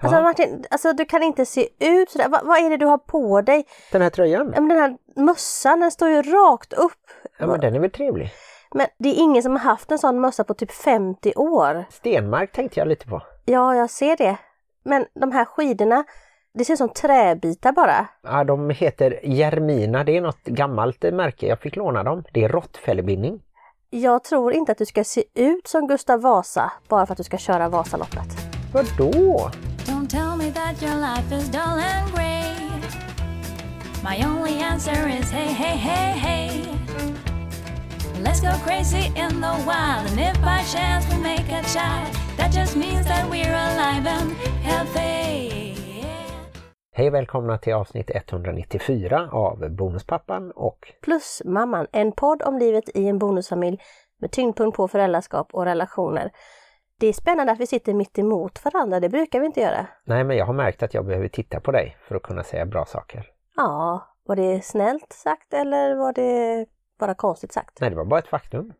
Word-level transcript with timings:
Alltså 0.00 0.16
Ja. 0.18 0.22
Martin, 0.22 0.64
alltså, 0.70 0.92
du 0.92 1.04
kan 1.04 1.22
inte 1.22 1.46
se 1.46 1.68
ut 1.78 2.10
sådär. 2.10 2.28
Va, 2.28 2.40
vad 2.44 2.58
är 2.58 2.70
det 2.70 2.76
du 2.76 2.86
har 2.86 2.98
på 2.98 3.40
dig? 3.40 3.64
Den 3.92 4.02
här 4.02 4.10
tröjan, 4.10 4.52
Ja, 4.54 4.60
men 4.60 4.68
Den 4.68 4.78
här 4.78 4.96
mössan 5.16 5.80
den 5.80 5.90
står 5.90 6.08
ju 6.08 6.22
rakt 6.22 6.72
upp. 6.72 6.92
ja 7.38 7.46
men 7.46 7.60
den 7.60 7.74
är 7.74 7.80
väl 7.80 7.90
trevlig. 7.90 8.32
Men 8.74 8.86
det 8.98 9.08
är 9.08 9.14
ingen 9.22 9.42
som 9.42 9.52
har 9.52 9.58
haft 9.58 9.90
en 9.90 9.98
sån 9.98 10.20
mössa 10.20 10.44
på 10.44 10.54
typ 10.54 10.72
50 10.72 11.32
år. 11.36 11.84
Stenmark 11.90 12.52
tänkte 12.52 12.80
jag 12.80 12.88
lite 12.88 13.06
på. 13.06 13.22
Ja, 13.44 13.74
jag 13.76 13.90
ser 13.90 14.16
det. 14.16 14.36
Men 14.84 15.06
de 15.20 15.32
här 15.32 15.44
skidorna, 15.44 16.04
det 16.54 16.64
ser 16.64 16.72
ut 16.72 16.78
som 16.78 16.88
träbitar 16.88 17.72
bara. 17.72 18.06
Ja, 18.22 18.44
de 18.44 18.70
heter 18.70 19.20
Jermina, 19.22 20.04
det 20.04 20.16
är 20.16 20.20
något 20.20 20.44
gammalt 20.44 21.02
märke. 21.02 21.46
Jag 21.46 21.60
fick 21.60 21.76
låna 21.76 22.02
dem. 22.02 22.24
Det 22.32 22.44
är 22.44 22.48
råttfällebindning. 22.48 23.42
Jag 23.90 24.24
tror 24.24 24.52
inte 24.52 24.72
att 24.72 24.78
du 24.78 24.86
ska 24.86 25.04
se 25.04 25.24
ut 25.34 25.68
som 25.68 25.86
Gustav 25.86 26.20
Vasa 26.20 26.72
bara 26.88 27.06
för 27.06 27.12
att 27.12 27.16
du 27.18 27.24
ska 27.24 27.36
köra 27.38 27.68
Vasaloppet. 27.68 28.28
Vadå? 28.74 29.50
Me 30.50 30.54
that 30.54 30.82
your 30.82 30.96
life 30.96 31.32
is 31.32 31.48
dull 31.48 31.78
and 31.78 32.10
grey. 32.12 32.56
My 34.02 34.16
only 34.24 34.54
answer 34.58 35.08
is 35.08 35.30
hey, 35.30 35.52
hey, 35.52 35.76
hey, 35.76 36.18
hey. 36.18 36.50
Let's 38.22 38.40
go 38.40 38.52
crazy 38.66 39.12
in 39.16 39.40
the 39.40 39.54
wild, 39.66 40.10
and 40.10 40.18
if 40.18 40.40
by 40.42 40.62
chance 40.72 41.06
we 41.10 41.22
make 41.22 41.48
a 41.52 41.62
child, 41.74 42.08
that 42.36 42.52
just 42.52 42.76
means 42.76 43.06
that 43.06 43.30
we're 43.30 43.54
alive 43.54 44.06
and 44.06 44.32
healthy. 44.62 45.50
Hej 46.92 47.08
och 47.08 47.14
välkomna 47.14 47.58
till 47.58 47.74
avsnitt 47.74 48.10
194 48.14 49.28
av 49.32 49.70
Bonuspappan 49.70 50.50
och 50.50 50.92
Plus 51.02 51.42
mamman, 51.44 51.86
en 51.92 52.12
podd 52.12 52.42
om 52.42 52.58
livet 52.58 52.84
i 52.94 53.08
en 53.08 53.18
bonusfamilj 53.18 53.78
med 54.20 54.30
tyngdpunkt 54.30 54.76
på 54.76 54.88
föräldraskap 54.88 55.48
och 55.52 55.64
relationer. 55.64 56.30
Det 57.00 57.06
är 57.06 57.12
spännande 57.12 57.52
att 57.52 57.60
vi 57.60 57.66
sitter 57.66 57.94
mitt 57.94 58.18
emot 58.18 58.64
varandra, 58.64 59.00
det 59.00 59.08
brukar 59.08 59.40
vi 59.40 59.46
inte 59.46 59.60
göra. 59.60 59.86
Nej, 60.04 60.24
men 60.24 60.36
jag 60.36 60.46
har 60.46 60.52
märkt 60.52 60.82
att 60.82 60.94
jag 60.94 61.06
behöver 61.06 61.28
titta 61.28 61.60
på 61.60 61.72
dig 61.72 61.96
för 62.08 62.14
att 62.14 62.22
kunna 62.22 62.42
säga 62.42 62.66
bra 62.66 62.84
saker. 62.84 63.26
Ja, 63.56 64.06
var 64.26 64.36
det 64.36 64.64
snällt 64.64 65.12
sagt 65.12 65.54
eller 65.54 65.94
var 65.96 66.12
det 66.12 66.66
bara 66.98 67.14
konstigt 67.14 67.52
sagt? 67.52 67.80
Nej, 67.80 67.90
det 67.90 67.96
var 67.96 68.04
bara 68.04 68.18
ett 68.20 68.26
faktum. 68.26 68.72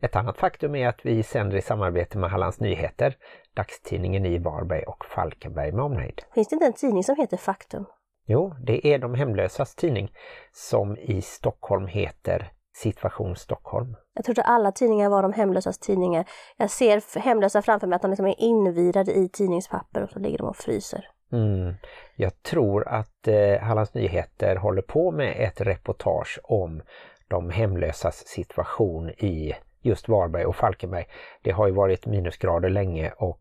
Ett 0.00 0.16
annat 0.16 0.38
faktum 0.38 0.74
är 0.74 0.88
att 0.88 1.00
vi 1.06 1.22
sänder 1.22 1.56
i 1.56 1.62
samarbete 1.62 2.18
med 2.18 2.30
Hallands 2.30 2.60
Nyheter, 2.60 3.16
dagstidningen 3.54 4.26
i 4.26 4.38
Varberg 4.38 4.82
och 4.82 5.04
Falkenberg 5.04 5.72
med 5.72 5.84
omnejd. 5.84 6.22
Finns 6.34 6.48
det 6.48 6.54
inte 6.54 6.66
en 6.66 6.72
tidning 6.72 7.04
som 7.04 7.16
heter 7.16 7.36
Faktum? 7.36 7.86
Jo, 8.26 8.54
det 8.60 8.86
är 8.86 8.98
de 8.98 9.14
hemlösas 9.14 9.74
tidning 9.74 10.12
som 10.52 10.96
i 10.96 11.22
Stockholm 11.22 11.86
heter 11.86 12.52
Situation 12.72 13.36
Stockholm. 13.36 13.96
Jag 14.14 14.24
trodde 14.24 14.42
alla 14.42 14.72
tidningar 14.72 15.08
var 15.08 15.22
de 15.22 15.32
hemlösas 15.32 15.78
tidningar. 15.78 16.24
Jag 16.56 16.70
ser 16.70 17.20
hemlösa 17.20 17.62
framför 17.62 17.86
mig 17.86 17.96
att 17.96 18.02
de 18.02 18.10
liksom 18.10 18.26
är 18.26 18.40
invirade 18.40 19.12
i 19.12 19.28
tidningspapper 19.28 20.02
och 20.02 20.10
så 20.10 20.18
ligger 20.18 20.38
de 20.38 20.48
och 20.48 20.56
fryser. 20.56 21.08
Mm. 21.32 21.74
Jag 22.16 22.42
tror 22.42 22.88
att 22.88 23.28
eh, 23.28 23.58
Hallands 23.60 23.94
Nyheter 23.94 24.56
håller 24.56 24.82
på 24.82 25.10
med 25.10 25.36
ett 25.38 25.60
reportage 25.60 26.40
om 26.42 26.82
de 27.28 27.50
hemlösas 27.50 28.26
situation 28.26 29.10
i 29.10 29.54
just 29.82 30.08
Varberg 30.08 30.44
och 30.44 30.56
Falkenberg. 30.56 31.06
Det 31.42 31.50
har 31.50 31.66
ju 31.66 31.72
varit 31.72 32.06
minusgrader 32.06 32.68
länge 32.68 33.12
och 33.16 33.40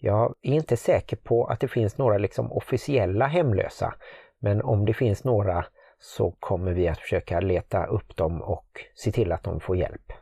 jag 0.00 0.34
är 0.42 0.52
inte 0.52 0.76
säker 0.76 1.16
på 1.16 1.46
att 1.46 1.60
det 1.60 1.68
finns 1.68 1.98
några 1.98 2.18
liksom 2.18 2.52
officiella 2.52 3.26
hemlösa. 3.26 3.94
Men 4.38 4.62
om 4.62 4.84
det 4.84 4.94
finns 4.94 5.24
några 5.24 5.64
så 6.02 6.30
kommer 6.40 6.72
vi 6.72 6.88
att 6.88 6.98
försöka 6.98 7.40
leta 7.40 7.86
upp 7.86 8.16
dem 8.16 8.42
och 8.42 8.66
se 8.94 9.12
till 9.12 9.32
att 9.32 9.42
de 9.42 9.60
får 9.60 9.76
hjälp. 9.76 10.12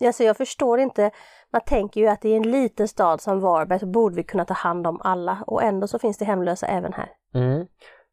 Alltså 0.00 0.24
jag 0.24 0.36
förstår 0.36 0.80
inte, 0.80 1.10
man 1.50 1.60
tänker 1.66 2.00
ju 2.00 2.06
att 2.06 2.24
i 2.24 2.34
en 2.34 2.50
liten 2.50 2.88
stad 2.88 3.20
som 3.20 3.40
Varberg 3.40 3.78
så 3.78 3.86
borde 3.86 4.16
vi 4.16 4.22
kunna 4.22 4.44
ta 4.44 4.54
hand 4.54 4.86
om 4.86 5.00
alla 5.04 5.44
och 5.46 5.62
ändå 5.62 5.86
så 5.86 5.98
finns 5.98 6.18
det 6.18 6.24
hemlösa 6.24 6.66
även 6.66 6.92
här. 6.92 7.08
Mm. 7.34 7.66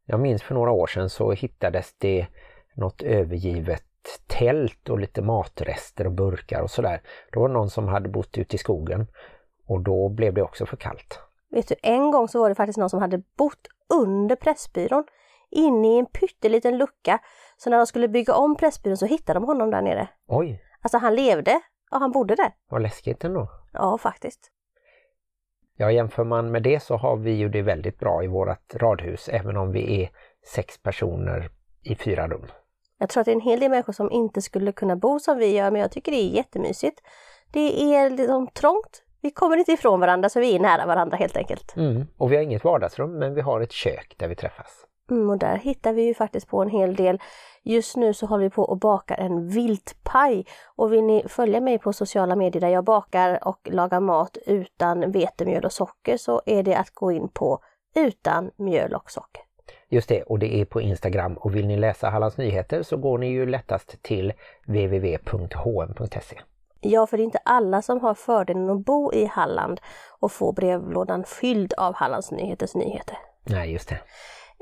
Jag 0.05 0.19
minns 0.19 0.43
för 0.43 0.55
några 0.55 0.71
år 0.71 0.87
sedan 0.87 1.09
så 1.09 1.31
hittades 1.31 1.95
det 1.97 2.27
något 2.75 3.01
övergivet 3.01 3.83
tält 4.27 4.89
och 4.89 4.99
lite 4.99 5.21
matrester 5.21 6.07
och 6.07 6.13
burkar 6.13 6.61
och 6.61 6.71
sådär. 6.71 7.01
Då 7.31 7.39
var 7.39 7.47
det 7.47 7.53
någon 7.53 7.69
som 7.69 7.87
hade 7.87 8.09
bott 8.09 8.37
ute 8.37 8.55
i 8.55 8.59
skogen 8.59 9.07
och 9.67 9.81
då 9.81 10.09
blev 10.09 10.33
det 10.33 10.41
också 10.41 10.65
för 10.65 10.77
kallt. 10.77 11.19
Vet 11.49 11.67
du, 11.67 11.75
en 11.83 12.11
gång 12.11 12.27
så 12.27 12.39
var 12.39 12.49
det 12.49 12.55
faktiskt 12.55 12.79
någon 12.79 12.89
som 12.89 13.01
hade 13.01 13.23
bott 13.37 13.67
under 14.03 14.35
Pressbyrån 14.35 15.03
inne 15.53 15.95
i 15.95 15.99
en 15.99 16.05
pytteliten 16.05 16.77
lucka. 16.77 17.19
Så 17.57 17.69
när 17.69 17.77
de 17.77 17.85
skulle 17.87 18.07
bygga 18.07 18.35
om 18.35 18.55
Pressbyrån 18.55 18.97
så 18.97 19.05
hittade 19.05 19.39
de 19.39 19.45
honom 19.45 19.71
där 19.71 19.81
nere. 19.81 20.07
Oj, 20.27 20.63
Alltså 20.81 20.97
han 20.97 21.15
levde 21.15 21.59
och 21.91 21.99
han 21.99 22.11
bodde 22.11 22.35
där. 22.35 22.51
vad 22.69 22.81
läskigt 22.81 23.23
ändå. 23.23 23.47
Ja, 23.73 23.97
faktiskt. 23.97 24.49
Ja, 25.77 25.91
jämför 25.91 26.23
man 26.23 26.51
med 26.51 26.63
det 26.63 26.79
så 26.83 26.95
har 26.97 27.17
vi 27.17 27.31
ju 27.31 27.49
det 27.49 27.61
väldigt 27.61 27.99
bra 27.99 28.23
i 28.23 28.27
vårt 28.27 28.73
radhus 28.75 29.29
även 29.29 29.57
om 29.57 29.71
vi 29.71 30.03
är 30.03 30.09
sex 30.45 30.77
personer 30.77 31.49
i 31.83 31.95
fyra 31.95 32.27
rum. 32.27 32.45
Jag 32.97 33.09
tror 33.09 33.21
att 33.21 33.25
det 33.25 33.31
är 33.31 33.35
en 33.35 33.41
hel 33.41 33.59
del 33.59 33.69
människor 33.69 33.93
som 33.93 34.11
inte 34.11 34.41
skulle 34.41 34.71
kunna 34.71 34.95
bo 34.95 35.19
som 35.19 35.37
vi 35.37 35.55
gör, 35.55 35.71
men 35.71 35.81
jag 35.81 35.91
tycker 35.91 36.11
det 36.11 36.17
är 36.17 36.29
jättemysigt. 36.29 37.01
Det 37.51 37.95
är 37.95 38.09
liksom 38.09 38.47
trångt. 38.47 39.03
Vi 39.21 39.31
kommer 39.31 39.57
inte 39.57 39.71
ifrån 39.71 39.99
varandra 39.99 40.29
så 40.29 40.39
vi 40.39 40.55
är 40.55 40.59
nära 40.59 40.85
varandra 40.85 41.17
helt 41.17 41.37
enkelt. 41.37 41.75
Mm. 41.75 42.05
Och 42.17 42.31
vi 42.31 42.35
har 42.35 42.43
inget 42.43 42.63
vardagsrum 42.63 43.19
men 43.19 43.33
vi 43.33 43.41
har 43.41 43.61
ett 43.61 43.71
kök 43.71 44.15
där 44.17 44.27
vi 44.27 44.35
träffas. 44.35 44.85
Mm, 45.11 45.29
och 45.29 45.37
där 45.37 45.57
hittar 45.57 45.93
vi 45.93 46.03
ju 46.03 46.13
faktiskt 46.13 46.47
på 46.47 46.61
en 46.61 46.69
hel 46.69 46.95
del. 46.95 47.19
Just 47.63 47.97
nu 47.97 48.13
så 48.13 48.25
håller 48.25 48.43
vi 48.43 48.49
på 48.49 48.63
och 48.63 48.77
bakar 48.77 49.17
en 49.17 49.47
viltpaj. 49.47 50.45
Och 50.75 50.93
vill 50.93 51.03
ni 51.03 51.23
följa 51.27 51.61
mig 51.61 51.79
på 51.79 51.93
sociala 51.93 52.35
medier 52.35 52.61
där 52.61 52.69
jag 52.69 52.83
bakar 52.83 53.47
och 53.47 53.69
lagar 53.71 53.99
mat 53.99 54.37
utan 54.45 55.11
vetemjöl 55.11 55.65
och 55.65 55.73
socker 55.73 56.17
så 56.17 56.41
är 56.45 56.63
det 56.63 56.75
att 56.75 56.89
gå 56.89 57.11
in 57.11 57.29
på 57.29 57.59
utan 57.95 58.51
mjöl 58.57 58.93
och 58.93 59.11
socker. 59.11 59.43
Just 59.89 60.09
det, 60.09 60.21
och 60.21 60.39
det 60.39 60.61
är 60.61 60.65
på 60.65 60.81
Instagram 60.81 61.33
och 61.33 61.55
vill 61.55 61.67
ni 61.67 61.77
läsa 61.77 62.09
Hallands 62.09 62.37
Nyheter 62.37 62.83
så 62.83 62.97
går 62.97 63.17
ni 63.17 63.27
ju 63.27 63.45
lättast 63.45 64.01
till 64.01 64.33
www.hm.se. 64.67 66.39
Ja, 66.81 67.07
för 67.07 67.17
det 67.17 67.23
är 67.23 67.25
inte 67.25 67.39
alla 67.45 67.81
som 67.81 67.99
har 68.01 68.13
fördelen 68.13 68.69
att 68.69 68.85
bo 68.85 69.13
i 69.13 69.25
Halland 69.25 69.81
och 70.19 70.31
få 70.31 70.51
brevlådan 70.51 71.23
fylld 71.23 71.73
av 71.73 71.93
Hallands 71.95 72.31
Nyheters 72.31 72.75
nyheter. 72.75 73.17
Nej, 73.43 73.71
just 73.71 73.89
det. 73.89 73.99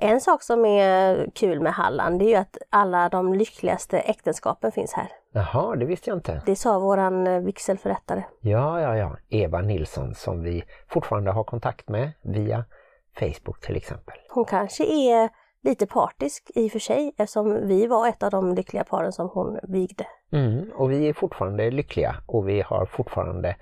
En 0.04 0.22
sak 0.22 0.44
som 0.44 0.66
är 0.66 1.30
kul 1.36 1.60
med 1.60 1.74
Halland 1.74 2.20
det 2.20 2.26
är 2.26 2.30
ju 2.30 2.36
att 2.36 2.58
alla 2.70 3.10
de 3.10 3.34
lyckligaste 3.34 4.00
äktenskapen 4.00 4.72
finns 4.72 4.94
här. 4.94 5.08
Jaha, 5.32 5.76
det 5.76 5.86
visste 5.86 6.10
jag 6.10 6.18
inte. 6.18 6.42
Det 6.46 6.56
sa 6.56 6.80
våran 6.80 7.28
eh, 7.28 7.40
vigselförrättare. 7.40 8.24
Ja, 8.40 8.82
ja, 8.82 8.98
ja. 8.98 9.18
Eva 9.30 9.62
Nilsson 9.62 10.16
som 10.16 10.44
vi 10.44 10.64
fortfarande 10.90 11.32
har 11.32 11.44
kontakt 11.44 11.90
med 11.90 12.12
via 12.22 12.66
Facebook 13.20 13.62
till 13.62 13.76
exempel. 13.76 14.16
Hon 14.30 14.46
kanske 14.46 14.84
är 14.84 15.30
lite 15.64 15.86
partisk 15.86 16.52
i 16.56 16.68
och 16.68 16.72
för 16.72 16.80
sig 16.80 17.14
eftersom 17.18 17.68
vi 17.68 17.88
var 17.88 18.08
ett 18.08 18.24
av 18.24 18.32
de 18.32 18.56
lyckliga 18.56 18.84
paren 18.84 19.12
som 19.12 19.30
hon 19.30 19.60
vigde. 19.64 20.06
Mm, 20.32 20.72
och 20.76 20.92
vi 20.92 21.10
är 21.10 21.14
fortfarande 21.14 21.72
lyckliga 21.72 22.16
och 22.28 22.50
vi 22.50 22.62
har 22.62 22.86
fortfarande 22.86 23.56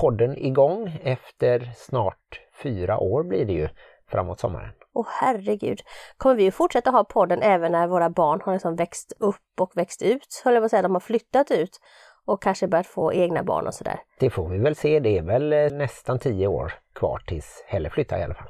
podden 0.00 0.36
igång 0.36 1.00
efter 1.02 1.72
snart 1.76 2.40
fyra 2.62 2.98
år 2.98 3.22
blir 3.22 3.44
det 3.44 3.52
ju 3.52 3.68
framåt 4.10 4.40
sommaren. 4.40 4.70
Åh 4.94 5.06
herregud! 5.20 5.80
Kommer 6.16 6.34
vi 6.34 6.48
att 6.48 6.54
fortsätta 6.54 6.90
ha 6.90 7.04
podden 7.04 7.42
även 7.42 7.72
när 7.72 7.86
våra 7.86 8.10
barn 8.10 8.40
har 8.44 8.52
liksom 8.52 8.76
växt 8.76 9.12
upp 9.18 9.60
och 9.60 9.72
växt 9.74 10.02
ut? 10.02 10.42
Höll 10.44 10.54
jag 10.54 10.60
på 10.60 10.64
att 10.64 10.70
säga, 10.70 10.82
de 10.82 10.92
har 10.92 11.00
flyttat 11.00 11.50
ut 11.50 11.80
och 12.24 12.42
kanske 12.42 12.68
börjat 12.68 12.86
få 12.86 13.12
egna 13.12 13.42
barn 13.42 13.66
och 13.66 13.74
sådär. 13.74 14.00
Det 14.18 14.30
får 14.30 14.48
vi 14.48 14.58
väl 14.58 14.74
se, 14.76 15.00
det 15.00 15.18
är 15.18 15.22
väl 15.22 15.52
eh, 15.52 15.70
nästan 15.70 16.18
tio 16.18 16.46
år 16.46 16.72
kvar 16.94 17.22
tills 17.26 17.64
Helle 17.66 17.90
flyttar 17.90 18.18
i 18.18 18.22
alla 18.22 18.34
fall. 18.34 18.48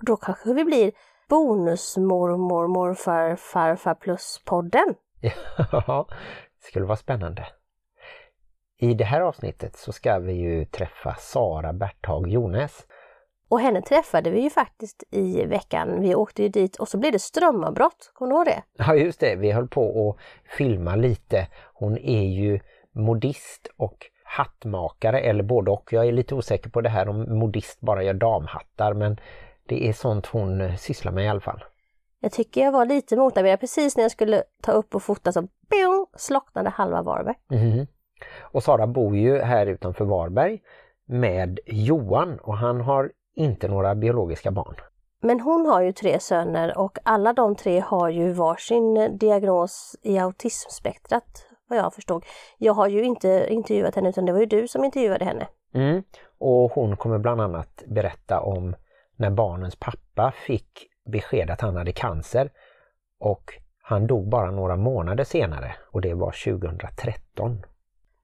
Då 0.00 0.16
kanske 0.16 0.52
vi 0.54 0.64
blir 0.64 0.92
bonusmormor, 1.28 2.68
morfar, 2.68 3.36
farfar 3.36 3.94
plus 3.94 4.42
podden. 4.44 4.94
Ja, 5.72 6.06
det 6.60 6.68
skulle 6.68 6.86
vara 6.86 6.96
spännande. 6.96 7.46
I 8.78 8.94
det 8.94 9.04
här 9.04 9.20
avsnittet 9.20 9.76
så 9.76 9.92
ska 9.92 10.18
vi 10.18 10.32
ju 10.32 10.64
träffa 10.64 11.14
Sara 11.18 11.72
Berthag 11.72 12.28
Jones. 12.28 12.86
Och 13.48 13.60
henne 13.60 13.82
träffade 13.82 14.30
vi 14.30 14.40
ju 14.40 14.50
faktiskt 14.50 15.04
i 15.10 15.44
veckan. 15.44 16.00
Vi 16.00 16.14
åkte 16.14 16.42
ju 16.42 16.48
dit 16.48 16.76
och 16.76 16.88
så 16.88 16.98
blev 16.98 17.12
det 17.12 17.18
strömavbrott. 17.18 18.10
Kommer 18.14 18.30
du 18.30 18.36
ihåg 18.36 18.46
det? 18.46 18.62
Ja 18.76 18.94
just 18.94 19.20
det, 19.20 19.36
vi 19.36 19.52
höll 19.52 19.68
på 19.68 20.10
att 20.10 20.50
filma 20.56 20.96
lite. 20.96 21.46
Hon 21.74 21.98
är 21.98 22.22
ju 22.22 22.60
modist 22.92 23.68
och 23.76 23.96
hattmakare 24.24 25.20
eller 25.20 25.42
både 25.42 25.70
och. 25.70 25.92
Jag 25.92 26.06
är 26.06 26.12
lite 26.12 26.34
osäker 26.34 26.70
på 26.70 26.80
det 26.80 26.88
här 26.88 27.08
om 27.08 27.38
modist 27.38 27.80
bara 27.80 28.02
gör 28.02 28.14
damhattar 28.14 28.94
men 28.94 29.20
det 29.66 29.88
är 29.88 29.92
sånt 29.92 30.26
hon 30.26 30.78
sysslar 30.78 31.12
med 31.12 31.24
i 31.24 31.28
alla 31.28 31.40
fall. 31.40 31.64
Jag 32.20 32.32
tycker 32.32 32.60
jag 32.60 32.72
var 32.72 32.86
lite 32.86 33.16
motarbetad. 33.16 33.56
Precis 33.56 33.96
när 33.96 34.04
jag 34.04 34.10
skulle 34.10 34.42
ta 34.62 34.72
upp 34.72 34.94
och 34.94 35.02
fota 35.02 35.32
så 35.32 35.42
bing, 35.42 36.06
slocknade 36.16 36.70
halva 36.70 37.02
Varberg. 37.02 37.34
Mhm. 37.50 37.86
Och 38.40 38.62
Sara 38.62 38.86
bor 38.86 39.16
ju 39.16 39.38
här 39.38 39.66
utanför 39.66 40.04
Varberg 40.04 40.62
med 41.06 41.58
Johan 41.66 42.38
och 42.38 42.56
han 42.56 42.80
har 42.80 43.12
inte 43.36 43.68
några 43.68 43.94
biologiska 43.94 44.50
barn. 44.50 44.74
Men 45.20 45.40
hon 45.40 45.66
har 45.66 45.82
ju 45.82 45.92
tre 45.92 46.20
söner 46.20 46.78
och 46.78 46.98
alla 47.02 47.32
de 47.32 47.56
tre 47.56 47.80
har 47.80 48.08
ju 48.08 48.32
varsin 48.32 49.18
diagnos 49.18 49.96
i 50.02 50.18
autismspektrat 50.18 51.46
vad 51.68 51.78
jag 51.78 51.94
förstod. 51.94 52.24
Jag 52.58 52.72
har 52.72 52.88
ju 52.88 53.04
inte 53.04 53.46
intervjuat 53.50 53.94
henne 53.94 54.08
utan 54.08 54.24
det 54.24 54.32
var 54.32 54.40
ju 54.40 54.46
du 54.46 54.68
som 54.68 54.84
intervjuade 54.84 55.24
henne. 55.24 55.48
Mm. 55.74 56.02
Och 56.38 56.72
hon 56.72 56.96
kommer 56.96 57.18
bland 57.18 57.40
annat 57.40 57.82
berätta 57.86 58.40
om 58.40 58.76
när 59.16 59.30
barnens 59.30 59.76
pappa 59.76 60.32
fick 60.46 60.88
besked 61.12 61.50
att 61.50 61.60
han 61.60 61.76
hade 61.76 61.92
cancer 61.92 62.50
och 63.20 63.52
han 63.82 64.06
dog 64.06 64.28
bara 64.28 64.50
några 64.50 64.76
månader 64.76 65.24
senare 65.24 65.74
och 65.92 66.00
det 66.00 66.14
var 66.14 66.34
2013. 66.44 67.62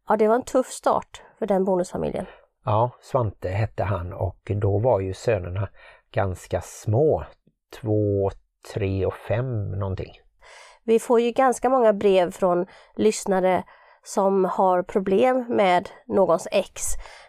Ja, 0.08 0.16
det 0.16 0.28
var 0.28 0.34
en 0.34 0.42
tuff 0.42 0.66
start 0.66 1.22
för 1.38 1.46
den 1.46 1.64
bonusfamiljen. 1.64 2.26
Ja, 2.64 2.90
Svante 3.00 3.48
hette 3.48 3.84
han 3.84 4.12
och 4.12 4.50
då 4.60 4.78
var 4.78 5.00
ju 5.00 5.14
sönerna 5.14 5.68
ganska 6.12 6.60
små. 6.60 7.24
Två, 7.80 8.30
tre 8.74 9.06
och 9.06 9.14
fem 9.14 9.70
någonting. 9.70 10.12
Vi 10.84 10.98
får 10.98 11.20
ju 11.20 11.30
ganska 11.30 11.68
många 11.68 11.92
brev 11.92 12.30
från 12.30 12.66
lyssnare 12.96 13.64
som 14.04 14.44
har 14.44 14.82
problem 14.82 15.46
med 15.48 15.88
någons 16.06 16.48
ex. 16.52 16.82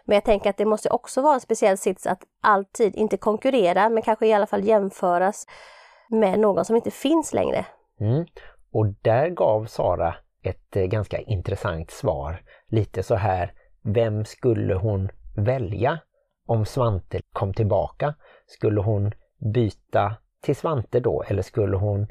Men 0.04 0.14
jag 0.14 0.24
tänker 0.24 0.50
att 0.50 0.56
det 0.56 0.64
måste 0.64 0.90
också 0.90 1.22
vara 1.22 1.34
en 1.34 1.40
speciell 1.40 1.78
sits 1.78 2.06
att 2.06 2.22
alltid, 2.42 2.96
inte 2.96 3.16
konkurrera, 3.16 3.88
men 3.88 4.02
kanske 4.02 4.26
i 4.26 4.32
alla 4.32 4.46
fall 4.46 4.64
jämföras 4.64 5.46
med 6.10 6.38
någon 6.38 6.64
som 6.64 6.76
inte 6.76 6.90
finns 6.90 7.34
längre. 7.34 7.66
Mm. 8.00 8.26
Och 8.72 8.86
där 9.02 9.28
gav 9.28 9.64
Sara 9.64 10.14
ett 10.42 10.76
eh, 10.76 10.84
ganska 10.84 11.18
intressant 11.18 11.90
svar. 11.90 12.42
Lite 12.68 13.02
så 13.02 13.14
här, 13.14 13.52
vem 13.82 14.24
skulle 14.24 14.74
hon 14.74 15.10
välja 15.34 15.98
om 16.46 16.66
Svante 16.66 17.20
kom 17.32 17.54
tillbaka? 17.54 18.14
Skulle 18.46 18.80
hon 18.80 19.12
byta 19.54 20.16
till 20.40 20.56
Svante 20.56 21.00
då 21.00 21.22
eller 21.22 21.42
skulle 21.42 21.76
hon 21.76 22.06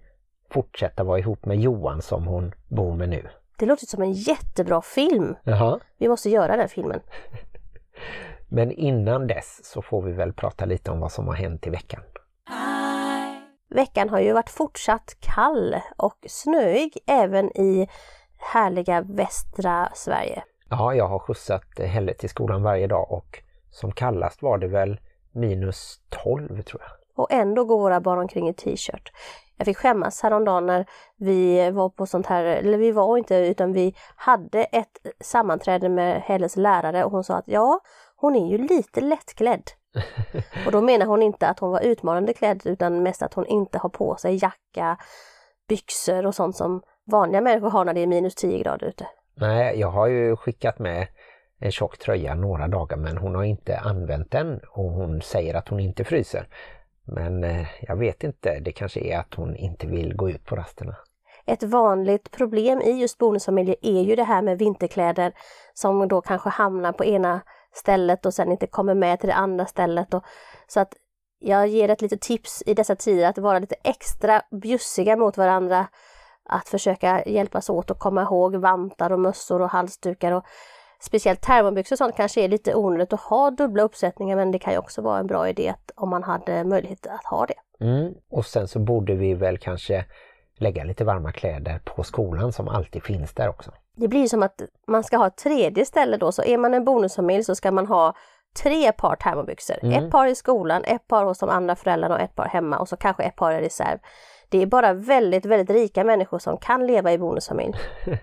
fortsätta 0.49 1.03
vara 1.03 1.19
ihop 1.19 1.45
med 1.45 1.59
Johan 1.59 2.01
som 2.01 2.27
hon 2.27 2.53
bor 2.67 2.95
med 2.95 3.09
nu? 3.09 3.27
Det 3.57 3.65
låter 3.65 3.85
som 3.85 4.01
en 4.01 4.11
jättebra 4.11 4.81
film. 4.81 5.35
Jaha. 5.43 5.79
Vi 5.97 6.07
måste 6.07 6.29
göra 6.29 6.57
den 6.57 6.69
filmen. 6.69 6.99
Men 8.49 8.71
innan 8.71 9.27
dess 9.27 9.59
så 9.63 9.81
får 9.81 10.01
vi 10.01 10.11
väl 10.11 10.33
prata 10.33 10.65
lite 10.65 10.91
om 10.91 10.99
vad 10.99 11.11
som 11.11 11.27
har 11.27 11.35
hänt 11.35 11.67
i 11.67 11.69
veckan. 11.69 12.01
Veckan 13.69 14.09
har 14.09 14.19
ju 14.19 14.33
varit 14.33 14.49
fortsatt 14.49 15.17
kall 15.19 15.75
och 15.97 16.25
snöig 16.27 16.97
även 17.07 17.45
i 17.57 17.87
härliga 18.37 19.01
västra 19.01 19.89
Sverige. 19.93 20.43
Ja, 20.77 20.95
jag 20.95 21.07
har 21.07 21.19
skjutsat 21.19 21.79
Helle 21.79 22.13
till 22.13 22.29
skolan 22.29 22.63
varje 22.63 22.87
dag 22.87 23.11
och 23.11 23.39
som 23.71 23.91
kallast 23.91 24.41
var 24.41 24.57
det 24.57 24.67
väl 24.67 24.99
minus 25.31 25.99
12 26.23 26.61
tror 26.61 26.81
jag. 26.81 26.91
Och 27.15 27.31
ändå 27.31 27.65
går 27.65 27.79
våra 27.79 28.01
barn 28.01 28.19
omkring 28.19 28.49
i 28.49 28.53
t-shirt. 28.53 29.11
Jag 29.57 29.65
fick 29.65 29.77
skämmas 29.77 30.21
häromdagen 30.21 30.65
när 30.65 30.85
vi 31.17 31.71
var 31.71 31.89
på 31.89 32.05
sånt 32.05 32.27
här, 32.27 32.43
eller 32.43 32.77
vi 32.77 32.91
var 32.91 33.17
inte 33.17 33.35
utan 33.35 33.73
vi 33.73 33.95
hade 34.15 34.63
ett 34.63 34.97
sammanträde 35.19 35.89
med 35.89 36.21
Helles 36.21 36.55
lärare 36.55 37.03
och 37.03 37.11
hon 37.11 37.23
sa 37.23 37.35
att 37.35 37.47
ja, 37.47 37.79
hon 38.15 38.35
är 38.35 38.51
ju 38.51 38.57
lite 38.57 39.01
lättklädd. 39.01 39.63
och 40.65 40.71
då 40.71 40.81
menar 40.81 41.05
hon 41.05 41.21
inte 41.21 41.47
att 41.47 41.59
hon 41.59 41.71
var 41.71 41.81
utmanande 41.81 42.33
klädd 42.33 42.61
utan 42.65 43.03
mest 43.03 43.21
att 43.21 43.33
hon 43.33 43.45
inte 43.45 43.77
har 43.77 43.89
på 43.89 44.15
sig 44.15 44.39
jacka, 44.41 44.97
byxor 45.67 46.25
och 46.25 46.35
sånt 46.35 46.55
som 46.55 46.81
vanliga 47.11 47.41
människor 47.41 47.69
har 47.69 47.85
när 47.85 47.93
det 47.93 48.01
är 48.01 48.07
minus 48.07 48.35
10 48.35 48.59
grader 48.59 48.87
ute. 48.87 49.07
Nej, 49.35 49.79
jag 49.79 49.87
har 49.87 50.07
ju 50.07 50.35
skickat 50.35 50.79
med 50.79 51.07
en 51.59 51.71
tjock 51.71 51.97
tröja 51.97 52.35
några 52.35 52.67
dagar 52.67 52.97
men 52.97 53.17
hon 53.17 53.35
har 53.35 53.43
inte 53.43 53.77
använt 53.77 54.31
den 54.31 54.59
och 54.69 54.91
hon 54.91 55.21
säger 55.21 55.53
att 55.53 55.67
hon 55.67 55.79
inte 55.79 56.03
fryser. 56.03 56.47
Men 57.05 57.43
eh, 57.43 57.67
jag 57.81 57.95
vet 57.95 58.23
inte, 58.23 58.59
det 58.59 58.71
kanske 58.71 58.99
är 58.99 59.19
att 59.19 59.33
hon 59.33 59.55
inte 59.55 59.87
vill 59.87 60.15
gå 60.15 60.29
ut 60.29 60.45
på 60.45 60.55
rasterna. 60.55 60.95
Ett 61.45 61.63
vanligt 61.63 62.31
problem 62.31 62.81
i 62.81 62.91
just 62.91 63.17
bonusfamiljer 63.17 63.75
är 63.81 64.01
ju 64.01 64.15
det 64.15 64.23
här 64.23 64.41
med 64.41 64.57
vinterkläder 64.57 65.33
som 65.73 66.07
då 66.07 66.21
kanske 66.21 66.49
hamnar 66.49 66.91
på 66.91 67.05
ena 67.05 67.41
stället 67.73 68.25
och 68.25 68.33
sen 68.33 68.51
inte 68.51 68.67
kommer 68.67 68.93
med 68.95 69.19
till 69.19 69.29
det 69.29 69.35
andra 69.35 69.65
stället. 69.65 70.13
Och, 70.13 70.23
så 70.67 70.79
att 70.79 70.93
jag 71.39 71.67
ger 71.67 71.89
ett 71.89 72.01
litet 72.01 72.21
tips 72.21 72.63
i 72.65 72.73
dessa 72.73 72.95
tider 72.95 73.27
att 73.27 73.37
vara 73.37 73.59
lite 73.59 73.75
extra 73.83 74.41
bjussiga 74.51 75.15
mot 75.15 75.37
varandra. 75.37 75.87
Att 76.45 76.69
försöka 76.69 77.23
hjälpas 77.25 77.69
åt 77.69 77.91
att 77.91 77.99
komma 77.99 78.21
ihåg 78.21 78.55
vantar 78.55 79.11
och 79.11 79.19
mössor 79.19 79.61
och 79.61 79.69
halsdukar 79.69 80.31
och 80.31 80.43
speciellt 81.01 81.41
termobyxor 81.41 81.95
och 81.95 81.97
sånt 81.97 82.15
kanske 82.15 82.41
är 82.41 82.47
lite 82.47 82.75
onödigt 82.75 83.13
att 83.13 83.21
ha 83.21 83.51
dubbla 83.51 83.83
uppsättningar 83.83 84.35
men 84.35 84.51
det 84.51 84.59
kan 84.59 84.73
ju 84.73 84.79
också 84.79 85.01
vara 85.01 85.19
en 85.19 85.27
bra 85.27 85.49
idé 85.49 85.69
att, 85.69 85.91
om 85.95 86.09
man 86.09 86.23
hade 86.23 86.63
möjlighet 86.63 87.07
att 87.07 87.25
ha 87.25 87.45
det. 87.45 87.85
Mm. 87.85 88.13
Och 88.31 88.45
sen 88.45 88.67
så 88.67 88.79
borde 88.79 89.15
vi 89.15 89.33
väl 89.33 89.57
kanske 89.57 90.05
lägga 90.57 90.83
lite 90.83 91.03
varma 91.03 91.31
kläder 91.31 91.81
på 91.85 92.03
skolan 92.03 92.53
som 92.53 92.67
alltid 92.67 93.03
finns 93.03 93.33
där 93.33 93.49
också. 93.49 93.71
Det 93.95 94.07
blir 94.07 94.27
som 94.27 94.43
att 94.43 94.61
man 94.87 95.03
ska 95.03 95.17
ha 95.17 95.27
ett 95.27 95.37
tredje 95.37 95.85
ställe 95.85 96.17
då, 96.17 96.31
så 96.31 96.43
är 96.43 96.57
man 96.57 96.73
en 96.73 96.85
bonusfamilj 96.85 97.43
så 97.43 97.55
ska 97.55 97.71
man 97.71 97.87
ha 97.87 98.15
tre 98.53 98.91
par 98.91 99.15
termobyxor. 99.15 99.75
Mm. 99.81 100.03
Ett 100.03 100.11
par 100.11 100.27
i 100.27 100.35
skolan, 100.35 100.83
ett 100.83 101.07
par 101.07 101.25
hos 101.25 101.39
de 101.39 101.49
andra 101.49 101.75
föräldrarna 101.75 102.15
och 102.15 102.21
ett 102.21 102.35
par 102.35 102.45
hemma 102.45 102.77
och 102.77 102.89
så 102.89 102.97
kanske 102.97 103.23
ett 103.23 103.35
par 103.35 103.51
i 103.51 103.61
reserv. 103.61 103.99
Det 104.49 104.61
är 104.61 104.65
bara 104.65 104.93
väldigt, 104.93 105.45
väldigt 105.45 105.75
rika 105.75 106.03
människor 106.03 106.39
som 106.39 106.57
kan 106.57 106.87
leva 106.87 107.11
i 107.13 107.17
bonusfamilj. 107.17 107.73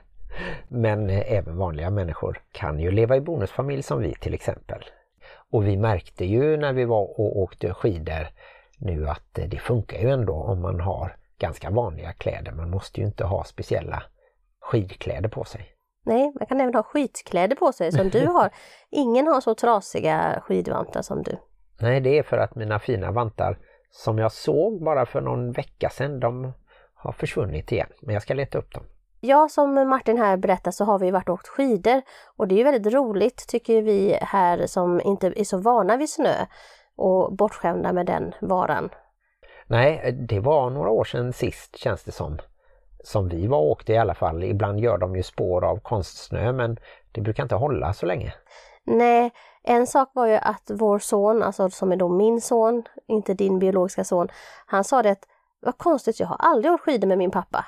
Men 0.68 1.10
eh, 1.10 1.32
även 1.32 1.56
vanliga 1.56 1.90
människor 1.90 2.40
kan 2.52 2.80
ju 2.80 2.90
leva 2.90 3.16
i 3.16 3.20
bonusfamilj 3.20 3.82
som 3.82 3.98
vi 3.98 4.14
till 4.14 4.34
exempel. 4.34 4.84
Och 5.50 5.66
vi 5.66 5.76
märkte 5.76 6.24
ju 6.24 6.56
när 6.56 6.72
vi 6.72 6.84
var 6.84 7.20
och 7.20 7.38
åkte 7.38 7.74
skidor 7.74 8.28
nu 8.78 9.08
att 9.08 9.38
eh, 9.38 9.48
det 9.48 9.58
funkar 9.58 9.98
ju 9.98 10.10
ändå 10.10 10.34
om 10.34 10.60
man 10.60 10.80
har 10.80 11.16
ganska 11.38 11.70
vanliga 11.70 12.12
kläder. 12.12 12.52
Man 12.52 12.70
måste 12.70 13.00
ju 13.00 13.06
inte 13.06 13.24
ha 13.24 13.44
speciella 13.44 14.02
skidkläder 14.60 15.28
på 15.28 15.44
sig. 15.44 15.79
Nej, 16.02 16.32
man 16.38 16.46
kan 16.46 16.60
även 16.60 16.74
ha 16.74 16.82
skitkläder 16.82 17.56
på 17.56 17.72
sig 17.72 17.92
som 17.92 18.08
du 18.08 18.26
har. 18.26 18.50
Ingen 18.90 19.26
har 19.26 19.40
så 19.40 19.54
trasiga 19.54 20.42
skidvantar 20.46 21.02
som 21.02 21.22
du. 21.22 21.36
Nej, 21.80 22.00
det 22.00 22.18
är 22.18 22.22
för 22.22 22.38
att 22.38 22.54
mina 22.54 22.78
fina 22.78 23.10
vantar 23.10 23.58
som 23.90 24.18
jag 24.18 24.32
såg 24.32 24.84
bara 24.84 25.06
för 25.06 25.20
någon 25.20 25.52
vecka 25.52 25.90
sedan, 25.90 26.20
de 26.20 26.52
har 26.94 27.12
försvunnit 27.12 27.72
igen. 27.72 27.88
Men 28.00 28.12
jag 28.14 28.22
ska 28.22 28.34
leta 28.34 28.58
upp 28.58 28.72
dem. 28.74 28.82
Ja, 29.20 29.48
som 29.48 29.88
Martin 29.88 30.18
här 30.18 30.36
berättar 30.36 30.70
så 30.70 30.84
har 30.84 30.98
vi 30.98 31.10
varit 31.10 31.28
och 31.28 31.34
åkt 31.34 31.48
skidor 31.48 32.02
och 32.36 32.48
det 32.48 32.60
är 32.60 32.64
väldigt 32.64 32.94
roligt 32.94 33.48
tycker 33.48 33.82
vi 33.82 34.18
här 34.20 34.66
som 34.66 35.00
inte 35.00 35.32
är 35.36 35.44
så 35.44 35.58
vana 35.58 35.96
vid 35.96 36.10
snö 36.10 36.34
och 36.96 37.36
bortskämda 37.36 37.92
med 37.92 38.06
den 38.06 38.34
varan. 38.40 38.90
Nej, 39.66 40.12
det 40.28 40.40
var 40.40 40.70
några 40.70 40.90
år 40.90 41.04
sedan 41.04 41.32
sist 41.32 41.76
känns 41.76 42.04
det 42.04 42.12
som. 42.12 42.38
Som 43.04 43.28
vi 43.28 43.46
var 43.46 43.58
och 43.58 43.70
åkte 43.70 43.92
i 43.92 43.98
alla 43.98 44.14
fall. 44.14 44.44
Ibland 44.44 44.80
gör 44.80 44.98
de 44.98 45.16
ju 45.16 45.22
spår 45.22 45.64
av 45.64 45.76
konstsnö 45.76 46.52
men 46.52 46.78
det 47.12 47.20
brukar 47.20 47.42
inte 47.42 47.54
hålla 47.54 47.92
så 47.92 48.06
länge. 48.06 48.34
Nej, 48.84 49.30
en 49.62 49.86
sak 49.86 50.10
var 50.14 50.26
ju 50.26 50.34
att 50.34 50.70
vår 50.70 50.98
son, 50.98 51.42
alltså 51.42 51.70
som 51.70 51.92
är 51.92 51.96
då 51.96 52.08
min 52.08 52.40
son, 52.40 52.82
inte 53.06 53.34
din 53.34 53.58
biologiska 53.58 54.04
son, 54.04 54.28
han 54.66 54.84
sa 54.84 55.02
det 55.02 55.10
att 55.10 55.24
vad 55.60 55.78
konstigt, 55.78 56.20
jag 56.20 56.26
har 56.26 56.36
aldrig 56.36 56.72
åkt 56.72 56.84
skidor 56.84 57.08
med 57.08 57.18
min 57.18 57.30
pappa. 57.30 57.66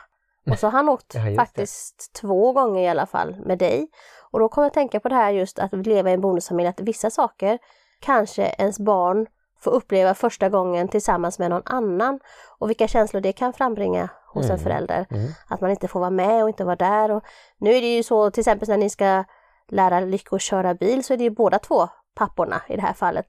Och 0.51 0.59
så 0.59 0.67
har 0.67 0.73
han 0.73 0.89
åkt 0.89 1.15
ja, 1.15 1.37
faktiskt 1.37 2.13
två 2.21 2.53
gånger 2.53 2.83
i 2.83 2.89
alla 2.89 3.07
fall 3.07 3.37
med 3.47 3.59
dig. 3.59 3.89
Och 4.31 4.41
då 4.41 4.49
kommer 4.49 4.67
jag 4.67 4.73
tänka 4.73 5.01
på 5.01 5.09
det 5.09 5.15
här 5.15 5.31
just 5.31 5.59
att 5.59 5.73
leva 5.73 6.11
i 6.11 6.13
en 6.13 6.21
bonusfamilj, 6.21 6.69
att 6.69 6.81
vissa 6.81 7.11
saker 7.11 7.59
kanske 8.01 8.43
ens 8.59 8.79
barn 8.79 9.27
får 9.63 9.71
uppleva 9.71 10.15
första 10.15 10.49
gången 10.49 10.89
tillsammans 10.89 11.39
med 11.39 11.51
någon 11.51 11.63
annan 11.65 12.21
och 12.59 12.71
vilka 12.71 12.89
känslor 12.89 13.21
det 13.21 13.33
kan 13.33 13.53
frambringa 13.53 14.09
hos 14.27 14.45
mm. 14.45 14.55
en 14.57 14.63
förälder. 14.63 15.07
Mm. 15.11 15.29
Att 15.49 15.61
man 15.61 15.71
inte 15.71 15.89
får 15.89 16.01
vara 16.01 16.11
med 16.11 16.43
och 16.43 16.49
inte 16.49 16.65
vara 16.65 16.77
där. 16.77 17.11
Och 17.11 17.23
nu 17.59 17.71
är 17.71 17.81
det 17.81 17.97
ju 17.97 18.03
så 18.03 18.31
till 18.31 18.41
exempel 18.41 18.69
när 18.69 18.77
ni 18.77 18.91
ska 18.91 19.25
lära 19.69 20.01
Lycko 20.01 20.39
köra 20.39 20.75
bil 20.75 21.05
så 21.05 21.13
är 21.13 21.19
det 21.19 21.25
ju 21.25 21.31
båda 21.31 21.59
två 21.59 21.89
papporna 22.15 22.63
i 22.69 22.77
det 22.77 22.83
här 22.83 22.93
fallet 22.93 23.27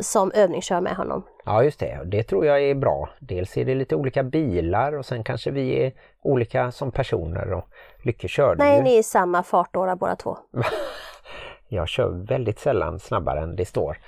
som 0.00 0.32
övningskör 0.34 0.80
med 0.80 0.96
honom. 0.96 1.26
Ja 1.44 1.64
just 1.64 1.80
det, 1.80 2.02
det 2.06 2.22
tror 2.22 2.46
jag 2.46 2.62
är 2.62 2.74
bra. 2.74 3.08
Dels 3.18 3.56
är 3.56 3.64
det 3.64 3.74
lite 3.74 3.96
olika 3.96 4.22
bilar 4.22 4.92
och 4.92 5.06
sen 5.06 5.24
kanske 5.24 5.50
vi 5.50 5.84
är 5.84 5.92
olika 6.22 6.72
som 6.72 6.90
personer 6.90 7.52
och 7.52 7.64
Lycke 8.02 8.28
körde 8.28 8.64
Nej, 8.64 8.76
ju. 8.76 8.82
ni 8.82 8.98
är 8.98 9.02
samma 9.02 9.42
fartåra 9.42 9.96
båda 9.96 10.16
två. 10.16 10.38
jag 11.68 11.88
kör 11.88 12.08
väldigt 12.08 12.58
sällan 12.58 12.98
snabbare 12.98 13.40
än 13.40 13.56
det 13.56 13.64
står, 13.64 13.98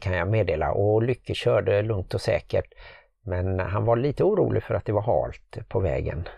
kan 0.00 0.12
jag 0.12 0.28
meddela. 0.28 0.72
Och 0.72 1.02
Lycke 1.02 1.34
körde 1.34 1.82
lugnt 1.82 2.14
och 2.14 2.20
säkert. 2.20 2.72
Men 3.24 3.60
han 3.60 3.84
var 3.84 3.96
lite 3.96 4.24
orolig 4.24 4.62
för 4.62 4.74
att 4.74 4.84
det 4.84 4.92
var 4.92 5.02
halt 5.02 5.68
på 5.68 5.80
vägen. 5.80 6.28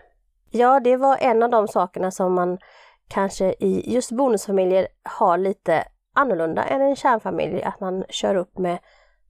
Ja, 0.51 0.79
det 0.79 0.97
var 0.97 1.17
en 1.17 1.43
av 1.43 1.49
de 1.49 1.67
sakerna 1.67 2.11
som 2.11 2.33
man 2.33 2.57
kanske 3.07 3.55
i 3.59 3.93
just 3.93 4.11
bonusfamiljer 4.11 4.87
har 5.03 5.37
lite 5.37 5.83
annorlunda 6.15 6.63
än 6.63 6.81
en 6.81 6.95
kärnfamilj, 6.95 7.63
att 7.63 7.79
man 7.79 8.03
kör 8.09 8.35
upp 8.35 8.57
med 8.57 8.77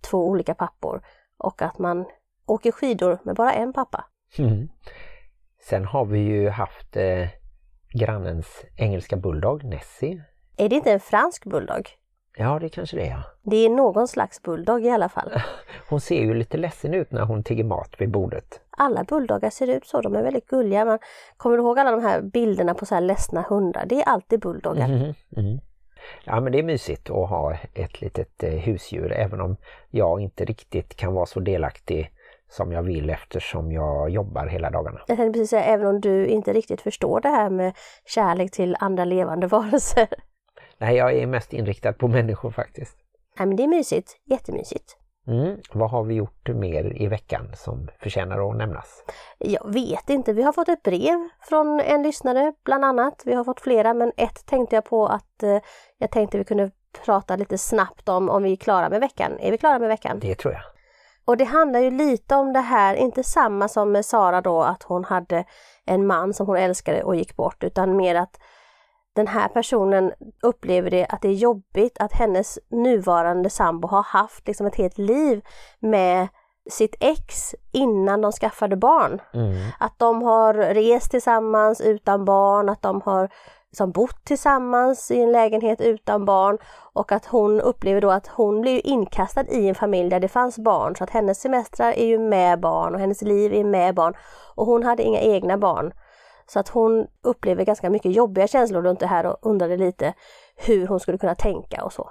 två 0.02 0.28
olika 0.28 0.54
pappor 0.54 1.02
och 1.38 1.62
att 1.62 1.80
man 1.80 2.06
åker 2.46 2.72
skidor 2.72 3.20
med 3.24 3.36
bara 3.36 3.54
en 3.54 3.74
pappa. 3.74 4.06
Mm. 4.38 4.70
Sen 5.70 5.86
har 5.86 6.06
vi 6.06 6.20
ju 6.20 6.50
haft 6.50 6.98
eh, 6.98 7.28
grannens 7.94 8.66
engelska 8.78 9.18
bulldog, 9.18 9.64
Nessie. 9.64 10.24
Är 10.58 10.70
det 10.70 10.76
inte 10.76 10.92
en 10.92 11.00
fransk 11.00 11.46
bulldog? 11.46 11.90
Ja, 12.38 12.60
det 12.60 12.70
kanske 12.70 12.98
det 12.98 13.08
är. 13.08 13.24
Det 13.44 13.66
är 13.66 13.70
någon 13.70 14.08
slags 14.08 14.42
bulldog 14.42 14.86
i 14.86 14.90
alla 14.90 15.10
fall. 15.10 15.32
Hon 15.90 16.02
ser 16.02 16.22
ju 16.22 16.34
lite 16.34 16.58
ledsen 16.58 16.94
ut 16.94 17.12
när 17.12 17.22
hon 17.22 17.44
tigger 17.44 17.64
mat 17.64 17.96
vid 17.98 18.12
bordet. 18.12 18.60
Alla 18.70 19.04
bulldoggar 19.04 19.50
ser 19.50 19.68
ut 19.68 19.86
så, 19.86 20.02
de 20.02 20.16
är 20.16 20.24
väldigt 20.24 20.48
gulliga. 20.48 20.86
Man 20.86 21.00
kommer 21.38 21.58
du 21.58 21.64
ihåg 21.64 21.80
alla 21.80 21.92
de 21.92 22.04
här 22.04 22.22
bilderna 22.22 22.74
på 22.74 22.86
så 22.86 22.96
här 22.96 23.02
ledsna 23.02 23.42
hundar? 23.50 23.86
Det 23.86 24.02
är 24.02 24.10
alltid 24.10 24.40
bulldoggar. 24.40 24.86
Mm, 24.86 25.14
mm. 25.38 25.60
Ja 26.24 26.40
men 26.40 26.52
det 26.52 26.60
är 26.60 26.64
mysigt 26.64 27.10
att 27.10 27.30
ha 27.30 27.58
ett 27.74 28.02
litet 28.02 28.44
eh, 28.44 28.50
husdjur 28.50 29.12
även 29.12 29.42
om 29.42 29.58
jag 29.90 30.22
inte 30.22 30.46
riktigt 30.46 30.96
kan 30.96 31.14
vara 31.14 31.26
så 31.26 31.40
delaktig 31.40 32.12
som 32.50 32.72
jag 32.72 32.84
vill 32.84 33.10
eftersom 33.10 33.72
jag 33.72 34.10
jobbar 34.10 34.48
hela 34.48 34.70
dagarna. 34.70 35.02
Jag 35.08 35.18
tänkte 35.18 35.40
precis 35.40 35.50
säga, 35.50 35.64
även 35.64 35.88
om 35.88 36.02
du 36.02 36.28
inte 36.28 36.54
riktigt 36.54 36.82
förstår 36.82 37.22
det 37.22 37.30
här 37.30 37.50
med 37.50 37.74
kärlek 38.06 38.52
till 38.52 38.76
andra 38.80 39.06
levande 39.06 39.48
varelser. 39.58 40.08
Nej, 40.80 40.96
jag 40.96 41.14
är 41.14 41.28
mest 41.28 41.54
inriktad 41.54 41.94
på 41.94 42.08
människor 42.18 42.52
faktiskt. 42.52 42.98
Nej 43.40 43.48
men 43.48 43.58
det 43.58 43.64
är 43.64 43.68
mysigt, 43.68 44.18
jättemysigt. 44.26 44.98
Mm. 45.28 45.58
Vad 45.74 45.90
har 45.90 46.04
vi 46.04 46.14
gjort 46.14 46.50
mer 46.50 47.02
i 47.02 47.08
veckan 47.08 47.52
som 47.56 47.88
förtjänar 48.00 48.50
att 48.50 48.58
nämnas? 48.58 49.04
Jag 49.38 49.74
vet 49.74 50.10
inte, 50.10 50.34
vi 50.34 50.42
har 50.42 50.54
fått 50.54 50.70
ett 50.70 50.84
brev 50.84 51.30
från 51.42 51.80
en 51.80 52.04
lyssnare 52.04 52.54
bland 52.66 52.86
annat. 52.86 53.22
Vi 53.26 53.34
har 53.34 53.44
fått 53.44 53.62
flera 53.62 53.94
men 53.94 54.12
ett 54.18 54.46
tänkte 54.46 54.76
jag 54.76 54.86
på 54.86 55.08
att 55.08 55.44
eh, 55.44 55.58
jag 55.98 56.12
tänkte 56.12 56.38
vi 56.38 56.44
kunde 56.44 56.72
prata 57.06 57.36
lite 57.36 57.58
snabbt 57.58 58.10
om, 58.10 58.30
om 58.30 58.44
vi 58.44 58.52
är 58.52 58.56
klara 58.56 58.90
med 58.90 59.00
veckan. 59.00 59.40
Är 59.40 59.52
vi 59.52 59.58
klara 59.58 59.80
med 59.80 59.88
veckan? 59.88 60.20
Det 60.20 60.36
tror 60.36 60.54
jag. 60.54 60.62
Och 61.26 61.38
det 61.38 61.44
handlar 61.44 61.80
ju 61.80 61.92
lite 61.92 62.36
om 62.36 62.54
det 62.54 62.60
här, 62.60 62.96
inte 62.96 63.24
samma 63.24 63.68
som 63.68 63.92
med 63.92 64.06
Sara 64.06 64.42
då 64.42 64.62
att 64.62 64.84
hon 64.84 65.06
hade 65.06 65.46
en 65.86 66.08
man 66.08 66.34
som 66.34 66.48
hon 66.48 66.58
älskade 66.58 67.04
och 67.04 67.16
gick 67.16 67.36
bort 67.36 67.64
utan 67.64 67.98
mer 67.98 68.16
att 68.16 68.40
den 69.16 69.28
här 69.28 69.48
personen 69.48 70.12
upplever 70.44 70.90
det 70.90 71.06
att 71.06 71.22
det 71.22 71.28
är 71.28 71.34
jobbigt 71.34 71.98
att 72.00 72.14
hennes 72.14 72.60
nuvarande 72.72 73.50
sambo 73.50 73.88
har 73.88 74.04
haft 74.04 74.48
liksom 74.48 74.68
ett 74.68 74.76
helt 74.76 74.98
liv 74.98 75.42
med 75.80 76.28
sitt 76.70 76.96
ex 77.00 77.56
innan 77.72 78.22
de 78.22 78.32
skaffade 78.32 78.76
barn. 78.76 79.22
Mm. 79.34 79.56
Att 79.80 79.94
de 80.00 80.22
har 80.22 80.54
rest 80.54 81.12
tillsammans 81.12 81.82
utan 81.82 82.26
barn, 82.26 82.70
att 82.70 82.82
de 82.82 83.02
har 83.02 83.30
liksom 83.72 83.92
bott 83.92 84.26
tillsammans 84.26 85.12
i 85.12 85.22
en 85.22 85.32
lägenhet 85.32 85.82
utan 85.82 86.26
barn 86.26 86.58
och 86.94 87.12
att 87.12 87.26
hon 87.26 87.62
upplever 87.62 88.02
då 88.02 88.12
att 88.12 88.28
hon 88.28 88.62
blir 88.62 88.88
inkastad 88.88 89.46
i 89.50 89.70
en 89.70 89.76
familj 89.76 90.10
där 90.10 90.20
det 90.20 90.28
fanns 90.28 90.60
barn 90.60 90.96
så 90.96 91.04
att 91.04 91.10
hennes 91.10 91.42
semestrar 91.42 91.92
är 91.92 92.06
ju 92.06 92.20
med 92.20 92.60
barn 92.60 92.94
och 92.94 93.00
hennes 93.00 93.22
liv 93.22 93.54
är 93.54 93.64
med 93.64 93.96
barn 93.96 94.14
och 94.56 94.66
hon 94.66 94.84
hade 94.84 95.04
inga 95.04 95.20
egna 95.20 95.58
barn. 95.58 95.94
Så 96.50 96.60
att 96.60 96.70
hon 96.70 97.08
upplever 97.22 97.66
ganska 97.66 97.90
mycket 97.90 98.16
jobbiga 98.16 98.48
känslor 98.48 98.82
runt 98.82 99.00
det 99.00 99.08
här 99.08 99.26
och 99.26 99.38
undrade 99.42 99.78
lite 99.78 100.14
hur 100.56 100.88
hon 100.88 101.00
skulle 101.00 101.18
kunna 101.18 101.36
tänka 101.36 101.84
och 101.84 101.94
så. 101.94 102.10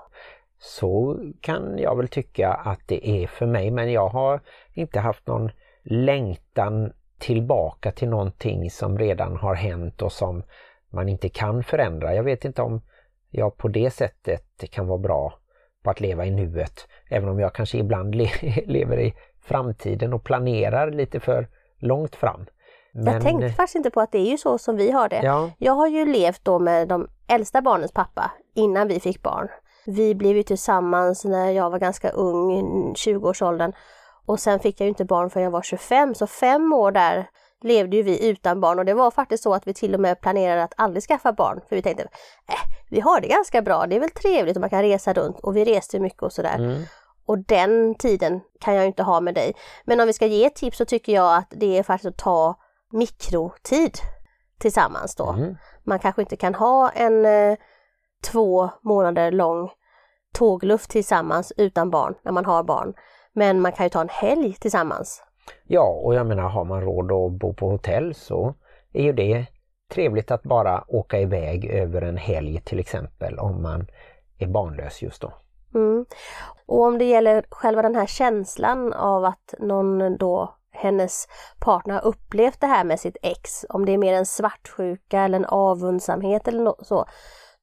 Så 0.58 1.18
kan 1.40 1.78
jag 1.78 1.96
väl 1.96 2.08
tycka 2.08 2.52
att 2.52 2.80
det 2.86 3.08
är 3.08 3.26
för 3.26 3.46
mig 3.46 3.70
men 3.70 3.92
jag 3.92 4.08
har 4.08 4.40
inte 4.74 5.00
haft 5.00 5.26
någon 5.26 5.50
längtan 5.82 6.92
tillbaka 7.18 7.92
till 7.92 8.08
någonting 8.08 8.70
som 8.70 8.98
redan 8.98 9.36
har 9.36 9.54
hänt 9.54 10.02
och 10.02 10.12
som 10.12 10.42
man 10.90 11.08
inte 11.08 11.28
kan 11.28 11.62
förändra. 11.62 12.14
Jag 12.14 12.22
vet 12.22 12.44
inte 12.44 12.62
om 12.62 12.82
jag 13.30 13.56
på 13.56 13.68
det 13.68 13.90
sättet 13.90 14.70
kan 14.70 14.86
vara 14.86 14.98
bra 14.98 15.38
på 15.82 15.90
att 15.90 16.00
leva 16.00 16.26
i 16.26 16.30
nuet. 16.30 16.88
Även 17.10 17.28
om 17.28 17.40
jag 17.40 17.54
kanske 17.54 17.78
ibland 17.78 18.14
le 18.14 18.28
lever 18.66 19.00
i 19.00 19.14
framtiden 19.40 20.12
och 20.12 20.24
planerar 20.24 20.90
lite 20.90 21.20
för 21.20 21.48
långt 21.78 22.16
fram. 22.16 22.46
Men... 22.92 23.14
Jag 23.14 23.22
tänkte 23.22 23.50
faktiskt 23.50 23.76
inte 23.76 23.90
på 23.90 24.00
att 24.00 24.12
det 24.12 24.18
är 24.18 24.30
ju 24.30 24.38
så 24.38 24.58
som 24.58 24.76
vi 24.76 24.90
har 24.90 25.08
det. 25.08 25.20
Ja. 25.22 25.50
Jag 25.58 25.72
har 25.72 25.86
ju 25.86 26.06
levt 26.06 26.44
då 26.44 26.58
med 26.58 26.88
de 26.88 27.08
äldsta 27.28 27.62
barnens 27.62 27.92
pappa 27.92 28.30
innan 28.54 28.88
vi 28.88 29.00
fick 29.00 29.22
barn. 29.22 29.48
Vi 29.86 30.14
blev 30.14 30.36
ju 30.36 30.42
tillsammans 30.42 31.24
när 31.24 31.50
jag 31.50 31.70
var 31.70 31.78
ganska 31.78 32.10
ung, 32.10 32.94
20-årsåldern. 32.94 33.72
Och 34.26 34.40
sen 34.40 34.60
fick 34.60 34.80
jag 34.80 34.84
ju 34.84 34.88
inte 34.88 35.04
barn 35.04 35.30
förrän 35.30 35.44
jag 35.44 35.50
var 35.50 35.62
25, 35.62 36.14
så 36.14 36.26
fem 36.26 36.72
år 36.72 36.92
där 36.92 37.30
levde 37.62 37.96
ju 37.96 38.02
vi 38.02 38.28
utan 38.28 38.60
barn 38.60 38.78
och 38.78 38.84
det 38.84 38.94
var 38.94 39.10
faktiskt 39.10 39.42
så 39.42 39.54
att 39.54 39.66
vi 39.66 39.74
till 39.74 39.94
och 39.94 40.00
med 40.00 40.20
planerade 40.20 40.62
att 40.62 40.74
aldrig 40.76 41.02
skaffa 41.02 41.32
barn. 41.32 41.60
För 41.68 41.76
vi 41.76 41.82
tänkte, 41.82 42.02
äh, 42.02 42.54
vi 42.90 43.00
har 43.00 43.20
det 43.20 43.28
ganska 43.28 43.62
bra, 43.62 43.86
det 43.86 43.96
är 43.96 44.00
väl 44.00 44.10
trevligt 44.10 44.56
och 44.56 44.60
man 44.60 44.70
kan 44.70 44.82
resa 44.82 45.12
runt 45.12 45.40
och 45.40 45.56
vi 45.56 45.64
reste 45.64 46.00
mycket 46.00 46.22
och 46.22 46.32
sådär. 46.32 46.58
Mm. 46.58 46.82
Och 47.26 47.38
den 47.38 47.94
tiden 47.94 48.40
kan 48.60 48.74
jag 48.74 48.86
inte 48.86 49.02
ha 49.02 49.20
med 49.20 49.34
dig. 49.34 49.54
Men 49.84 50.00
om 50.00 50.06
vi 50.06 50.12
ska 50.12 50.26
ge 50.26 50.44
ett 50.44 50.54
tips 50.54 50.78
så 50.78 50.84
tycker 50.84 51.12
jag 51.12 51.36
att 51.36 51.52
det 51.56 51.78
är 51.78 51.82
faktiskt 51.82 52.08
att 52.08 52.16
ta 52.16 52.54
mikrotid 52.90 53.98
tillsammans 54.58 55.14
då. 55.14 55.30
Mm. 55.30 55.56
Man 55.84 55.98
kanske 55.98 56.22
inte 56.22 56.36
kan 56.36 56.54
ha 56.54 56.90
en 56.90 57.24
eh, 57.24 57.58
två 58.32 58.70
månader 58.82 59.30
lång 59.30 59.70
tågluft 60.34 60.90
tillsammans 60.90 61.52
utan 61.56 61.90
barn 61.90 62.14
när 62.22 62.32
man 62.32 62.44
har 62.44 62.62
barn. 62.62 62.94
Men 63.32 63.60
man 63.60 63.72
kan 63.72 63.86
ju 63.86 63.90
ta 63.90 64.00
en 64.00 64.08
helg 64.08 64.52
tillsammans. 64.52 65.22
Ja, 65.64 66.00
och 66.04 66.14
jag 66.14 66.26
menar 66.26 66.48
har 66.48 66.64
man 66.64 66.80
råd 66.80 67.12
att 67.12 67.40
bo 67.40 67.54
på 67.54 67.70
hotell 67.70 68.14
så 68.14 68.54
är 68.92 69.02
ju 69.02 69.12
det 69.12 69.46
trevligt 69.94 70.30
att 70.30 70.42
bara 70.42 70.84
åka 70.88 71.20
iväg 71.20 71.64
över 71.64 72.02
en 72.02 72.16
helg 72.16 72.60
till 72.60 72.78
exempel 72.78 73.38
om 73.38 73.62
man 73.62 73.86
är 74.38 74.46
barnlös 74.46 75.02
just 75.02 75.22
då. 75.22 75.32
Mm. 75.74 76.06
Och 76.66 76.80
om 76.80 76.98
det 76.98 77.04
gäller 77.04 77.44
själva 77.50 77.82
den 77.82 77.96
här 77.96 78.06
känslan 78.06 78.92
av 78.92 79.24
att 79.24 79.54
någon 79.58 80.16
då 80.16 80.57
hennes 80.70 81.28
partner 81.58 81.94
har 81.94 82.04
upplevt 82.04 82.60
det 82.60 82.66
här 82.66 82.84
med 82.84 83.00
sitt 83.00 83.16
ex, 83.22 83.64
om 83.68 83.86
det 83.86 83.92
är 83.92 83.98
mer 83.98 84.12
en 84.12 84.26
svartsjuka 84.26 85.20
eller 85.20 85.36
en 85.38 85.44
avundsamhet 85.44 86.48
eller 86.48 86.62
något 86.62 86.86
så, 86.86 87.04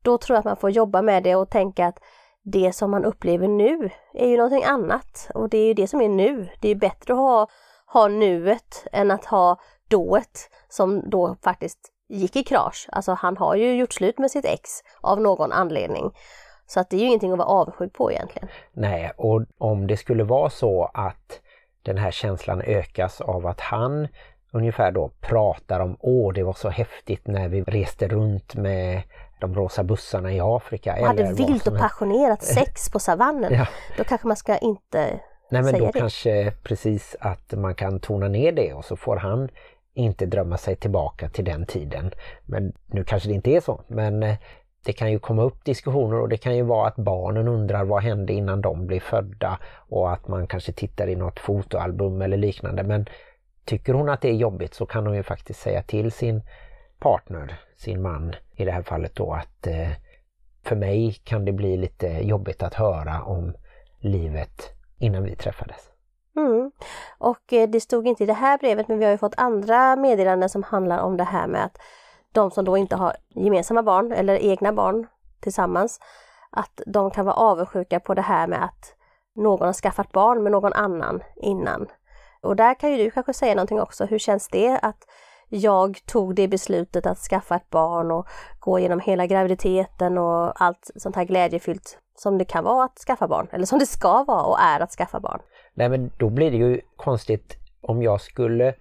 då 0.02 0.18
tror 0.18 0.36
jag 0.36 0.40
att 0.40 0.46
man 0.46 0.58
får 0.58 0.70
jobba 0.70 1.02
med 1.02 1.24
det 1.24 1.36
och 1.36 1.50
tänka 1.50 1.88
att 1.88 2.00
det 2.44 2.74
som 2.76 2.92
man 2.92 3.06
upplever 3.06 3.48
nu 3.48 3.90
är 4.14 4.28
ju 4.28 4.38
någonting 4.38 4.64
annat 4.64 5.30
och 5.34 5.50
det 5.50 5.58
är 5.58 5.68
ju 5.68 5.74
det 5.74 5.88
som 5.88 6.02
är 6.02 6.10
nu. 6.10 6.50
Det 6.62 6.70
är 6.70 6.76
bättre 6.76 7.14
att 7.14 7.20
ha, 7.20 7.48
ha 7.86 8.08
nuet 8.08 8.88
än 8.92 9.12
att 9.12 9.26
ha 9.26 9.60
dået 9.90 10.50
som 10.70 11.10
då 11.10 11.36
faktiskt 11.44 11.80
gick 12.10 12.36
i 12.36 12.44
krasch. 12.44 12.88
Alltså 12.92 13.14
han 13.14 13.38
har 13.38 13.56
ju 13.56 13.76
gjort 13.76 13.94
slut 13.94 14.18
med 14.18 14.32
sitt 14.32 14.46
ex 14.46 14.70
av 15.02 15.22
någon 15.22 15.52
anledning. 15.52 16.12
Så 16.68 16.80
att 16.80 16.90
det 16.90 16.96
är 16.96 17.00
ju 17.00 17.06
ingenting 17.06 17.32
att 17.32 17.38
vara 17.38 17.48
avundsjuk 17.48 17.94
på 17.94 18.12
egentligen. 18.12 18.48
Nej, 18.74 19.12
och 19.18 19.46
om 19.58 19.88
det 19.88 19.98
skulle 19.98 20.24
vara 20.24 20.50
så 20.50 20.92
att 20.94 21.42
den 21.86 21.98
här 21.98 22.12
känslan 22.12 22.62
ökas 22.62 23.22
av 23.22 23.48
att 23.48 23.60
han 23.60 24.08
ungefär 24.52 24.92
då 24.92 25.12
pratar 25.22 25.80
om 25.80 25.98
åh 26.00 26.34
det 26.34 26.44
var 26.44 26.54
så 26.54 26.70
häftigt 26.70 27.28
när 27.28 27.48
vi 27.48 27.62
reste 27.62 28.08
runt 28.08 28.56
med 28.56 29.02
de 29.40 29.56
rosa 29.56 29.84
bussarna 29.84 30.34
i 30.34 30.40
Afrika. 30.42 30.96
Och 31.00 31.08
hade 31.08 31.34
vilt 31.34 31.68
och 31.68 31.78
passionerat 31.78 32.44
sex 32.44 32.90
på 32.90 33.00
savannen. 33.00 33.54
Ja. 33.54 33.68
Då 33.98 34.04
kanske 34.04 34.28
man 34.28 34.38
ska 34.38 34.58
inte 34.58 35.20
Nej 35.50 35.62
men 35.62 35.66
säga 35.66 35.86
då 35.86 35.92
det. 35.92 36.00
kanske 36.00 36.52
precis 36.64 37.16
att 37.20 37.54
man 37.54 37.76
kan 37.76 38.00
tona 38.00 38.28
ner 38.28 38.52
det 38.52 38.74
och 38.74 38.86
så 38.86 38.96
får 38.96 39.16
han 39.16 39.50
inte 39.94 40.26
drömma 40.26 40.58
sig 40.58 40.76
tillbaka 40.76 41.30
till 41.30 41.46
den 41.46 41.66
tiden. 41.66 42.12
Men 42.46 42.74
nu 42.86 43.04
kanske 43.04 43.30
det 43.30 43.36
inte 43.36 43.52
är 43.52 43.62
så 43.62 43.82
men 43.88 44.24
eh, 44.24 44.36
det 44.86 44.94
kan 44.94 45.12
ju 45.12 45.20
komma 45.20 45.44
upp 45.44 45.66
diskussioner 45.66 46.22
och 46.22 46.30
det 46.30 46.38
kan 46.38 46.56
ju 46.56 46.64
vara 46.64 46.88
att 46.88 46.96
barnen 46.96 47.48
undrar 47.48 47.86
vad 47.86 48.04
hände 48.04 48.34
innan 48.34 48.62
de 48.62 48.88
blev 48.88 49.00
födda 49.00 49.60
och 49.90 50.14
att 50.14 50.28
man 50.28 50.48
kanske 50.48 50.72
tittar 50.72 51.08
i 51.08 51.16
något 51.16 51.40
fotoalbum 51.40 52.22
eller 52.22 52.38
liknande. 52.38 52.84
Men 52.84 53.06
tycker 53.66 53.94
hon 53.94 54.10
att 54.10 54.22
det 54.22 54.30
är 54.30 54.34
jobbigt 54.34 54.74
så 54.74 54.86
kan 54.86 55.06
hon 55.06 55.16
ju 55.16 55.24
faktiskt 55.24 55.60
säga 55.60 55.82
till 55.82 56.12
sin 56.12 56.42
partner, 57.00 57.60
sin 57.78 58.02
man 58.02 58.36
i 58.56 58.66
det 58.66 58.72
här 58.72 58.82
fallet 58.82 59.16
då 59.16 59.34
att 59.34 59.68
eh, 59.68 59.90
för 60.64 60.76
mig 60.76 61.14
kan 61.24 61.46
det 61.46 61.52
bli 61.52 61.78
lite 61.78 62.08
jobbigt 62.08 62.64
att 62.64 62.74
höra 62.74 63.24
om 63.24 63.54
livet 64.00 64.72
innan 64.98 65.24
vi 65.24 65.36
träffades. 65.36 65.92
Mm. 66.36 66.72
Och 67.18 67.54
eh, 67.54 67.70
det 67.70 67.80
stod 67.80 68.08
inte 68.08 68.24
i 68.24 68.28
det 68.28 68.34
här 68.34 68.58
brevet 68.58 68.88
men 68.88 69.00
vi 69.00 69.06
har 69.06 69.12
ju 69.12 69.18
fått 69.18 69.38
andra 69.38 69.96
meddelanden 69.96 70.50
som 70.50 70.64
handlar 70.64 71.00
om 71.00 71.18
det 71.18 71.24
här 71.24 71.48
med 71.48 71.66
att 71.66 71.78
de 72.36 72.52
som 72.52 72.66
då 72.66 72.78
inte 72.78 72.96
har 72.96 73.16
gemensamma 73.36 73.84
barn 73.84 74.12
eller 74.12 74.36
egna 74.36 74.74
barn 74.74 75.08
tillsammans, 75.40 76.00
att 76.52 76.82
de 76.86 77.12
kan 77.12 77.26
vara 77.26 77.36
avundsjuka 77.36 78.00
på 78.00 78.14
det 78.14 78.22
här 78.22 78.48
med 78.48 78.64
att 78.64 78.96
någon 79.36 79.66
har 79.66 79.74
skaffat 79.74 80.12
barn 80.12 80.44
med 80.44 80.52
någon 80.52 80.74
annan 80.74 81.24
innan. 81.36 81.88
Och 82.42 82.56
där 82.56 82.74
kan 82.74 82.92
ju 82.92 82.98
du 82.98 83.12
kanske 83.12 83.34
säga 83.34 83.56
någonting 83.56 83.82
också. 83.82 84.06
Hur 84.06 84.20
känns 84.20 84.48
det 84.48 84.80
att 84.82 85.06
jag 85.50 86.06
tog 86.06 86.36
det 86.36 86.48
beslutet 86.48 87.06
att 87.06 87.18
skaffa 87.18 87.56
ett 87.56 87.70
barn 87.70 88.12
och 88.12 88.28
gå 88.60 88.80
igenom 88.80 89.00
hela 89.00 89.26
graviditeten 89.26 90.18
och 90.18 90.62
allt 90.62 90.92
sånt 90.96 91.16
här 91.16 91.24
glädjefyllt 91.24 92.00
som 92.18 92.38
det 92.38 92.46
kan 92.46 92.64
vara 92.64 92.86
att 92.86 92.98
skaffa 93.08 93.28
barn, 93.28 93.48
eller 93.52 93.66
som 93.66 93.80
det 93.80 93.86
ska 93.86 94.24
vara 94.24 94.44
och 94.44 94.60
är 94.60 94.80
att 94.80 94.92
skaffa 94.92 95.20
barn. 95.20 95.40
Nej 95.74 95.90
men 95.90 96.12
då 96.18 96.30
blir 96.30 96.52
det 96.52 96.58
ju 96.58 96.82
konstigt 96.96 97.58
om 97.82 98.04
jag 98.04 98.22
skulle 98.22 98.74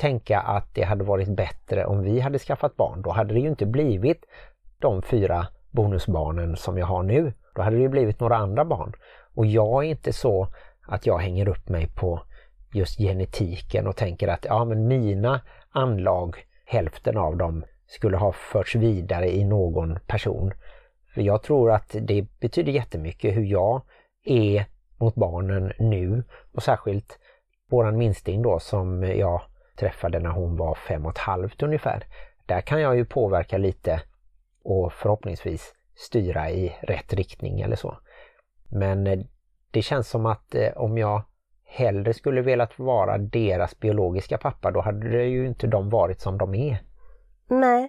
tänka 0.00 0.40
att 0.40 0.74
det 0.74 0.82
hade 0.82 1.04
varit 1.04 1.28
bättre 1.28 1.86
om 1.86 2.02
vi 2.02 2.20
hade 2.20 2.38
skaffat 2.38 2.76
barn. 2.76 3.02
Då 3.02 3.10
hade 3.10 3.34
det 3.34 3.40
ju 3.40 3.48
inte 3.48 3.66
blivit 3.66 4.24
de 4.78 5.02
fyra 5.02 5.46
bonusbarnen 5.70 6.56
som 6.56 6.78
jag 6.78 6.86
har 6.86 7.02
nu. 7.02 7.32
Då 7.54 7.62
hade 7.62 7.76
det 7.76 7.82
ju 7.82 7.88
blivit 7.88 8.20
några 8.20 8.36
andra 8.36 8.64
barn. 8.64 8.92
Och 9.34 9.46
jag 9.46 9.84
är 9.84 9.88
inte 9.88 10.12
så 10.12 10.48
att 10.88 11.06
jag 11.06 11.18
hänger 11.18 11.48
upp 11.48 11.68
mig 11.68 11.88
på 11.94 12.22
just 12.72 12.98
genetiken 12.98 13.86
och 13.86 13.96
tänker 13.96 14.28
att 14.28 14.44
ja 14.44 14.64
men 14.64 14.88
mina 14.88 15.40
anlag, 15.70 16.36
hälften 16.64 17.16
av 17.16 17.36
dem, 17.36 17.64
skulle 17.86 18.16
ha 18.16 18.32
förts 18.32 18.74
vidare 18.74 19.36
i 19.36 19.44
någon 19.44 19.98
person. 20.06 20.52
För 21.14 21.20
jag 21.20 21.42
tror 21.42 21.70
att 21.70 21.96
det 22.00 22.26
betyder 22.40 22.72
jättemycket 22.72 23.36
hur 23.36 23.44
jag 23.44 23.82
är 24.24 24.64
mot 24.98 25.14
barnen 25.14 25.72
nu 25.78 26.24
och 26.52 26.62
särskilt 26.62 27.18
våran 27.70 27.98
minsting 27.98 28.42
då 28.42 28.58
som 28.58 29.02
jag 29.02 29.42
träffade 29.80 30.18
när 30.18 30.30
hon 30.30 30.56
var 30.56 30.74
fem 30.74 31.06
och 31.06 31.12
ett 31.12 31.18
halvt 31.18 31.62
ungefär. 31.62 32.04
Där 32.46 32.60
kan 32.60 32.80
jag 32.80 32.96
ju 32.96 33.04
påverka 33.04 33.58
lite 33.58 34.02
och 34.64 34.92
förhoppningsvis 34.92 35.74
styra 35.94 36.50
i 36.50 36.76
rätt 36.82 37.12
riktning 37.12 37.60
eller 37.60 37.76
så. 37.76 37.98
Men 38.68 39.06
eh, 39.06 39.18
det 39.70 39.82
känns 39.82 40.08
som 40.08 40.26
att 40.26 40.54
eh, 40.54 40.72
om 40.76 40.98
jag 40.98 41.22
hellre 41.64 42.14
skulle 42.14 42.42
velat 42.42 42.78
vara 42.78 43.18
deras 43.18 43.80
biologiska 43.80 44.38
pappa 44.38 44.70
då 44.70 44.80
hade 44.80 45.08
det 45.08 45.24
ju 45.24 45.46
inte 45.46 45.66
de 45.66 45.90
varit 45.90 46.20
som 46.20 46.38
de 46.38 46.54
är. 46.54 46.78
Nej. 47.48 47.88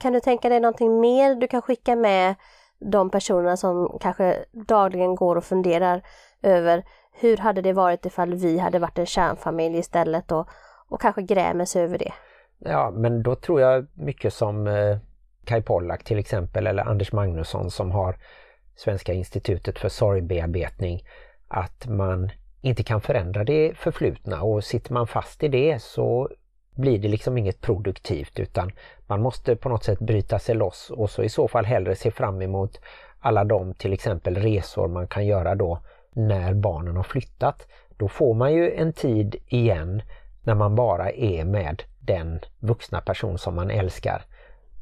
Kan 0.00 0.12
du 0.12 0.20
tänka 0.20 0.48
dig 0.48 0.60
någonting 0.60 1.00
mer 1.00 1.34
du 1.34 1.48
kan 1.48 1.62
skicka 1.62 1.96
med 1.96 2.34
de 2.78 3.10
personerna 3.10 3.56
som 3.56 3.98
kanske 4.00 4.44
dagligen 4.52 5.14
går 5.14 5.36
och 5.36 5.44
funderar 5.44 6.02
över 6.42 6.84
hur 7.12 7.36
hade 7.36 7.62
det 7.62 7.72
varit 7.72 8.06
ifall 8.06 8.34
vi 8.34 8.58
hade 8.58 8.78
varit 8.78 8.98
en 8.98 9.06
kärnfamilj 9.06 9.78
istället 9.78 10.32
och, 10.32 10.48
och 10.88 11.00
kanske 11.00 11.22
grämer 11.22 11.64
sig 11.64 11.82
över 11.82 11.98
det? 11.98 12.12
Ja, 12.58 12.90
men 12.90 13.22
då 13.22 13.34
tror 13.34 13.60
jag 13.60 13.86
mycket 13.94 14.32
som 14.32 14.66
eh, 14.66 14.98
Kai 15.44 15.62
Pollak 15.62 16.04
till 16.04 16.18
exempel 16.18 16.66
eller 16.66 16.82
Anders 16.82 17.12
Magnusson 17.12 17.70
som 17.70 17.90
har 17.90 18.16
Svenska 18.76 19.12
institutet 19.12 19.78
för 19.78 19.88
sorgbearbetning 19.88 21.02
att 21.48 21.86
man 21.86 22.30
inte 22.60 22.82
kan 22.82 23.00
förändra 23.00 23.44
det 23.44 23.72
förflutna 23.76 24.42
och 24.42 24.64
sitter 24.64 24.92
man 24.92 25.06
fast 25.06 25.42
i 25.42 25.48
det 25.48 25.82
så 25.82 26.28
blir 26.74 26.98
det 26.98 27.08
liksom 27.08 27.38
inget 27.38 27.60
produktivt 27.60 28.38
utan 28.40 28.72
man 29.06 29.22
måste 29.22 29.56
på 29.56 29.68
något 29.68 29.84
sätt 29.84 29.98
bryta 29.98 30.38
sig 30.38 30.54
loss 30.54 30.90
och 30.90 31.10
så 31.10 31.22
i 31.22 31.28
så 31.28 31.48
fall 31.48 31.64
hellre 31.64 31.96
se 31.96 32.10
fram 32.10 32.42
emot 32.42 32.80
alla 33.20 33.44
de 33.44 33.74
till 33.74 33.92
exempel 33.92 34.34
resor 34.34 34.88
man 34.88 35.08
kan 35.08 35.26
göra 35.26 35.54
då 35.54 35.78
när 36.12 36.54
barnen 36.54 36.96
har 36.96 37.02
flyttat. 37.02 37.66
Då 37.96 38.08
får 38.08 38.34
man 38.34 38.54
ju 38.54 38.74
en 38.74 38.92
tid 38.92 39.36
igen 39.46 40.02
när 40.46 40.54
man 40.54 40.74
bara 40.74 41.10
är 41.10 41.44
med 41.44 41.82
den 42.00 42.40
vuxna 42.58 43.00
person 43.00 43.38
som 43.38 43.54
man 43.54 43.70
älskar. 43.70 44.22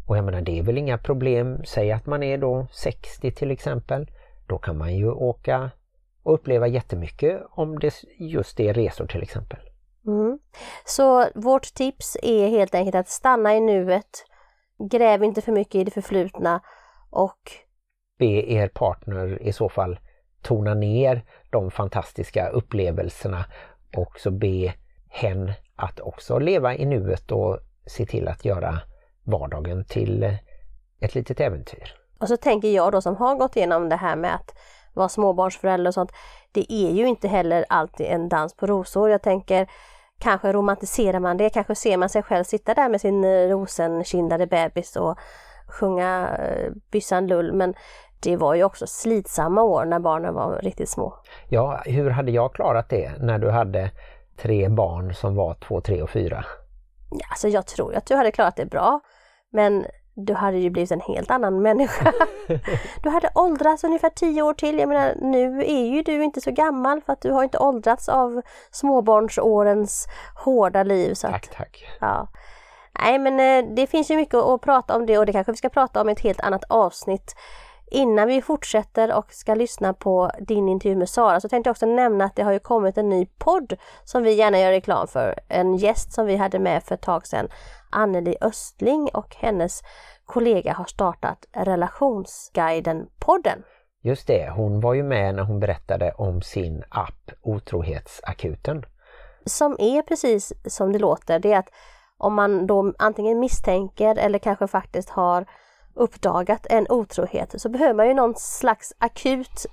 Och 0.07 0.17
jag 0.17 0.25
menar 0.25 0.41
det 0.41 0.59
är 0.59 0.63
väl 0.63 0.79
inga 0.79 0.99
problem, 0.99 1.65
säg 1.65 1.93
att 1.93 2.07
man 2.07 2.23
är 2.23 2.39
då 2.39 2.67
60 2.73 3.31
till 3.31 3.51
exempel. 3.51 4.11
Då 4.47 4.59
kan 4.59 4.79
man 4.79 4.97
ju 4.97 5.11
åka 5.11 5.71
och 6.23 6.35
uppleva 6.35 6.67
jättemycket 6.67 7.43
om 7.51 7.79
det 7.79 7.95
just 8.19 8.61
är 8.61 8.75
resor 8.75 9.07
till 9.07 9.23
exempel. 9.23 9.59
Mm. 10.07 10.39
Så 10.85 11.27
vårt 11.35 11.75
tips 11.75 12.17
är 12.23 12.49
helt 12.49 12.75
enkelt 12.75 12.95
att 12.95 13.09
stanna 13.09 13.55
i 13.55 13.61
nuet, 13.61 14.25
gräv 14.91 15.25
inte 15.25 15.41
för 15.41 15.53
mycket 15.53 15.75
i 15.75 15.85
det 15.85 15.91
förflutna 15.91 16.61
och 17.11 17.39
be 18.19 18.53
er 18.53 18.69
partner 18.69 19.43
i 19.43 19.53
så 19.53 19.69
fall 19.69 19.99
tona 20.43 20.75
ner 20.75 21.25
de 21.51 21.71
fantastiska 21.71 22.49
upplevelserna 22.49 23.45
och 23.97 24.21
så 24.21 24.31
be 24.31 24.75
hen 25.15 25.53
att 25.77 26.01
också 26.01 26.39
leva 26.39 26.75
i 26.75 26.85
nuet 26.87 27.33
och 27.33 27.59
se 27.87 28.07
till 28.07 28.29
att 28.29 28.45
göra 28.45 28.81
vardagen 29.25 29.85
till 29.85 30.37
ett 31.01 31.15
litet 31.15 31.41
äventyr. 31.41 31.95
Och 32.21 32.29
så 32.29 32.37
tänker 32.37 32.69
jag 32.69 32.93
då 32.93 33.01
som 33.01 33.17
har 33.17 33.37
gått 33.37 33.57
igenom 33.57 33.89
det 33.89 33.97
här 33.97 34.17
med 34.17 34.35
att 34.35 34.55
vara 34.95 35.09
småbarnsförälder 35.09 35.89
och 35.89 35.95
sånt. 35.95 36.13
Det 36.53 36.73
är 36.73 36.91
ju 36.91 37.07
inte 37.07 37.29
heller 37.29 37.65
alltid 37.69 38.07
en 38.07 38.29
dans 38.29 38.57
på 38.57 38.67
rosor. 38.67 39.11
Jag 39.11 39.23
tänker 39.23 39.67
kanske 40.19 40.53
romantiserar 40.53 41.21
man 41.21 41.37
det, 41.37 41.51
kanske 41.51 41.75
ser 41.75 41.97
man 41.97 42.09
sig 42.09 42.23
själv 42.23 42.45
sitta 42.45 42.75
där 42.75 42.89
med 42.89 43.01
sin 43.01 43.25
eh, 43.25 43.49
rosenkindade 43.49 44.47
bebis 44.47 44.97
och 44.97 45.19
sjunga 45.69 46.37
eh, 46.39 46.73
byssan 46.91 47.27
lull. 47.27 47.53
Men 47.53 47.75
det 48.23 48.37
var 48.37 48.55
ju 48.55 48.65
också 48.65 48.87
slitsamma 48.87 49.63
år 49.63 49.85
när 49.85 49.99
barnen 49.99 50.35
var 50.35 50.59
riktigt 50.63 50.89
små. 50.89 51.15
Ja, 51.49 51.83
hur 51.85 52.11
hade 52.11 52.31
jag 52.31 52.55
klarat 52.55 52.89
det 52.89 53.13
när 53.19 53.39
du 53.39 53.51
hade 53.51 53.91
tre 54.37 54.69
barn 54.69 55.15
som 55.15 55.35
var 55.35 55.55
två, 55.55 55.81
tre 55.81 56.03
och 56.03 56.11
fyra? 56.11 56.45
Alltså 57.31 57.49
jag 57.49 57.67
tror 57.67 57.95
att 57.95 58.07
du 58.07 58.15
hade 58.15 58.31
klarat 58.31 58.57
det 58.57 58.67
bra. 58.67 59.01
Men 59.51 59.87
du 60.17 60.35
hade 60.35 60.59
ju 60.59 60.71
blivit 60.71 60.91
en 60.91 61.01
helt 61.01 61.31
annan 61.31 61.63
människa. 61.63 62.13
Du 63.03 63.11
hade 63.11 63.31
åldrats 63.35 63.85
ungefär 63.85 64.11
tio 64.11 64.43
år 64.43 64.55
till. 64.55 64.79
Jag 64.79 64.89
menar, 64.89 65.15
nu 65.21 65.61
är 65.61 65.87
ju 65.87 66.03
du 66.03 66.25
inte 66.25 66.41
så 66.41 66.51
gammal 66.51 67.01
för 67.01 67.13
att 67.13 67.21
du 67.21 67.31
har 67.31 67.45
inte 67.45 67.59
åldrats 67.59 68.09
av 68.09 68.43
småbarnsårens 68.71 70.07
hårda 70.45 70.83
liv. 70.83 71.15
Så 71.15 71.27
tack, 71.27 71.49
tack. 71.57 71.85
Ja. 72.01 72.29
Nej 73.01 73.19
men 73.19 73.41
eh, 73.41 73.75
det 73.75 73.87
finns 73.87 74.11
ju 74.11 74.17
mycket 74.17 74.35
att 74.35 74.61
prata 74.61 74.97
om 74.97 75.07
det 75.07 75.19
och 75.19 75.27
det 75.27 75.33
kanske 75.33 75.53
vi 75.53 75.57
ska 75.57 75.69
prata 75.69 76.01
om 76.01 76.09
i 76.09 76.13
ett 76.13 76.21
helt 76.21 76.41
annat 76.41 76.65
avsnitt. 76.69 77.35
Innan 77.91 78.29
vi 78.29 78.43
fortsätter 78.43 79.19
och 79.19 79.33
ska 79.33 79.55
lyssna 79.55 79.95
på 79.95 80.31
din 80.41 80.69
intervju 80.69 80.97
med 80.97 81.09
Sara 81.09 81.41
så 81.41 81.49
tänkte 81.49 81.69
jag 81.69 81.73
också 81.73 81.87
nämna 81.87 82.25
att 82.25 82.37
det 82.37 82.43
har 82.43 82.53
ju 82.53 82.59
kommit 82.59 82.99
en 82.99 83.09
ny 83.09 83.27
podd 83.39 83.77
som 84.05 84.23
vi 84.23 84.35
gärna 84.35 84.59
gör 84.59 84.71
reklam 84.71 85.09
för. 85.09 85.39
En 85.49 85.77
gäst 85.77 86.13
som 86.13 86.27
vi 86.27 86.37
hade 86.37 86.59
med 86.59 86.83
för 86.83 86.95
ett 86.95 87.03
tag 87.03 87.27
sedan, 87.27 87.49
Anneli 87.91 88.37
Östling 88.41 89.09
och 89.15 89.37
hennes 89.37 89.83
kollega 90.25 90.73
har 90.73 90.85
startat 90.85 91.47
Relationsguiden-podden. 91.53 93.63
Just 94.03 94.27
det, 94.27 94.51
hon 94.51 94.81
var 94.81 94.95
ju 94.95 95.03
med 95.03 95.35
när 95.35 95.43
hon 95.43 95.61
berättade 95.61 96.13
om 96.13 96.43
sin 96.43 96.85
app 96.89 97.31
Otrohetsakuten. 97.43 98.85
Som 99.47 99.77
är 99.79 100.03
precis 100.03 100.53
som 100.67 100.93
det 100.93 100.99
låter, 100.99 101.39
det 101.39 101.53
är 101.53 101.59
att 101.59 101.71
om 102.19 102.35
man 102.35 102.67
då 102.67 102.95
antingen 102.99 103.41
misstänker 103.41 104.19
eller 104.19 104.39
kanske 104.39 104.67
faktiskt 104.67 105.11
har 105.11 105.47
uppdagat 105.95 106.67
en 106.71 106.87
otrohet 106.89 107.61
så 107.61 107.69
behöver 107.69 107.95
man 107.95 108.09
ju 108.09 108.15
någon 108.15 108.35
slags 108.37 108.93
akut 108.99 109.67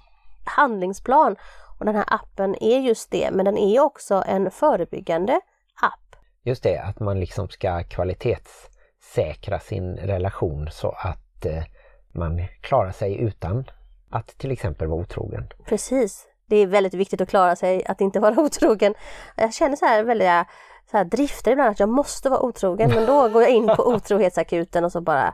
handlingsplan. 0.45 1.35
Och 1.79 1.85
den 1.85 1.95
här 1.95 2.05
appen 2.07 2.63
är 2.63 2.79
just 2.79 3.11
det, 3.11 3.31
men 3.31 3.45
den 3.45 3.57
är 3.57 3.79
också 3.79 4.23
en 4.27 4.51
förebyggande 4.51 5.41
app. 5.81 6.15
Just 6.43 6.63
det, 6.63 6.77
att 6.77 6.99
man 6.99 7.19
liksom 7.19 7.49
ska 7.49 7.83
kvalitetssäkra 7.83 9.59
sin 9.59 9.97
relation 9.97 10.69
så 10.71 10.89
att 10.89 11.45
eh, 11.45 11.63
man 12.13 12.47
klarar 12.61 12.91
sig 12.91 13.17
utan 13.17 13.65
att 14.09 14.27
till 14.27 14.51
exempel 14.51 14.87
vara 14.87 15.01
otrogen. 15.01 15.47
Precis. 15.65 16.27
Det 16.45 16.55
är 16.55 16.67
väldigt 16.67 16.93
viktigt 16.93 17.21
att 17.21 17.29
klara 17.29 17.55
sig, 17.55 17.85
att 17.85 18.01
inte 18.01 18.19
vara 18.19 18.39
otrogen. 18.41 18.93
Jag 19.35 19.53
känner 19.53 19.75
så 19.75 19.85
här 19.85 20.03
väldiga 20.03 20.45
så 20.91 20.97
här 20.97 21.05
drifter 21.05 21.51
ibland 21.51 21.69
att 21.69 21.79
jag 21.79 21.89
måste 21.89 22.29
vara 22.29 22.41
otrogen 22.41 22.89
men 22.95 23.05
då 23.05 23.29
går 23.29 23.41
jag 23.41 23.51
in 23.51 23.67
på 23.67 23.83
otrohetsakuten 23.95 24.85
och 24.85 24.91
så 24.91 25.01
bara 25.01 25.33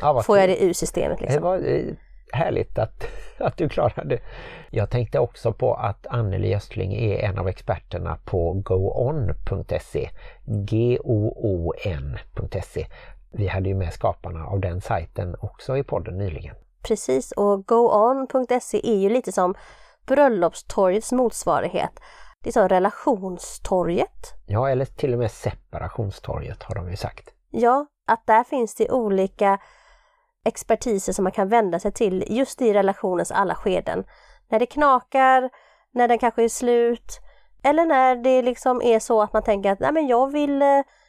ja, 0.00 0.22
får 0.22 0.38
jag 0.38 0.48
det 0.48 0.64
ur 0.64 0.72
systemet. 0.72 1.20
Liksom. 1.20 1.42
Det 1.42 1.48
var 1.48 1.56
eh, 1.56 1.84
härligt 2.32 2.78
att, 2.78 3.04
att 3.38 3.56
du 3.56 3.68
klarade 3.68 4.08
det. 4.08 4.20
Jag 4.70 4.90
tänkte 4.90 5.18
också 5.18 5.52
på 5.52 5.74
att 5.74 6.06
Anneli 6.06 6.54
Östling 6.54 6.94
är 6.94 7.18
en 7.18 7.38
av 7.38 7.48
experterna 7.48 8.18
på 8.24 8.52
goon.se. 8.52 10.10
G-O-O-N.se. 10.68 12.06
Vi 13.32 13.46
hade 13.48 13.68
ju 13.68 13.74
med 13.74 13.92
skaparna 13.92 14.46
av 14.46 14.60
den 14.60 14.80
sajten 14.80 15.36
också 15.40 15.76
i 15.76 15.82
podden 15.82 16.18
nyligen. 16.18 16.54
Precis 16.82 17.32
och 17.32 17.66
goon.se 17.66 18.80
är 18.84 18.96
ju 18.96 19.08
lite 19.08 19.32
som 19.32 19.54
bröllopstorgets 20.06 21.12
motsvarighet. 21.12 22.00
Det 22.42 22.50
är 22.50 22.52
som 22.52 22.68
relationstorget. 22.68 24.34
Ja, 24.46 24.70
eller 24.70 24.84
till 24.84 25.12
och 25.12 25.18
med 25.18 25.30
separationstorget 25.30 26.62
har 26.62 26.74
de 26.74 26.90
ju 26.90 26.96
sagt. 26.96 27.30
Ja, 27.50 27.86
att 28.08 28.26
där 28.26 28.44
finns 28.44 28.74
det 28.74 28.90
olika 28.90 29.58
expertiser 30.44 31.12
som 31.12 31.22
man 31.22 31.32
kan 31.32 31.48
vända 31.48 31.78
sig 31.78 31.92
till 31.92 32.24
just 32.28 32.62
i 32.62 32.72
relationens 32.72 33.30
alla 33.30 33.54
skeden. 33.54 34.04
När 34.48 34.58
det 34.58 34.66
knakar, 34.66 35.50
när 35.92 36.08
den 36.08 36.18
kanske 36.18 36.44
är 36.44 36.48
slut 36.48 37.20
eller 37.62 37.86
när 37.86 38.16
det 38.16 38.42
liksom 38.42 38.82
är 38.82 38.98
så 38.98 39.22
att 39.22 39.32
man 39.32 39.42
tänker 39.42 39.72
att 39.72 39.80
Nej, 39.80 39.92
men 39.92 40.06
jag 40.06 40.32
vill 40.32 40.62
eh, 40.62 40.68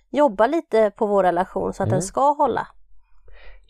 jobba 0.09 0.47
lite 0.47 0.91
på 0.91 1.05
vår 1.05 1.23
relation 1.23 1.73
så 1.73 1.83
att 1.83 1.87
mm. 1.87 1.93
den 1.93 2.01
ska 2.01 2.31
hålla. 2.31 2.67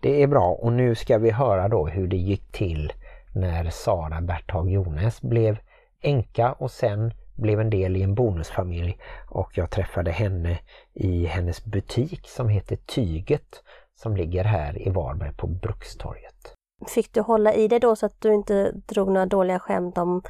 Det 0.01 0.23
är 0.23 0.27
bra 0.27 0.47
och 0.61 0.73
nu 0.73 0.95
ska 0.95 1.17
vi 1.17 1.31
höra 1.31 1.67
då 1.67 1.87
hur 1.87 2.07
det 2.07 2.17
gick 2.17 2.51
till 2.51 2.93
när 3.35 3.69
Sara 3.69 4.21
Berthag 4.21 4.69
Jones 4.69 5.21
blev 5.21 5.57
änka 6.01 6.53
och 6.53 6.71
sen 6.71 7.13
blev 7.39 7.59
en 7.59 7.69
del 7.69 7.97
i 7.97 8.03
en 8.03 8.15
bonusfamilj 8.15 8.97
och 9.27 9.51
jag 9.57 9.69
träffade 9.69 10.11
henne 10.11 10.59
i 10.93 11.25
hennes 11.25 11.65
butik 11.65 12.27
som 12.27 12.49
heter 12.49 12.75
Tyget 12.75 13.63
som 13.95 14.15
ligger 14.15 14.43
här 14.43 14.87
i 14.87 14.89
Varberg 14.89 15.33
på 15.33 15.47
Brukstorget. 15.47 16.53
Fick 16.87 17.13
du 17.13 17.21
hålla 17.21 17.53
i 17.53 17.67
det 17.67 17.79
då 17.79 17.95
så 17.95 18.05
att 18.05 18.21
du 18.21 18.33
inte 18.33 18.71
drog 18.71 19.07
några 19.07 19.25
dåliga 19.25 19.59
skämt 19.59 19.97
om 19.97 20.21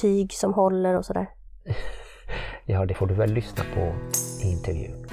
tyg 0.00 0.32
som 0.32 0.54
håller 0.54 0.96
och 0.96 1.04
sådär? 1.04 1.26
ja, 2.66 2.86
det 2.86 2.94
får 2.94 3.06
du 3.06 3.14
väl 3.14 3.32
lyssna 3.32 3.64
på 3.74 3.94
i 4.44 4.50
intervjun. 4.50 5.06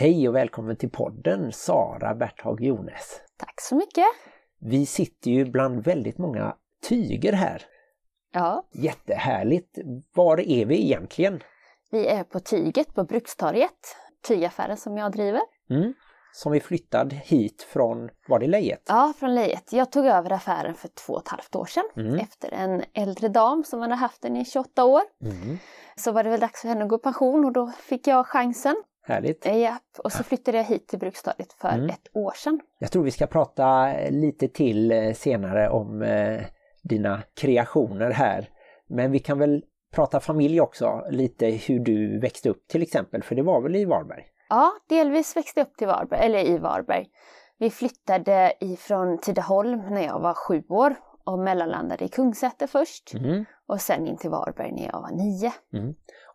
Hej 0.00 0.28
och 0.28 0.34
välkommen 0.34 0.76
till 0.76 0.90
podden 0.90 1.52
Sara 1.52 2.14
Berthag 2.14 2.60
Jones. 2.60 3.20
Tack 3.36 3.60
så 3.60 3.74
mycket! 3.74 4.04
Vi 4.60 4.86
sitter 4.86 5.30
ju 5.30 5.44
bland 5.44 5.84
väldigt 5.84 6.18
många 6.18 6.56
tyger 6.88 7.32
här. 7.32 7.62
Ja. 8.32 8.68
Jättehärligt! 8.72 9.78
Var 10.14 10.40
är 10.40 10.66
vi 10.66 10.84
egentligen? 10.84 11.40
Vi 11.90 12.06
är 12.06 12.24
på 12.24 12.40
Tyget 12.40 12.94
på 12.94 13.04
Brukstorget, 13.04 13.96
tygaffären 14.28 14.76
som 14.76 14.96
jag 14.96 15.12
driver. 15.12 15.40
Mm. 15.70 15.94
som 16.32 16.52
vi 16.52 16.60
flyttade 16.60 17.16
hit 17.16 17.62
från, 17.62 18.10
var 18.28 18.38
det 18.38 18.46
Lejet? 18.46 18.82
Ja, 18.88 19.12
från 19.18 19.34
Lejet. 19.34 19.72
Jag 19.72 19.92
tog 19.92 20.06
över 20.06 20.32
affären 20.32 20.74
för 20.74 20.88
två 20.88 21.12
och 21.12 21.22
ett 21.22 21.28
halvt 21.28 21.56
år 21.56 21.66
sedan 21.66 21.84
Mm. 21.96 22.14
efter 22.18 22.52
en 22.54 22.82
äldre 22.94 23.28
dam 23.28 23.64
som 23.64 23.80
hade 23.80 23.94
haft 23.94 24.22
den 24.22 24.36
i 24.36 24.44
28 24.44 24.84
år. 24.84 25.02
Mm. 25.22 25.58
Så 25.96 26.12
var 26.12 26.24
det 26.24 26.30
väl 26.30 26.40
dags 26.40 26.60
för 26.60 26.68
henne 26.68 26.82
att 26.84 26.90
gå 26.90 26.96
i 26.96 26.98
pension 26.98 27.44
och 27.44 27.52
då 27.52 27.66
fick 27.66 28.06
jag 28.06 28.26
chansen. 28.26 28.76
Härligt. 29.08 29.46
Eh, 29.46 29.58
Japp. 29.58 29.82
Och 30.04 30.12
så 30.12 30.22
flyttade 30.24 30.56
jag 30.58 30.64
hit 30.64 30.88
till 30.88 30.98
Bruksstadiet 30.98 31.52
för 31.52 31.68
Mm. 31.68 31.86
ett 31.90 32.08
år 32.16 32.32
sedan. 32.36 32.60
Jag 32.78 32.90
tror 32.92 33.02
vi 33.02 33.10
ska 33.10 33.26
prata 33.26 33.92
lite 34.10 34.48
till 34.48 34.92
eh, 34.92 35.12
senare 35.12 35.68
om 35.68 36.02
eh, 36.02 36.40
dina 36.82 37.22
kreationer 37.36 38.10
här. 38.10 38.48
Men 38.88 39.12
vi 39.12 39.18
kan 39.18 39.38
väl 39.38 39.64
prata 39.94 40.20
familj 40.20 40.60
också, 40.60 41.02
lite 41.10 41.46
hur 41.46 41.78
du 41.80 42.20
växte 42.20 42.50
upp 42.50 42.68
till 42.68 42.82
exempel, 42.82 43.22
för 43.22 43.34
det 43.34 43.42
var 43.42 43.60
väl 43.60 43.76
i 43.76 43.84
Varberg? 43.84 44.24
Ja, 44.48 44.72
delvis 44.88 45.36
växte 45.36 45.60
jag 45.60 45.66
upp 45.66 45.76
till 45.76 45.86
Varberg, 45.86 46.20
eller 46.20 46.38
i 46.46 46.58
Varberg. 46.58 47.06
Vi 47.58 47.70
flyttade 47.70 48.52
ifrån 48.60 49.18
Tidaholm 49.18 49.78
när 49.90 50.02
jag 50.04 50.20
var 50.20 50.34
sju 50.34 50.62
år 50.68 50.94
och 51.24 51.38
mellanlandade 51.38 52.04
i 52.04 52.08
Kungsäter 52.08 52.66
först 52.66 53.14
Mm. 53.14 53.44
och 53.66 53.80
sen 53.80 54.06
in 54.06 54.16
till 54.16 54.30
Varberg 54.30 54.72
när 54.72 54.86
jag 54.86 55.00
var 55.00 55.10
nio. 55.10 55.52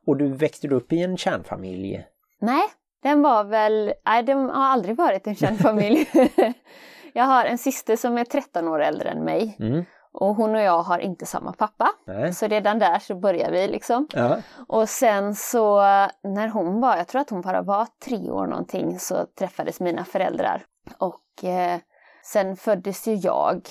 Och 0.05 0.17
du 0.17 0.27
växte 0.33 0.67
upp 0.67 0.93
i 0.93 1.03
en 1.03 1.17
kärnfamilj? 1.17 2.05
Nej, 2.43 2.63
den 3.03 3.21
var 3.21 3.43
väl, 3.43 3.93
nej 4.05 4.23
den 4.23 4.49
har 4.49 4.63
aldrig 4.63 4.95
varit 4.97 5.27
en 5.27 5.35
känd 5.35 5.59
familj. 5.59 6.09
jag 7.13 7.23
har 7.23 7.45
en 7.45 7.57
syster 7.57 7.95
som 7.95 8.17
är 8.17 8.25
13 8.25 8.67
år 8.67 8.81
äldre 8.81 9.09
än 9.09 9.23
mig 9.23 9.55
Mm. 9.59 9.85
och 10.11 10.35
hon 10.35 10.55
och 10.55 10.61
jag 10.61 10.83
har 10.83 10.99
inte 10.99 11.25
samma 11.25 11.53
pappa. 11.53 11.89
Nej. 12.07 12.33
Så 12.33 12.47
redan 12.47 12.79
där 12.79 12.99
så 12.99 13.15
börjar 13.15 13.51
vi 13.51 13.67
liksom. 13.67 14.07
Ja. 14.13 14.37
Och 14.67 14.89
sen 14.89 15.35
så 15.35 15.79
när 16.23 16.47
hon 16.47 16.81
var, 16.81 16.97
jag 16.97 17.07
tror 17.07 17.21
att 17.21 17.29
hon 17.29 17.41
bara 17.41 17.61
var 17.61 17.87
tre 18.05 18.31
år 18.31 18.47
någonting, 18.47 18.99
så 18.99 19.25
träffades 19.39 19.79
mina 19.79 20.05
föräldrar. 20.05 20.65
Och 20.97 21.43
eh, 21.43 21.79
sen 22.23 22.55
föddes 22.55 23.07
ju 23.07 23.13
jag 23.13 23.61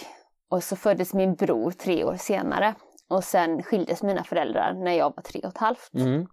och 0.50 0.62
så 0.64 0.76
föddes 0.76 1.14
min 1.14 1.35
bror 1.35 1.70
tre 1.70 2.04
år 2.04 2.16
senare. 2.16 2.74
Och 3.08 3.24
sen 3.24 3.62
skildes 3.62 4.02
mina 4.02 4.24
föräldrar 4.24 4.72
när 4.72 4.92
jag 4.92 5.12
var 5.16 5.22
tre 5.22 5.40
och 5.40 5.48
ett 5.48 5.58
halvt. 5.58 5.94
Mm. 5.94 6.26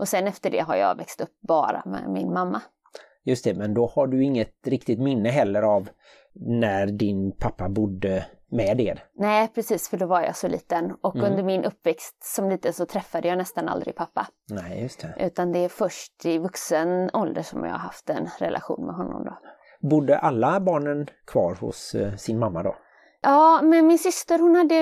Och 0.00 0.08
sen 0.08 0.26
efter 0.26 0.50
det 0.50 0.60
har 0.60 0.76
jag 0.76 0.96
växt 0.96 1.20
upp 1.20 1.40
bara 1.48 1.82
med 1.86 2.10
min 2.10 2.32
mamma. 2.32 2.62
Just 3.24 3.44
det, 3.44 3.54
men 3.54 3.74
då 3.74 3.86
har 3.86 4.06
du 4.06 4.24
inget 4.24 4.66
riktigt 4.66 4.98
minne 5.00 5.28
heller 5.28 5.62
av 5.62 5.88
när 6.34 6.86
din 6.86 7.32
pappa 7.36 7.68
bodde 7.68 8.26
med 8.50 8.80
er? 8.80 9.04
Nej 9.14 9.48
precis, 9.54 9.88
för 9.88 9.96
då 9.96 10.06
var 10.06 10.20
jag 10.22 10.36
så 10.36 10.48
liten. 10.48 10.92
Och 11.00 11.16
Mm. 11.16 11.30
under 11.30 11.42
min 11.42 11.64
uppväxt 11.64 12.16
som 12.24 12.48
liten 12.50 12.72
så 12.72 12.86
träffade 12.86 13.28
jag 13.28 13.38
nästan 13.38 13.68
aldrig 13.68 13.96
pappa. 13.96 14.26
Nej, 14.50 14.82
just 14.82 15.00
det. 15.00 15.26
Utan 15.26 15.52
det 15.52 15.58
är 15.58 15.68
först 15.68 16.26
i 16.26 16.38
vuxen 16.38 17.10
ålder 17.12 17.42
som 17.42 17.64
jag 17.64 17.70
har 17.72 17.78
haft 17.78 18.10
en 18.10 18.28
relation 18.38 18.86
med 18.86 18.94
honom 18.94 19.24
då. 19.24 19.38
Bodde 19.88 20.18
alla 20.18 20.60
barnen 20.60 21.06
kvar 21.26 21.54
hos 21.54 21.94
eh, 21.94 22.16
sin 22.16 22.38
mamma 22.38 22.62
då? 22.62 22.76
Ja, 23.22 23.60
men 23.62 23.86
min 23.86 23.98
syster 23.98 24.38
hon 24.38 24.56
hade 24.56 24.74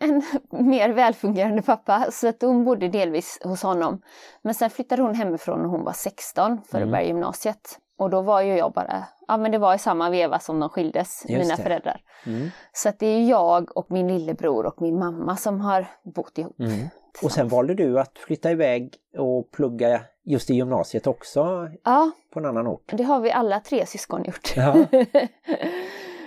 en 0.00 0.22
mer 0.68 0.88
välfungerande 0.90 1.62
pappa 1.62 2.06
så 2.10 2.28
att 2.28 2.42
hon 2.42 2.64
bodde 2.64 2.88
delvis 2.88 3.38
hos 3.44 3.62
honom. 3.62 4.00
Men 4.42 4.54
sen 4.54 4.70
flyttade 4.70 5.02
hon 5.02 5.14
hemifrån 5.14 5.62
när 5.62 5.68
hon 5.68 5.84
var 5.84 5.92
16 5.92 6.60
för 6.62 6.78
att 6.78 6.82
Mm. 6.82 6.90
börja 6.90 7.04
gymnasiet. 7.04 7.78
Och 7.98 8.10
då 8.10 8.22
var 8.22 8.40
ju 8.40 8.56
jag 8.56 8.72
bara, 8.72 9.04
ja 9.28 9.36
men 9.36 9.52
det 9.52 9.58
var 9.58 9.74
i 9.74 9.78
samma 9.78 10.10
veva 10.10 10.38
som 10.38 10.60
de 10.60 10.68
skildes, 10.68 11.24
Just 11.28 11.42
mina 11.42 11.56
det. 11.56 11.62
föräldrar. 11.62 12.00
Mm. 12.26 12.48
Så 12.72 12.88
att 12.88 12.98
det 12.98 13.06
är 13.06 13.28
jag 13.30 13.76
och 13.76 13.90
min 13.90 14.08
lillebror 14.08 14.66
och 14.66 14.82
min 14.82 14.98
mamma 14.98 15.36
som 15.36 15.60
har 15.60 15.86
bott 16.14 16.38
ihop. 16.38 16.60
Mm. 16.60 16.88
Och 17.22 17.32
sen 17.32 17.48
valde 17.48 17.74
du 17.74 18.00
att 18.00 18.18
flytta 18.18 18.50
iväg 18.50 18.94
och 19.18 19.50
plugga 19.50 20.00
just 20.24 20.50
i 20.50 20.54
gymnasiet 20.54 21.06
också 21.06 21.68
Ja, 21.84 22.10
på 22.32 22.38
en 22.38 22.46
annan 22.46 22.66
ort. 22.66 22.92
det 22.96 23.02
har 23.02 23.20
vi 23.20 23.30
alla 23.32 23.60
tre 23.60 23.86
syskon 23.86 24.24
gjort. 24.24 24.52
Ja. 24.56 24.74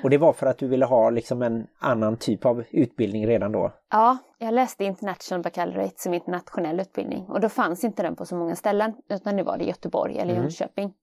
Och 0.04 0.10
det 0.10 0.18
var 0.18 0.34
för 0.34 0.48
att 0.48 0.58
du 0.58 0.68
ville 0.68 0.86
ha 0.86 1.10
liksom 1.10 1.42
en 1.42 1.68
annan 1.80 2.18
typ 2.18 2.46
av 2.46 2.64
utbildning 2.72 3.28
redan 3.28 3.52
då? 3.52 3.72
Ja, 3.92 4.18
jag 4.38 4.54
läste 4.54 4.84
International 4.84 5.44
Baccalaureate 5.44 6.02
som 6.02 6.14
internationell 6.14 6.80
utbildning 6.80 7.26
och 7.30 7.40
då 7.40 7.50
fanns 7.50 7.84
inte 7.84 8.04
den 8.04 8.16
på 8.16 8.26
så 8.26 8.36
många 8.36 8.56
ställen 8.56 8.94
utan 9.10 9.36
nu 9.36 9.44
var 9.44 9.58
det 9.58 9.64
Göteborg 9.64 10.18
eller 10.20 10.32
Mm. 10.34 10.44
Jönköping. 10.44 10.94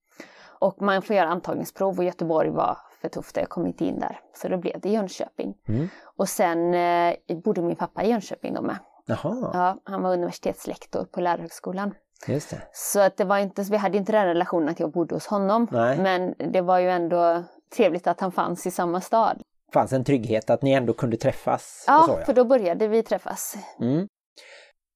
Och 0.61 0.83
man 0.83 1.03
får 1.03 1.17
göra 1.17 1.29
antagningsprov 1.29 1.99
och 1.99 2.05
Göteborg 2.05 2.51
var 2.51 2.79
för 3.01 3.09
tufft, 3.09 3.37
jag 3.37 3.49
kom 3.49 3.67
inte 3.67 3.85
in 3.85 3.99
där. 4.01 4.21
Så 4.35 4.49
då 4.49 4.57
blev 4.57 4.81
det 4.81 4.89
Jönköping. 4.89 5.55
Mm. 5.69 5.89
Och 6.17 6.29
sen 6.29 6.75
eh, 6.75 7.15
bodde 7.45 7.63
min 7.63 7.77
pappa 7.77 8.03
i 8.03 8.11
Jönköping 8.11 8.55
då 8.55 8.63
med. 8.63 8.77
Jaha, 9.07 9.51
Ja, 9.55 9.77
han 9.85 10.03
var 10.03 10.13
universitetslektor 10.13 11.05
på 11.05 11.21
lärarhögskolan. 11.21 11.95
just 12.27 12.51
det. 12.51 12.63
Så 12.73 13.01
att 13.01 13.17
det 13.17 13.25
var 13.25 13.39
inte, 13.39 13.63
vi 13.63 13.77
hade 13.77 13.99
inte 13.99 14.13
den 14.13 14.27
relationen 14.27 14.69
att 14.69 14.81
jag 14.81 14.91
bodde 14.93 15.15
hos 15.15 15.27
honom. 15.27 15.67
Nej. 15.71 15.99
Men 15.99 16.35
det 16.53 16.61
var 16.61 16.79
ju 16.79 16.91
ändå 16.91 17.43
trevligt 17.77 18.07
att 18.07 18.21
han 18.21 18.33
fanns 18.33 18.67
i 18.67 18.71
samma 18.71 19.01
stad. 19.01 19.43
fanns 19.73 19.93
en 19.93 20.05
trygghet 20.05 20.51
att 20.51 20.63
ni 20.63 20.73
ändå 20.73 20.93
kunde 20.93 21.17
träffas? 21.17 21.85
Ja, 21.87 22.05
så, 22.07 22.17
för 22.27 22.33
då 22.33 22.45
började 22.45 22.89
vi 22.89 23.03
träffas. 23.03 23.57
Mm. 23.81 24.07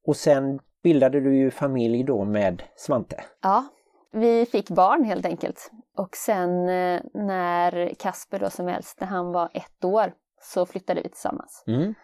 Och 0.07 0.17
sen 0.17 0.61
bildade 0.83 1.21
du 1.21 1.37
ju 1.37 1.51
familj 1.51 2.05
då 2.05 2.25
med 2.25 2.63
Svante. 2.77 3.25
Ja, 3.43 3.65
vi 4.13 4.47
fick 4.47 4.71
barn 4.71 5.05
helt 5.05 5.27
enkelt. 5.27 5.71
Och 5.97 6.17
sen 6.17 6.69
eh, 6.69 7.01
när 7.15 7.95
Kasper 7.99 8.39
då 8.39 8.51
som 8.51 8.69
äldst, 8.69 9.01
när 9.01 9.09
han 9.09 9.33
var 9.33 9.51
ett 9.55 9.85
år, 9.85 10.13
så 10.41 10.67
flyttade 10.67 11.01
vi 11.03 11.09
tillsammans. 11.09 11.65
Mm. 11.67 11.95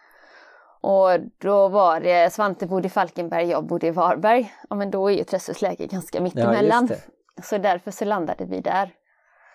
Och 0.81 1.09
då 1.41 1.67
var 1.67 1.99
det, 1.99 2.33
Svante 2.33 2.67
bodde 2.67 2.87
i 2.87 2.89
Falkenberg, 2.89 3.49
jag 3.49 3.65
bodde 3.65 3.87
i 3.87 3.91
Varberg. 3.91 4.53
Ja 4.69 4.75
men 4.75 4.91
då 4.91 5.11
är 5.11 5.17
ju 5.17 5.23
Träslövsläge 5.23 5.87
ganska 5.87 6.21
mittemellan. 6.21 6.85
det. 6.87 7.01
så 7.43 7.57
därför 7.57 7.91
så 7.91 8.05
landade 8.05 8.45
vi 8.45 8.61
där. 8.61 8.93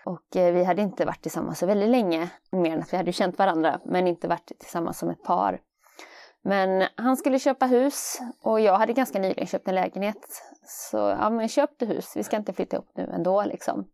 Och 0.04 0.36
eh, 0.36 0.54
vi 0.54 0.64
hade 0.64 0.82
inte 0.82 1.04
varit 1.04 1.22
tillsammans 1.22 1.58
så 1.58 1.66
väldigt 1.66 1.88
länge, 1.88 2.30
mer 2.50 2.72
än 2.72 2.82
att 2.82 2.92
vi 2.92 2.96
hade 2.96 3.12
känt 3.12 3.38
varandra, 3.38 3.80
men 3.84 4.06
inte 4.06 4.28
varit 4.28 4.52
tillsammans 4.58 4.98
som 4.98 5.10
ett 5.10 5.22
par. 5.22 5.60
Men 6.42 6.88
han 6.96 7.16
skulle 7.16 7.38
köpa 7.38 7.66
hus 7.66 8.18
och 8.42 8.60
jag 8.60 8.78
hade 8.78 8.92
ganska 8.92 9.18
nyligen 9.18 9.46
köpt 9.46 9.68
en 9.68 9.74
lägenhet. 9.74 10.42
Så 10.66 10.96
ja, 10.96 11.30
men 11.30 11.48
köp 11.48 11.70
du 11.78 11.86
hus, 11.86 12.12
vi 12.16 12.22
ska 12.22 12.36
inte 12.36 12.52
flytta 12.52 12.76
ihop 12.76 12.90
nu 12.94 13.10
ändå 13.14 13.44
liksom. 13.44 13.88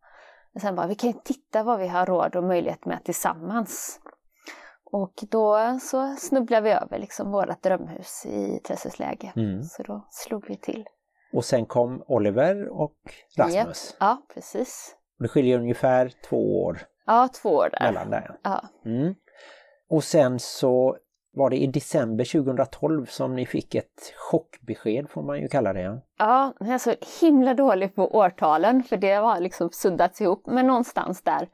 Och 0.55 0.61
sen 0.61 0.77
bara, 0.77 0.87
vi 0.87 0.95
kan 0.95 1.11
ju 1.11 1.17
titta 1.25 1.63
vad 1.63 1.79
vi 1.79 1.89
har 1.89 2.07
råd 2.07 2.37
och 2.37 2.45
möjlighet 2.45 2.85
med 2.85 3.05
tillsammans. 3.05 4.01
Och 4.85 5.15
då 5.31 5.79
så 5.83 6.17
snubblade 6.19 6.63
vi 6.63 6.71
över 6.71 6.99
liksom 6.99 7.31
vårt 7.31 7.63
drömhus 7.63 8.27
i 8.27 8.61
Träslövsläge. 8.65 9.33
Mm. 9.37 9.63
Så 9.63 9.83
då 9.83 10.07
slog 10.11 10.49
vi 10.49 10.57
till. 10.57 10.85
Och 11.33 11.45
sen 11.45 11.67
kom 11.67 12.03
Oliver 12.07 12.69
och 12.69 12.99
Rasmus. 13.37 13.97
Ja, 14.01 14.23
precis. 14.35 14.97
Och 15.21 15.25
det 15.25 15.29
skiljer 15.29 15.59
ungefär 15.59 16.13
två 16.29 16.63
år 16.65 16.79
Ja, 17.07 17.29
två 17.43 17.49
år 17.51 17.69
där. 17.73 17.81
mellan 17.93 18.11
där. 18.11 18.37
Ja. 18.43 18.63
Mm. 18.85 19.15
Och 19.91 20.05
sen 20.05 20.39
så 20.39 20.97
var 21.33 21.51
det 21.51 21.57
i 21.57 21.67
december 21.67 22.25
2012 22.25 23.07
som 23.07 23.35
ni 23.37 23.47
fick 23.47 23.75
ett 23.75 24.13
chockbesked 24.17 25.11
får 25.11 25.23
man 25.23 25.41
ju 25.41 25.49
kalla 25.49 25.73
det. 25.73 25.81
Ja. 25.81 26.01
Ja, 26.19 26.53
jag 26.61 26.69
är 26.69 26.79
så 26.79 26.95
himla 27.21 27.55
dålig 27.55 27.95
på 27.95 28.17
årtalen 28.17 28.83
för 28.83 28.97
det 28.97 29.13
har 29.13 29.41
liksom 29.41 29.71
suddats 29.73 30.21
ihop. 30.21 30.43
Men 30.47 30.67
någonstans 30.67 31.23
där 31.23 31.49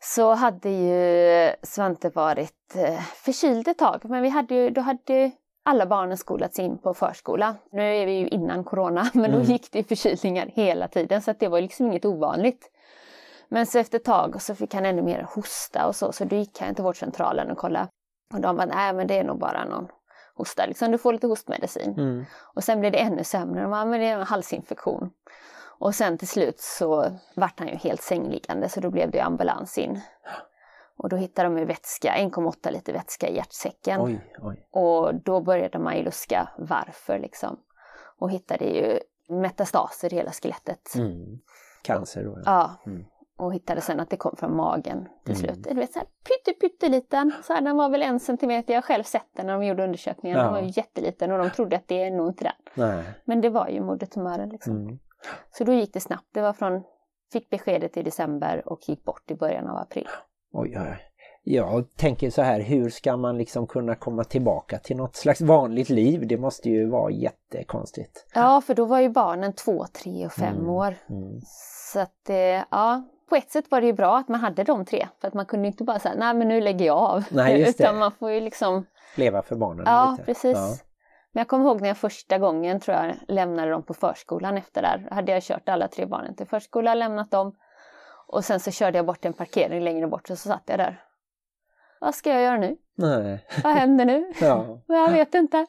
så 0.00 0.34
hade 0.34 0.68
ju 0.70 1.50
Svante 1.62 2.08
varit 2.10 2.76
eh, 2.76 3.00
förkyld 3.00 3.68
ett 3.68 3.78
tag. 3.78 4.00
Men 4.04 4.22
vi 4.22 4.28
hade 4.28 4.54
ju, 4.54 4.70
då 4.70 4.80
hade 4.80 5.30
alla 5.62 5.86
barnen 5.86 6.16
skolats 6.16 6.58
in 6.58 6.78
på 6.78 6.94
förskola. 6.94 7.54
Nu 7.72 7.82
är 7.96 8.06
vi 8.06 8.12
ju 8.12 8.28
innan 8.28 8.64
corona, 8.64 9.10
men 9.14 9.30
då 9.30 9.36
Mm. 9.36 9.42
gick 9.50 9.72
det 9.72 9.84
förkylningar 9.84 10.46
hela 10.54 10.88
tiden 10.88 11.22
så 11.22 11.30
att 11.30 11.40
det 11.40 11.48
var 11.48 11.60
liksom 11.60 11.86
inget 11.86 12.04
ovanligt. 12.04 12.70
Men 13.50 13.66
så 13.66 13.78
efter 13.78 13.98
ett 13.98 14.04
tag 14.04 14.42
så 14.42 14.54
fick 14.54 14.74
han 14.74 14.86
ännu 14.86 15.02
mer 15.02 15.22
hosta 15.34 15.86
och 15.86 15.96
så, 15.96 16.12
så 16.12 16.24
då 16.24 16.36
gick 16.36 16.60
han 16.60 16.74
till 16.74 16.84
vårdcentralen 16.84 17.50
och 17.50 17.58
kollade. 17.58 17.88
Och 18.34 18.40
de 18.40 18.56
bara, 18.56 18.66
nej 18.66 18.92
men 18.92 19.06
det 19.06 19.18
är 19.18 19.24
nog 19.24 19.38
bara 19.38 19.64
någon 19.64 19.88
hosta, 20.34 20.66
liksom 20.66 20.92
du 20.92 20.98
får 20.98 21.12
lite 21.12 21.26
hostmedicin. 21.26 21.92
Mm. 21.92 22.24
Och 22.54 22.64
sen 22.64 22.80
blev 22.80 22.92
det 22.92 22.98
ännu 22.98 23.24
sämre. 23.24 23.62
De 23.62 23.70
bara, 23.70 23.84
men 23.84 24.00
det 24.00 24.06
är 24.06 24.18
en 24.18 24.26
halsinfektion. 24.26 25.10
Och 25.78 25.94
sen 25.94 26.18
till 26.18 26.28
slut 26.28 26.60
så 26.60 27.18
vart 27.34 27.58
han 27.58 27.68
ju 27.68 27.74
helt 27.74 28.02
sängliggande 28.02 28.68
så 28.68 28.80
då 28.80 28.90
blev 28.90 29.10
det 29.10 29.20
ambulans 29.20 29.78
in. 29.78 30.00
Och 30.96 31.08
då 31.08 31.16
hittade 31.16 31.48
de 31.48 31.58
ju 31.58 31.64
vätska, 31.64 32.14
1,8 32.16 32.70
liter 32.70 32.92
vätska 32.92 33.28
i 33.28 33.36
hjärtsäcken. 33.36 34.00
Oj, 34.00 34.32
oj. 34.38 34.68
Och 34.70 35.14
då 35.14 35.40
började 35.40 35.78
man 35.78 35.96
ju 35.96 36.02
luska 36.02 36.48
varför 36.58 37.18
liksom. 37.18 37.60
Och 38.18 38.30
hittade 38.30 38.64
ju 38.64 39.00
metastaser 39.28 40.12
i 40.12 40.16
hela 40.16 40.30
skelettet. 40.30 40.94
Mm. 40.94 41.38
Cancer 41.82 42.24
då. 42.24 42.30
Ja. 42.30 42.42
Ja. 42.44 42.90
Mm. 42.90 43.04
Och 43.40 43.54
hittade 43.54 43.80
sen 43.80 44.00
att 44.00 44.10
det 44.10 44.16
kom 44.16 44.36
från 44.36 44.56
magen 44.56 45.08
till 45.24 45.34
Mm. 45.34 45.46
slut. 45.46 45.66
Du 45.70 45.74
vet, 45.74 45.92
så 45.92 45.98
här 45.98 46.08
pytte, 46.08 46.60
pytteliten. 46.60 47.32
Så 47.42 47.52
här, 47.52 47.60
den 47.60 47.76
var 47.76 47.88
väl 47.88 48.02
en 48.02 48.20
centimeter. 48.20 48.72
Jag 48.74 48.78
har 48.78 48.82
själv 48.86 49.02
sett 49.02 49.26
den 49.36 49.46
när 49.46 49.52
de 49.52 49.64
gjorde 49.64 49.84
undersökningen. 49.84 50.38
Ja. 50.38 50.44
Den 50.44 50.52
var 50.52 50.60
ju 50.60 50.68
jätteliten 50.76 51.32
och 51.32 51.38
de 51.38 51.50
trodde 51.50 51.76
att 51.76 51.88
det 51.88 52.02
är 52.02 52.10
nog 52.10 52.28
inte 52.28 52.44
den. 52.44 52.52
Nej. 52.74 53.04
Men 53.24 53.40
det 53.40 53.48
var 53.50 53.68
ju 53.68 53.80
modertumören 53.80 54.48
liksom. 54.48 54.76
Mm. 54.76 54.98
Så 55.52 55.64
då 55.64 55.72
gick 55.72 55.92
det 55.92 56.00
snabbt. 56.00 56.26
Det 56.32 56.40
var 56.40 56.52
från, 56.52 56.82
fick 57.32 57.50
beskedet 57.50 57.96
i 57.96 58.02
december 58.02 58.62
och 58.68 58.88
gick 58.88 59.04
bort 59.04 59.30
i 59.30 59.34
början 59.34 59.66
av 59.68 59.76
april. 59.76 60.08
Oj, 60.52 60.76
oj. 60.80 60.96
Jag 61.42 61.96
tänker 61.96 62.30
så 62.30 62.42
här, 62.42 62.60
hur 62.60 62.90
ska 62.90 63.16
man 63.16 63.38
liksom 63.38 63.66
kunna 63.66 63.94
komma 63.94 64.24
tillbaka 64.24 64.78
till 64.78 64.96
något 64.96 65.16
slags 65.16 65.40
vanligt 65.40 65.88
liv? 65.88 66.26
Det 66.26 66.36
måste 66.36 66.68
ju 66.70 66.90
vara 66.90 67.10
jättekonstigt. 67.10 68.26
Ja, 68.34 68.60
för 68.60 68.74
då 68.74 68.84
var 68.84 69.00
ju 69.00 69.08
barnen 69.08 69.52
två, 69.52 69.84
tre 69.92 70.26
och 70.26 70.32
fem 70.32 70.54
Mm. 70.56 70.70
år. 70.70 70.94
Mm. 71.10 71.40
Så 71.92 72.00
att 72.00 72.14
det, 72.26 72.64
ja, 72.70 73.02
på 73.30 73.36
ett 73.36 73.50
sätt 73.50 73.64
var 73.70 73.80
det 73.80 73.86
ju 73.86 73.92
bra 73.92 74.18
att 74.18 74.28
man 74.28 74.40
hade 74.40 74.64
de 74.64 74.84
tre. 74.84 75.08
För 75.20 75.28
att 75.28 75.34
man 75.34 75.46
kunde 75.46 75.66
inte 75.66 75.84
bara 75.84 75.98
säga, 75.98 76.14
nej 76.18 76.34
men 76.34 76.48
nu 76.48 76.60
lägger 76.60 76.86
jag 76.86 76.96
av. 76.98 77.24
Nej, 77.30 77.60
just 77.60 77.78
det. 77.78 77.84
Utan 77.84 77.98
man 77.98 78.12
får 78.12 78.30
ju 78.30 78.40
liksom, 78.40 78.86
Leva 79.14 79.42
för 79.42 79.56
barnen 79.56 79.84
ja 79.86 80.10
lite. 80.10 80.24
precis. 80.24 80.56
Ja. 80.56 80.68
Men 81.32 81.40
jag 81.40 81.48
kommer 81.48 81.64
ihåg 81.64 81.80
när 81.80 81.88
jag 81.88 81.96
första 81.96 82.38
gången 82.38 82.80
tror 82.80 82.96
jag 82.96 83.14
lämnade 83.28 83.70
dem 83.70 83.82
på 83.82 83.94
förskolan 83.94 84.56
efter 84.56 84.82
där. 84.82 85.08
Hade 85.10 85.32
jag 85.32 85.42
kört 85.42 85.68
alla 85.68 85.88
tre 85.88 86.06
barnen 86.06 86.34
till 86.36 86.46
förskolan, 86.46 86.98
lämnat 86.98 87.30
dem. 87.30 87.56
Och 88.26 88.44
sen 88.44 88.60
så 88.60 88.70
körde 88.70 88.98
jag 88.98 89.06
bort 89.06 89.24
en 89.24 89.32
parkering 89.32 89.80
längre 89.84 90.06
bort 90.06 90.30
och 90.30 90.38
så 90.38 90.48
satt 90.48 90.62
jag 90.66 90.78
där. 90.78 91.02
Vad 92.00 92.14
ska 92.14 92.30
jag 92.30 92.42
göra 92.42 92.56
nu? 92.56 92.76
Nej. 92.96 93.46
Vad 93.64 93.72
händer 93.72 94.04
nu? 94.04 94.32
Ja. 94.40 94.80
Jag 94.86 95.10
vet 95.10 95.34
inte. 95.34 95.66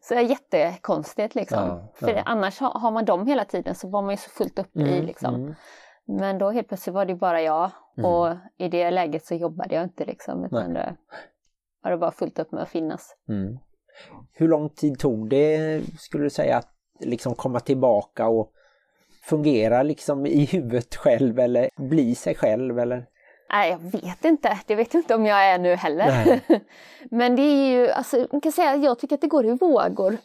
Så 0.00 0.14
det 0.14 0.20
är 0.20 0.24
jättekonstigt 0.24 1.34
liksom. 1.34 1.58
Ja, 1.68 1.92
För 1.94 2.14
ja. 2.14 2.22
annars 2.26 2.60
har, 2.60 2.90
man 2.90 3.04
dem 3.04 3.26
hela 3.26 3.44
tiden 3.44 3.74
så 3.74 3.88
var 3.88 4.02
man 4.02 4.10
ju 4.10 4.16
så 4.16 4.30
fullt 4.30 4.58
uppe 4.58 4.78
i 4.80 4.92
Mm, 4.92 5.06
liksom. 5.06 5.34
mm. 5.34 5.54
Men 6.06 6.38
då 6.38 6.50
helt 6.50 6.68
plötsligt 6.68 6.94
var 6.94 7.04
det 7.04 7.14
bara 7.14 7.42
jag 7.42 7.70
Mm. 7.98 8.10
och 8.10 8.36
i 8.58 8.68
det 8.68 8.90
läget 8.90 9.26
så 9.26 9.34
jobbade 9.34 9.74
jag 9.74 9.84
inte 9.84 10.04
liksom. 10.04 10.44
Utan 10.44 10.74
det 10.74 10.96
var 11.82 11.90
det 11.90 11.96
bara 11.96 12.10
fullt 12.10 12.38
upp 12.38 12.52
med 12.52 12.62
att 12.62 12.68
finnas. 12.68 13.16
Mm. 13.28 13.58
Hur 14.32 14.48
lång 14.48 14.68
tid 14.70 14.98
tog 14.98 15.28
det, 15.28 15.82
skulle 15.98 16.24
du 16.24 16.30
säga, 16.30 16.56
att 16.56 16.68
liksom 17.00 17.34
komma 17.34 17.60
tillbaka 17.60 18.28
och 18.28 18.52
fungera 19.24 19.82
liksom 19.82 20.26
i 20.26 20.44
huvudet 20.44 20.96
själv 20.96 21.38
eller 21.38 21.70
bli 21.76 22.14
sig 22.14 22.34
själv 22.34 22.78
eller? 22.78 23.06
Nej, 23.50 23.70
jag 23.70 24.00
vet 24.00 24.24
inte. 24.24 24.58
Det 24.66 24.74
vet 24.74 24.94
jag 24.94 25.00
inte 25.00 25.14
om 25.14 25.26
jag 25.26 25.44
är 25.44 25.58
nu 25.58 25.74
heller. 25.74 26.40
Men 27.10 27.36
det 27.36 27.42
är 27.42 27.70
ju, 27.72 27.88
alltså, 27.90 28.26
man 28.32 28.40
kan 28.40 28.52
säga 28.52 28.70
att 28.70 28.84
jag 28.84 28.98
tycker 28.98 29.14
att 29.14 29.20
det 29.20 29.26
går 29.26 29.46
i 29.46 29.52
vågor. 29.52 30.16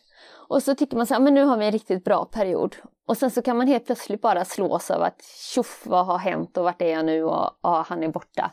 Och 0.50 0.64
så 0.64 0.76
tycker 0.76 0.98
man 0.98 1.08
så 1.08 1.14
här, 1.14 1.22
men 1.22 1.34
nu 1.34 1.44
har 1.44 1.58
vi 1.58 1.66
en 1.66 1.72
riktigt 1.72 2.04
bra 2.04 2.26
period. 2.26 2.76
Och 3.08 3.18
sen 3.18 3.32
så 3.32 3.42
kan 3.42 3.58
man 3.58 3.68
helt 3.68 3.86
plötsligt 3.86 4.22
bara 4.22 4.46
slås 4.46 4.92
av 4.92 5.02
att 5.02 5.22
tjoff, 5.24 5.84
vad 5.86 6.06
har 6.06 6.18
hänt 6.18 6.58
och 6.58 6.64
vart 6.64 6.82
är 6.82 6.92
jag 6.92 7.06
nu 7.06 7.24
och 7.24 7.52
ja, 7.64 7.86
han 7.88 8.04
är 8.04 8.08
borta. 8.08 8.52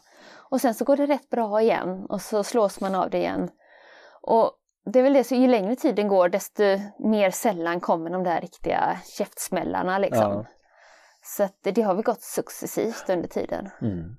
Och 0.51 0.61
sen 0.61 0.75
så 0.75 0.85
går 0.85 0.97
det 0.97 1.07
rätt 1.07 1.31
bra 1.31 1.63
igen 1.63 2.07
och 2.09 2.21
så 2.21 2.45
slås 2.45 2.81
man 2.81 2.95
av 2.95 3.11
det 3.11 3.19
igen. 3.19 3.51
Och 4.23 4.53
det 4.93 4.99
är 4.99 5.03
väl 5.03 5.13
det, 5.13 5.25
så 5.25 5.35
ju 5.35 5.49
längre 5.49 5.77
tiden 5.77 6.09
går 6.09 6.29
desto 6.29 6.63
mer 6.99 7.31
sällan 7.31 7.81
kommer 7.81 8.11
de 8.11 8.25
där 8.25 8.41
riktiga 8.41 8.99
käftsmällarna 9.19 9.99
liksom. 9.99 10.33
Ja. 10.33 10.47
Så 11.23 11.49
det 11.63 11.83
har 11.83 11.95
väl 11.95 12.05
gått 12.05 12.23
successivt 12.23 13.05
under 13.09 13.29
tiden. 13.29 13.69
Mm. 13.81 14.17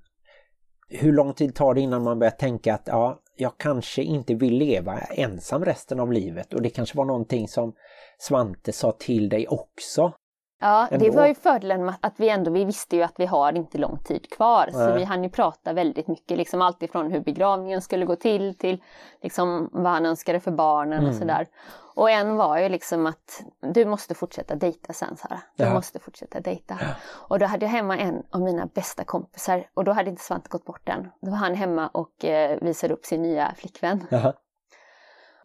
Hur 0.89 1.13
lång 1.13 1.33
tid 1.33 1.55
tar 1.55 1.73
det 1.73 1.81
innan 1.81 2.03
man 2.03 2.19
börjar 2.19 2.31
tänka 2.31 2.73
att 2.73 2.87
ja, 2.87 3.21
jag 3.35 3.57
kanske 3.57 4.03
inte 4.03 4.33
vill 4.35 4.57
leva 4.57 4.97
ensam 4.99 5.65
resten 5.65 5.99
av 5.99 6.11
livet 6.11 6.53
och 6.53 6.61
det 6.61 6.69
kanske 6.69 6.97
var 6.97 7.05
någonting 7.05 7.47
som 7.47 7.73
Svante 8.17 8.71
sa 8.71 8.91
till 8.91 9.29
dig 9.29 9.47
också. 9.47 10.13
Ja, 10.59 10.87
det 10.89 10.95
ändå. 11.05 11.11
var 11.19 11.27
ju 11.27 11.35
fördelen 11.35 11.85
med 11.85 11.95
att 12.01 12.13
vi 12.17 12.29
ändå, 12.29 12.51
vi 12.51 12.65
visste 12.65 12.95
ju 12.95 13.03
att 13.03 13.13
vi 13.19 13.25
har 13.25 13.53
inte 13.53 13.77
lång 13.77 13.97
tid 13.97 14.29
kvar. 14.29 14.69
Så 14.71 14.77
Nej. 14.79 14.93
vi 14.97 15.03
hann 15.03 15.23
ju 15.23 15.29
prata 15.29 15.73
väldigt 15.73 16.07
mycket, 16.07 16.37
liksom 16.37 16.61
allt 16.61 16.83
ifrån 16.83 17.11
hur 17.11 17.19
begravningen 17.19 17.81
skulle 17.81 18.05
gå 18.05 18.15
till 18.15 18.57
till 18.57 18.83
liksom 19.21 19.69
vad 19.73 19.91
han 19.91 20.05
önskade 20.05 20.39
för 20.39 20.51
barnen 20.51 20.97
och 20.99 21.03
Mm. 21.09 21.19
sådär. 21.19 21.47
Och 21.95 22.09
en 22.11 22.35
var 22.35 22.57
ju 22.57 22.69
liksom 22.69 23.05
att 23.05 23.43
du 23.73 23.85
måste 23.85 24.13
fortsätta 24.15 24.55
dejta 24.55 24.93
sen 24.93 25.17
Sara. 25.17 25.41
Du 25.55 25.63
Ja. 25.63 25.73
måste 25.73 25.99
fortsätta 25.99 26.39
dejta. 26.39 26.77
Och 27.11 27.39
då 27.39 27.45
hade 27.45 27.65
jag 27.65 27.71
hemma 27.71 27.97
en 27.97 28.23
av 28.31 28.41
mina 28.41 28.65
bästa 28.65 29.03
kompisar 29.03 29.63
och 29.73 29.83
då 29.83 29.91
hade 29.91 30.09
inte 30.09 30.21
Svante 30.23 30.49
gått 30.49 30.65
bort 30.65 30.89
än. 30.89 31.11
Då 31.21 31.31
var 31.31 31.37
han 31.37 31.55
hemma 31.55 31.87
och 31.87 32.25
eh, 32.25 32.57
visade 32.61 32.93
upp 32.93 33.05
sin 33.05 33.21
nya 33.21 33.53
flickvän. 33.57 34.07
Jaha. 34.09 34.33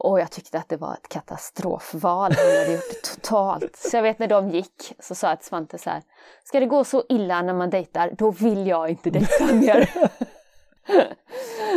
Och 0.00 0.20
jag 0.20 0.30
tyckte 0.30 0.58
att 0.58 0.68
det 0.68 0.76
var 0.76 0.92
ett 0.92 1.08
katastrofval. 1.08 2.32
Han 2.36 2.56
hade 2.58 2.72
gjort 2.72 2.90
det 2.90 3.14
totalt. 3.14 3.76
Så 3.76 3.96
jag 3.96 4.02
vet 4.02 4.18
när 4.18 4.26
de 4.26 4.50
gick 4.50 4.92
så 4.98 5.14
sa 5.14 5.28
jag 5.28 5.38
till 5.38 5.48
Svante 5.48 5.78
så 5.78 5.90
här. 5.90 6.02
Ska 6.44 6.60
det 6.60 6.66
gå 6.66 6.84
så 6.84 7.02
illa 7.08 7.42
när 7.42 7.54
man 7.54 7.70
dejtar, 7.70 8.10
då 8.18 8.30
vill 8.30 8.66
jag 8.66 8.90
inte 8.90 9.10
dejta 9.10 9.54
mer. 9.54 9.90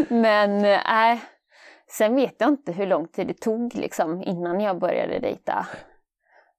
Men 0.14 0.62
nej. 0.62 1.22
Sen 1.90 2.16
vet 2.16 2.36
jag 2.38 2.50
inte 2.50 2.72
hur 2.72 2.86
lång 2.86 3.08
tid 3.08 3.28
det 3.28 3.34
tog 3.34 3.76
liksom 3.76 4.24
innan 4.24 4.62
jag 4.62 4.80
började 4.80 5.20
dejta. 5.20 5.68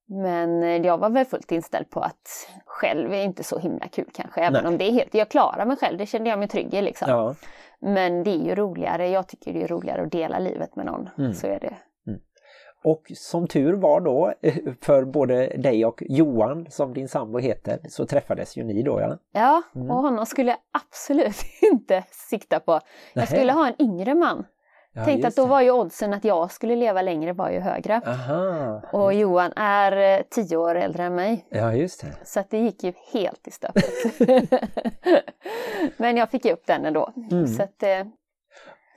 Men 0.07 0.63
eh, 0.63 0.87
jag 0.87 0.99
var 0.99 1.11
väl 1.11 1.25
fullt 1.25 1.53
inställd 1.53 1.91
på 1.91 2.01
att 2.01 2.49
själv 2.67 3.13
är 3.13 3.23
inte 3.23 3.45
så 3.45 3.59
himla 3.59 3.89
kul 3.89 4.11
kanske. 4.15 4.41
Även 4.41 4.63
Nej. 4.63 4.73
om 4.73 4.79
det 4.79 4.85
är 4.85 4.93
helt, 4.93 5.15
jag 5.15 5.29
klarar 5.29 5.65
mig 5.65 5.77
själv, 5.77 5.99
det 5.99 6.07
kände 6.07 6.31
jag 6.31 6.39
mig 6.39 6.49
trygg 6.49 6.75
i 6.75 6.83
liksom. 6.83 7.11
Ja. 7.11 7.35
Men 7.81 8.25
det 8.25 8.31
är 8.31 8.45
ju 8.45 8.55
roligare, 8.55 9.09
jag 9.09 9.29
tycker 9.29 9.53
det 9.53 9.63
är 9.63 9.69
roligare 9.69 10.03
att 10.03 10.13
dela 10.13 10.39
livet 10.39 10.77
med 10.77 10.87
någon. 10.87 11.09
Mm. 11.19 11.35
Så 11.35 11.47
är 11.47 11.61
det. 11.61 11.75
Och 12.87 13.03
som 13.15 13.47
tur 13.49 13.73
var 13.73 14.01
då 14.01 14.33
för 14.83 15.05
både 15.05 15.47
dig 15.47 15.87
och 15.87 16.03
Johan 16.09 16.67
som 16.71 16.95
din 16.95 17.09
sambo 17.09 17.39
heter 17.39 17.79
så 17.89 18.07
träffades 18.07 18.57
ju 18.57 18.65
ni 18.65 18.83
då 18.83 19.01
ja. 19.01 19.19
Ja, 19.33 19.63
Mm. 19.75 19.91
och 19.91 19.97
honom 19.97 20.27
skulle 20.27 20.51
jag 20.51 20.59
absolut 20.73 21.37
inte 21.73 22.05
sikta 22.11 22.61
på. 22.61 22.81
Jag 23.15 23.29
skulle 23.29 23.53
ha 23.53 23.67
en 23.69 23.83
yngre 23.83 24.15
man. 24.15 24.45
Ja 24.95 25.05
Tänkte 25.05 25.29
att 25.29 25.37
då 25.37 25.47
var 25.47 25.61
ju 25.61 25.71
oddsen 25.71 26.15
att 26.15 26.25
jag 26.25 26.51
skulle 26.51 26.77
leva 26.77 27.03
längre 27.03 27.33
var 27.33 27.51
ju 27.51 27.61
högre. 27.61 28.01
Aha. 28.07 28.83
Och 28.93 29.15
Johan 29.15 29.53
är 29.57 30.19
eh, 30.19 30.25
tio 30.31 30.57
år 30.57 30.75
äldre 30.75 31.05
än 31.05 31.15
mig. 31.15 31.47
Ja 31.51 31.75
just 31.75 32.01
det. 32.01 32.17
Så 32.25 32.41
att 32.41 32.51
det 32.51 32.59
gick 32.59 32.85
ju 32.85 32.93
helt 33.13 33.49
i 33.49 33.51
stöpet. 33.51 33.85
Men 35.97 36.17
jag 36.17 36.31
fick 36.31 36.45
upp 36.45 36.67
den 36.67 36.85
ändå. 36.85 37.13
Mm. 37.31 37.47
Så 37.47 37.63
att, 37.63 37.83
eh, 37.83 38.07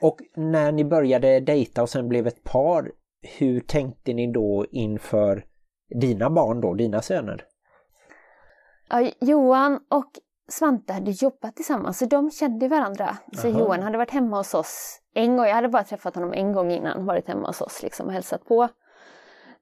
Och 0.02 0.18
när 0.36 0.72
ni 0.72 0.84
började 0.84 1.40
dejta 1.40 1.82
och 1.82 1.88
sen 1.88 2.08
blev 2.08 2.26
ett 2.26 2.44
par, 2.44 2.92
hur 3.38 3.60
tänkte 3.60 4.12
ni 4.12 4.32
då 4.32 4.66
inför 4.70 5.44
dina 6.00 6.30
barn 6.30 6.60
då, 6.60 6.74
dina 6.74 7.02
söner? 7.02 7.44
ja, 8.90 9.10
Johan 9.20 9.80
och 9.90 10.10
Svante 10.48 10.92
hade 10.92 11.10
jobbat 11.10 11.56
tillsammans 11.56 11.98
så 11.98 12.04
de 12.04 12.30
kände 12.30 12.68
varandra. 12.68 13.16
Så 13.32 13.48
Aha. 13.48 13.58
Johan 13.58 13.82
hade 13.82 13.98
varit 13.98 14.10
hemma 14.10 14.36
hos 14.36 14.54
oss 14.54 15.00
en 15.14 15.36
gång. 15.36 15.46
Jag 15.46 15.54
hade 15.54 15.68
bara 15.68 15.84
träffat 15.84 16.14
honom 16.14 16.32
en 16.32 16.52
gång 16.52 16.70
innan, 16.72 17.06
varit 17.06 17.28
hemma 17.28 17.46
hos 17.46 17.60
oss 17.60 17.82
liksom 17.82 18.06
och 18.06 18.12
hälsat 18.12 18.44
på. 18.44 18.68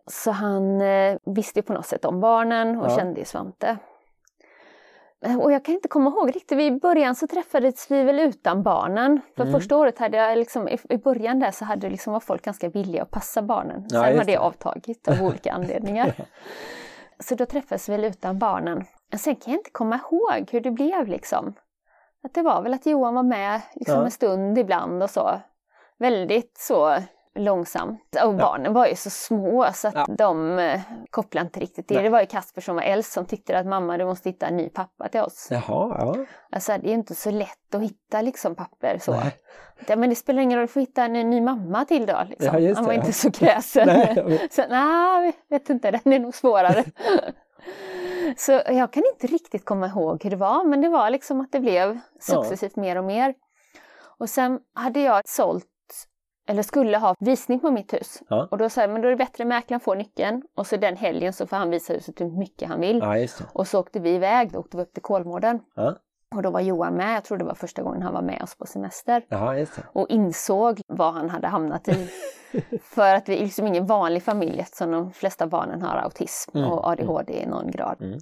Så 0.07 0.31
han 0.31 0.81
eh, 0.81 1.17
visste 1.25 1.63
på 1.63 1.73
något 1.73 1.87
sätt 1.87 2.05
om 2.05 2.21
barnen 2.21 2.79
och 2.81 2.91
Ja. 2.91 2.97
kände 2.97 3.19
ju 3.21 3.25
Svante. 3.25 3.79
Och 5.41 5.53
jag 5.53 5.65
kan 5.65 5.75
inte 5.75 5.89
komma 5.89 6.11
ihåg 6.11 6.37
riktigt, 6.37 6.59
i 6.61 6.71
början 6.71 7.15
så 7.15 7.27
träffades 7.27 7.91
vi 7.91 8.03
väl 8.03 8.21
utan 8.21 8.63
barnen. 8.63 9.21
För 9.37 9.43
Mm. 9.43 9.61
första 9.61 9.77
året 9.77 9.99
hade 9.99 10.17
jag 10.17 10.39
liksom, 10.39 10.69
i, 10.69 10.99
början 10.99 11.39
där 11.39 11.51
så 11.51 11.65
hade 11.65 11.91
liksom 11.91 12.13
var 12.13 12.21
folk 12.21 12.43
ganska 12.45 12.69
villiga 12.69 13.03
att 13.03 13.11
passa 13.11 13.43
barnen. 13.43 13.87
Ja, 13.91 14.01
Sen 14.03 14.09
just 14.09 14.19
har 14.19 14.25
det 14.25 14.33
det. 14.33 14.39
avtagit 14.39 15.09
av 15.09 15.23
olika 15.23 15.53
anledningar. 15.53 16.13
Så 17.19 17.35
då 17.35 17.47
träffades 17.47 17.89
vi 17.89 17.93
väl 17.93 18.05
utan 18.05 18.39
barnen. 18.39 18.85
Sen 19.19 19.37
kan 19.37 19.53
jag 19.53 19.61
inte 19.61 19.71
komma 19.71 20.01
ihåg 20.11 20.49
hur 20.53 20.61
det 20.61 20.71
blev 20.71 21.07
liksom. 21.09 21.55
Att 22.25 22.35
det 22.35 22.43
var 22.43 22.63
väl 22.63 22.75
att 22.75 22.87
Johan 22.87 23.15
var 23.15 23.23
med 23.23 23.61
liksom 23.75 23.95
Ja. 23.99 24.05
en 24.05 24.11
stund 24.11 24.59
ibland 24.59 25.03
och 25.03 25.11
så. 25.11 25.41
Väldigt 25.99 26.59
så 26.59 26.97
långsamt. 27.35 28.17
Och 28.25 28.35
barnen 28.35 28.73
var 28.73 28.87
ju 28.87 28.95
så 28.97 29.11
små 29.11 29.67
så 29.75 29.89
att 29.89 29.95
Ja. 29.95 30.07
de 30.19 30.59
eh, 30.59 30.81
kopplade 31.11 31.47
inte 31.47 31.61
riktigt 31.61 31.89
det. 31.89 31.95
Nej. 31.95 32.03
Det 32.05 32.11
var 32.11 32.21
ju 32.21 32.27
Kasper 32.27 32.61
som 32.61 32.75
var 32.77 32.83
äldst 32.83 33.13
som 33.13 33.27
tyckte 33.27 33.59
att 33.59 33.67
mamma 33.67 33.99
du 33.99 34.05
måste 34.05 34.29
hitta 34.29 34.47
en 34.47 34.57
ny 34.57 34.69
pappa 34.69 35.09
till 35.09 35.21
oss. 35.21 35.49
Jaha, 35.51 35.63
ja. 35.99 36.17
Alltså 36.51 36.73
det 36.73 36.87
är 36.87 36.89
ju 36.89 36.95
inte 36.95 37.15
så 37.15 37.31
lätt 37.31 37.75
att 37.75 37.83
hitta 37.83 38.23
liksom 38.23 38.55
papper 38.55 38.99
så. 38.99 39.13
Nej. 39.13 39.37
Ja, 39.87 39.97
men 39.97 40.11
det 40.11 40.17
spelar 40.17 40.43
ingen 40.43 40.59
roll, 40.59 40.67
du 40.67 40.73
får 40.73 40.81
hitta 40.81 41.05
en 41.05 41.13
ny 41.13 41.41
mamma 41.41 41.85
till 41.85 42.07
då. 42.07 42.23
Liksom. 42.29 42.63
Ja, 42.63 42.75
Han 42.75 42.85
var 42.85 42.93
det, 42.93 42.99
inte 42.99 43.13
så 43.13 43.31
kräsen. 43.31 43.87
Nej, 44.27 44.49
så 44.51 44.63
nej, 44.71 45.33
vet 45.49 45.71
inte, 45.71 45.91
den 45.91 46.13
är 46.13 46.19
nog 46.19 46.35
svårare. 46.35 46.85
så 48.37 48.53
jag 48.53 48.93
kan 48.93 49.03
inte 49.15 49.27
riktigt 49.27 49.65
komma 49.65 49.87
ihåg 49.87 50.25
hur 50.25 50.31
det 50.31 50.37
var, 50.37 50.65
men 50.65 50.81
det 50.81 50.89
var 50.89 51.11
liksom 51.11 51.41
att 51.41 51.53
det 51.53 51.61
blev 51.61 51.99
successivt 52.21 52.77
mer 52.77 52.99
och 52.99 53.05
mer. 53.05 53.35
Och 54.19 54.29
sen 54.31 54.59
hade 54.75 55.01
jag 55.01 55.23
sålt, 55.25 55.65
eller 56.49 56.63
skulle 56.63 56.99
ha 56.99 57.15
visning 57.19 57.61
på 57.61 57.71
mitt 57.71 57.93
hus. 57.95 58.23
Ja. 58.29 58.49
Och 58.51 58.59
då 58.59 58.69
sa 58.69 58.81
jag, 58.81 58.91
men 58.91 59.03
då 59.03 59.09
är 59.09 59.11
det 59.11 59.17
bättre 59.17 59.45
att 59.45 59.49
mäklaren 59.49 59.81
får 59.81 59.97
nyckeln 59.97 60.43
och 60.57 60.67
så 60.67 60.77
den 60.77 60.97
helgen 60.97 61.33
så 61.33 61.47
får 61.47 61.57
han 61.57 61.71
visa 61.71 61.93
huset 61.93 62.21
hur 62.21 62.39
mycket 62.39 62.69
han 62.69 62.81
vill. 62.81 62.99
Ja. 62.99 63.27
Och 63.53 63.67
så 63.67 63.81
åkte 63.81 64.01
vi 64.01 64.11
iväg, 64.11 64.53
då 64.53 64.59
åkte 64.59 64.77
vi 64.77 64.83
upp 64.83 64.93
till 64.93 65.03
Kolmården. 65.03 65.61
Ja, 65.75 65.97
Och 66.35 66.43
då 66.43 66.51
var 66.51 66.61
Johan 66.61 66.95
med, 66.95 67.17
jag 67.17 67.25
tror 67.25 67.39
det 67.39 67.45
var 67.45 67.55
första 67.55 67.83
gången 67.83 68.03
han 68.03 68.15
var 68.15 68.23
med 68.23 68.43
oss 68.43 68.57
på 68.57 68.67
semester. 68.67 69.25
Jaha. 69.29 69.67
Och 69.93 70.09
insåg 70.09 70.81
vad 70.87 71.15
han 71.15 71.31
hade 71.31 71.49
hamnat 71.49 71.89
i. 71.89 72.11
För 72.83 73.15
att 73.15 73.29
vi 73.29 73.37
är 73.37 73.45
liksom 73.45 73.67
ingen 73.67 73.87
vanlig 73.87 74.23
familj 74.23 74.61
eftersom 74.61 74.91
de 74.91 75.13
flesta 75.13 75.47
barnen 75.47 75.83
har 75.83 75.97
autism 75.97 76.57
Mm, 76.59 76.73
och 76.73 76.87
ADHD 76.89 77.43
i 77.43 77.47
någon 77.47 77.71
grad. 77.71 77.97
Mm. 78.01 78.19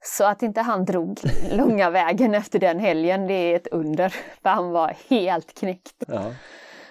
Så 0.00 0.24
att 0.24 0.42
inte 0.42 0.60
han 0.60 0.84
drog 0.84 1.20
långa 1.50 1.90
vägen 1.90 2.34
efter 2.34 2.58
den 2.58 2.78
helgen, 2.78 3.26
det 3.26 3.34
är 3.34 3.56
ett 3.56 3.66
under. 3.66 4.08
För 4.42 4.48
han 4.48 4.70
var 4.70 4.96
helt 5.08 5.58
knäckt. 5.58 6.04
Ja. 6.08 6.32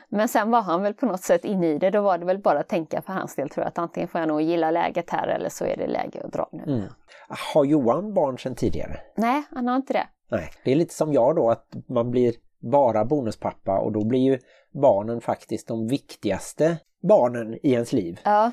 Men 0.10 0.28
sen 0.28 0.52
var 0.52 0.62
han 0.62 0.82
väl 0.82 0.94
på 0.94 1.06
något 1.06 1.22
sätt 1.22 1.46
inne 1.46 1.68
i 1.68 1.78
det. 1.78 1.90
Då 1.90 2.02
var 2.02 2.18
det 2.18 2.26
väl 2.26 2.38
bara 2.40 2.60
att 2.60 2.68
tänka 2.68 3.02
för 3.02 3.14
hans 3.14 3.36
del 3.36 3.50
tror 3.50 3.64
jag 3.64 3.68
att 3.68 3.78
antingen 3.78 4.10
får 4.10 4.22
jag 4.22 4.28
nog 4.28 4.42
gilla 4.42 4.72
läget 4.72 5.10
här 5.10 5.28
eller 5.28 5.50
så 5.50 5.66
är 5.66 5.78
det 5.78 5.88
läge 5.88 6.22
att 6.24 6.34
dra 6.34 6.50
nu. 6.52 6.64
Mm. 6.64 6.84
Har 7.54 7.66
Johan 7.66 8.14
barn 8.14 8.38
sedan 8.38 8.56
tidigare? 8.56 9.00
Nej, 9.18 9.44
han 9.52 9.68
har 9.68 9.76
inte 9.76 9.94
det. 9.94 10.08
Nej, 10.32 10.50
det 10.64 10.72
är 10.72 10.76
lite 10.76 10.94
som 10.94 11.14
jag 11.14 11.36
då 11.36 11.50
att 11.50 11.68
man 11.90 12.12
blir 12.12 12.34
bara 12.72 13.06
bonuspappa 13.06 13.80
och 13.80 13.92
då 13.92 14.06
blir 14.06 14.20
ju 14.20 14.40
barnen 14.82 15.22
faktiskt 15.22 15.68
de 15.68 15.88
viktigaste 15.88 16.78
barnen 17.04 17.54
i 17.54 17.72
ens 17.72 17.94
liv. 17.94 18.20
Ja, 18.24 18.52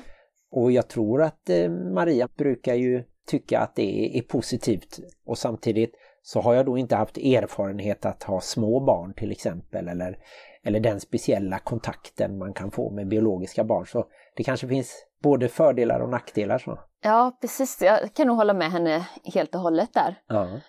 Och 0.51 0.71
jag 0.71 0.87
tror 0.87 1.21
att 1.21 1.49
eh, 1.49 1.69
Maria 1.69 2.27
brukar 2.37 2.73
ju 2.73 3.03
tycka 3.27 3.59
att 3.59 3.75
det 3.75 4.05
är, 4.05 4.17
är 4.17 4.21
positivt 4.21 4.99
och 5.25 5.37
samtidigt 5.37 5.91
så 6.21 6.41
har 6.41 6.53
jag 6.53 6.65
då 6.65 6.77
inte 6.77 6.95
haft 6.95 7.17
erfarenhet 7.17 8.05
att 8.05 8.23
ha 8.23 8.41
små 8.41 8.79
barn 8.79 9.13
till 9.13 9.31
exempel 9.31 9.87
eller, 9.87 10.17
eller 10.63 10.79
den 10.79 10.99
speciella 10.99 11.59
kontakten 11.59 12.37
man 12.37 12.53
kan 12.53 12.71
få 12.71 12.91
med 12.91 13.07
biologiska 13.07 13.63
barn. 13.63 13.85
Så 13.85 14.05
det 14.35 14.43
kanske 14.43 14.67
finns 14.67 15.05
både 15.23 15.47
fördelar 15.49 15.99
och 15.99 16.09
nackdelar. 16.09 16.57
Så. 16.57 16.79
Ja, 17.03 17.37
precis. 17.41 17.81
Jag 17.81 18.13
kan 18.13 18.27
nog 18.27 18.37
hålla 18.37 18.53
med 18.53 18.71
henne 18.71 19.07
helt 19.33 19.55
och 19.55 19.61
hållet 19.61 19.93
där. 19.93 20.15
Ja. 20.27 20.59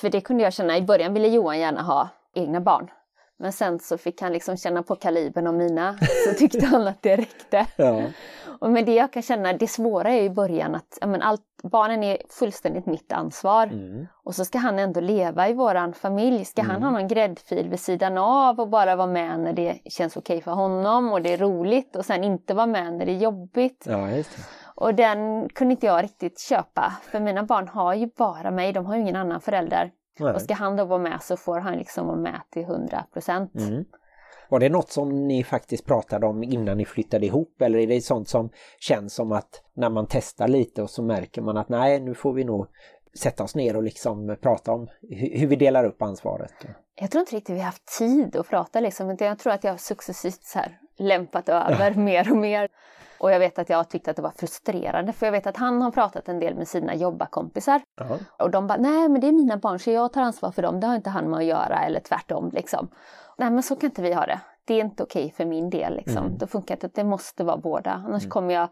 För 0.00 0.10
det 0.10 0.20
kunde 0.20 0.42
jag 0.42 0.52
känna, 0.52 0.76
i 0.78 0.82
början 0.82 1.14
ville 1.14 1.28
Johan 1.28 1.58
gärna 1.58 1.82
ha 1.82 2.08
egna 2.34 2.60
barn. 2.60 2.90
Men 3.40 3.52
sen 3.52 3.78
så 3.78 3.98
fick 3.98 4.22
han 4.22 4.32
liksom 4.32 4.56
känna 4.56 4.82
på 4.82 4.96
kalibern 4.96 5.46
av 5.46 5.54
mina, 5.54 5.98
så 6.28 6.34
tyckte 6.38 6.66
han 6.66 6.86
att 6.88 7.02
det 7.02 7.16
räckte. 7.16 7.66
Ja. 7.76 8.02
Och 8.60 8.70
med 8.70 8.86
det 8.86 8.94
jag 8.94 9.12
kan 9.12 9.22
känna, 9.22 9.52
det 9.52 9.66
svåra 9.66 10.10
är 10.10 10.22
i 10.22 10.30
början 10.30 10.74
att 10.74 10.98
ja, 11.00 11.06
men 11.06 11.22
allt, 11.22 11.40
barnen 11.62 12.02
är 12.04 12.18
fullständigt 12.28 12.86
mitt 12.86 13.12
ansvar. 13.12 13.66
Mm. 13.66 14.06
Och 14.24 14.34
så 14.34 14.44
ska 14.44 14.58
han 14.58 14.78
ändå 14.78 15.00
leva 15.00 15.48
i 15.48 15.52
våran 15.52 15.92
familj. 15.92 16.44
Ska 16.44 16.62
han 16.62 16.70
Mm. 16.70 16.82
ha 16.82 16.90
någon 16.90 17.08
gräddfil 17.08 17.68
vid 17.68 17.80
sidan 17.80 18.18
av 18.18 18.60
och 18.60 18.68
bara 18.68 18.96
vara 18.96 19.06
med 19.06 19.40
när 19.40 19.52
det 19.52 19.78
känns 19.84 20.16
okej 20.16 20.40
för 20.42 20.50
honom 20.52 21.12
och 21.12 21.22
det 21.22 21.32
är 21.32 21.38
roligt 21.38 21.96
och 21.96 22.04
sen 22.04 22.24
inte 22.24 22.54
vara 22.54 22.66
med 22.66 22.92
när 22.92 23.06
det 23.06 23.12
är 23.12 23.18
jobbigt. 23.18 23.84
ja, 23.88 23.96
det. 24.06 24.24
Och 24.74 24.94
den 24.94 25.48
kunde 25.48 25.72
inte 25.72 25.86
jag 25.86 26.04
riktigt 26.04 26.40
köpa. 26.40 26.92
För 27.10 27.20
mina 27.20 27.42
barn 27.42 27.68
har 27.68 27.94
ju 27.94 28.06
bara 28.16 28.50
mig, 28.50 28.72
de 28.72 28.86
har 28.86 28.94
ju 28.94 29.00
ingen 29.00 29.16
annan 29.16 29.40
förälder. 29.40 29.90
Nej. 30.18 30.34
Och 30.34 30.42
ska 30.42 30.54
han 30.54 30.76
då 30.76 30.84
vara 30.84 30.98
med 30.98 31.22
så 31.22 31.36
får 31.36 31.60
han 31.60 31.76
liksom 31.76 32.06
vara 32.06 32.16
med 32.16 32.40
till 32.50 32.62
100 32.62 33.04
procent. 33.12 33.54
Mm. 33.54 33.84
Var 34.48 34.60
det 34.60 34.68
något 34.68 34.90
som 34.90 35.28
ni 35.28 35.44
faktiskt 35.44 35.84
pratade 35.84 36.26
om 36.26 36.42
innan 36.42 36.78
ni 36.78 36.84
flyttade 36.84 37.26
ihop 37.26 37.62
eller 37.62 37.78
är 37.78 37.86
det 37.86 38.00
sånt 38.00 38.28
som 38.28 38.50
känns 38.78 39.14
som 39.14 39.32
att 39.32 39.62
när 39.74 39.90
man 39.90 40.06
testar 40.10 40.48
lite 40.48 40.82
och 40.82 40.90
så 40.90 41.02
märker 41.02 41.42
man 41.42 41.56
att 41.56 41.68
nej 41.68 42.00
nu 42.00 42.14
får 42.14 42.32
vi 42.32 42.44
nog 42.44 42.66
sätta 43.18 43.44
oss 43.44 43.54
ner 43.54 43.76
och 43.76 43.82
liksom 43.82 44.36
prata 44.40 44.72
om 44.72 44.88
hur, 45.10 45.46
vi 45.46 45.56
delar 45.56 45.84
upp 45.84 46.02
ansvaret? 46.02 46.52
Jag 46.94 47.10
tror 47.10 47.20
inte 47.20 47.36
riktigt 47.36 47.56
vi 47.56 47.58
har 47.58 47.66
haft 47.66 47.98
tid 47.98 48.36
att 48.36 48.48
prata 48.48 48.80
liksom, 48.80 49.16
jag 49.18 49.38
tror 49.38 49.52
att 49.52 49.64
jag 49.64 49.80
successivt 49.80 50.42
så 50.42 50.58
här 50.58 50.78
lämpat 50.98 51.48
över 51.48 51.94
mer 51.94 52.30
och 52.30 52.36
mer. 52.36 52.68
Och 53.20 53.32
jag 53.32 53.38
vet 53.38 53.58
att 53.58 53.68
jag 53.68 53.76
har 53.76 53.84
tyckt 53.84 54.08
att 54.08 54.16
det 54.16 54.22
var 54.22 54.30
frustrerande 54.30 55.12
för 55.12 55.26
jag 55.26 55.32
vet 55.32 55.46
att 55.46 55.56
han 55.56 55.82
har 55.82 55.90
pratat 55.90 56.28
en 56.28 56.38
del 56.38 56.54
med 56.54 56.68
sina 56.68 56.94
jobbarkompisar. 56.94 57.80
Ja. 57.96 58.18
Och 58.38 58.50
de 58.50 58.66
bara, 58.66 58.78
nej 58.78 59.08
men 59.08 59.20
det 59.20 59.26
är 59.28 59.32
mina 59.32 59.56
barn 59.56 59.78
så 59.78 59.90
jag 59.90 60.12
tar 60.12 60.22
ansvar 60.22 60.50
för 60.50 60.62
dem, 60.62 60.80
det 60.80 60.86
har 60.86 60.96
inte 60.96 61.10
han 61.10 61.30
med 61.30 61.38
att 61.38 61.44
göra 61.44 61.84
eller 61.84 62.00
tvärtom 62.00 62.50
liksom. 62.52 62.88
Nej 63.38 63.50
men 63.50 63.62
så 63.62 63.76
kan 63.76 63.90
inte 63.90 64.02
vi 64.02 64.12
ha 64.12 64.26
det. 64.26 64.40
Det 64.64 64.74
är 64.74 64.80
inte 64.80 65.02
okej 65.02 65.32
för 65.36 65.44
min 65.44 65.70
del 65.70 65.94
liksom. 65.94 66.26
Mm. 66.26 66.38
Det 66.38 66.46
funkar 66.46 66.74
inte, 66.74 66.88
det 66.88 67.04
måste 67.04 67.44
vara 67.44 67.56
båda. 67.56 67.90
Annars 68.06 68.28
kommer 68.28 68.54
jag, 68.54 68.68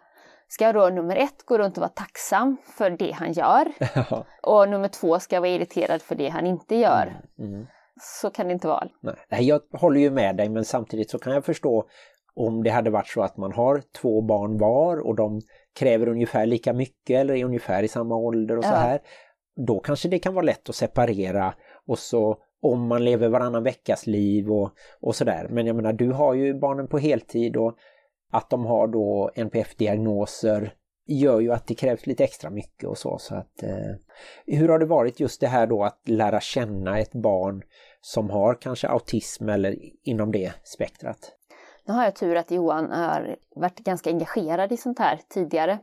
ska 0.49 0.65
jag 0.65 0.75
då 0.75 0.89
nummer 0.89 1.17
ett 1.17 1.47
gå 1.47 1.59
runt 1.59 1.77
och 1.77 1.81
vara 1.81 1.93
tacksam 1.95 2.57
för 2.65 2.91
det 2.91 3.13
han 3.13 3.33
gör. 3.33 3.73
Ja. 4.11 4.25
Och 4.43 4.69
nummer 4.69 4.89
två 4.89 5.19
ska 5.21 5.37
jag 5.37 5.41
vara 5.41 5.51
irriterad 5.51 6.03
för 6.03 6.15
det 6.15 6.29
han 6.29 6.47
inte 6.47 6.77
gör. 6.77 7.21
Mm. 7.39 7.67
Så 8.01 8.31
kan 8.31 8.47
det 8.47 8.53
inte 8.53 8.69
vara. 8.69 8.89
Nej, 9.29 9.45
jag 9.45 9.61
håller 9.73 10.01
ju 10.01 10.11
med 10.11 10.37
dig 10.37 10.49
men 10.49 10.65
samtidigt 10.65 11.11
så 11.11 11.19
kan 11.19 11.33
jag 11.33 11.45
förstå 11.45 11.89
om 12.46 12.62
det 12.62 12.70
hade 12.70 12.90
varit 12.90 13.07
så 13.09 13.22
att 13.22 13.37
man 13.37 13.53
har 13.53 13.83
två 14.01 14.22
barn 14.22 14.59
var 14.59 14.96
och 15.07 15.16
de 15.16 15.40
kräver 15.79 16.09
ungefär 16.09 16.46
lika 16.46 16.72
mycket 16.72 17.16
eller 17.20 17.35
är 17.35 17.44
ungefär 17.44 17.83
i 17.83 17.88
samma 17.88 18.16
ålder 18.16 18.59
och 18.59 18.64
så 18.64 18.70
Ja. 18.70 18.77
här. 18.77 19.01
Då 19.66 19.81
kanske 19.81 20.09
det 20.09 20.18
kan 20.18 20.35
vara 20.35 20.44
lätt 20.44 20.68
att 20.68 20.74
separera 20.74 21.55
och 21.87 21.98
så 21.98 22.37
om 22.62 22.88
man 22.88 23.05
lever 23.05 23.29
varannan 23.29 23.62
veckas 23.62 24.07
liv 24.07 24.51
och, 24.53 24.70
och 25.01 25.16
sådär. 25.16 25.46
Men 25.51 25.66
jag 25.66 25.77
menar 25.77 25.92
du 25.92 26.12
har 26.12 26.35
ju 26.35 26.55
barnen 26.55 26.88
på 26.88 26.98
heltid 26.98 27.57
och 27.57 27.77
att 28.33 28.51
de 28.51 28.66
har 28.66 28.87
då 28.87 29.31
NPF-diagnoser 29.35 30.72
gör 31.07 31.40
ju 31.40 31.53
att 31.53 31.66
det 31.66 31.74
krävs 31.74 32.07
lite 32.07 32.24
extra 32.24 32.51
mycket 32.51 32.88
och 32.88 32.98
så. 32.98 33.18
så 33.18 33.35
att, 33.35 33.62
eh, 33.62 33.94
hur 34.46 34.68
har 34.68 34.79
det 34.79 34.87
varit 34.87 35.20
just 35.20 35.40
det 35.40 35.46
här 35.46 35.66
då 35.66 35.85
att 35.85 36.01
lära 36.09 36.40
känna 36.40 36.98
ett 36.98 37.12
barn 37.12 37.62
som 38.01 38.31
har 38.31 38.55
kanske 38.61 38.88
autism 38.88 39.48
eller 39.48 39.77
inom 40.05 40.33
det 40.33 40.53
spektrat? 40.64 41.38
Nu 41.88 41.94
har 41.94 42.05
jag 42.05 42.14
tur 42.14 42.37
att 42.37 42.51
Johan 42.51 42.92
har 42.92 43.37
varit 43.57 43.79
ganska 43.79 44.11
engagerad 44.11 44.72
i 44.72 44.77
sånt 44.77 44.98
här 44.98 45.20
tidigare. 45.29 45.79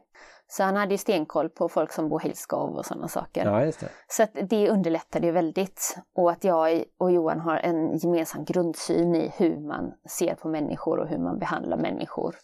Så 0.47 0.63
han 0.63 0.75
hade 0.75 0.91
ju 0.91 0.97
stenkoll 0.97 1.49
på 1.49 1.69
folk 1.69 1.91
som 1.91 2.09
Bo 2.09 2.19
Hillskov 2.19 2.75
och 2.75 2.85
sådana 2.85 3.07
saker. 3.07 3.45
Ja, 3.45 3.59
det. 3.59 3.89
Så 4.07 4.23
att 4.23 4.29
det 4.49 4.69
underlättade 4.69 5.27
ju 5.27 5.31
väldigt. 5.31 5.97
Och 6.15 6.31
att 6.31 6.43
jag 6.43 6.83
och 6.97 7.11
Johan 7.11 7.39
har 7.39 7.57
en 7.57 7.97
gemensam 7.97 8.45
grundsyn 8.45 9.15
i 9.15 9.31
hur 9.37 9.59
man 9.59 9.93
ser 10.09 10.35
på 10.35 10.47
människor 10.47 10.99
och 10.99 11.07
hur 11.07 11.17
man 11.17 11.39
behandlar 11.39 11.77
människor. 11.77 12.35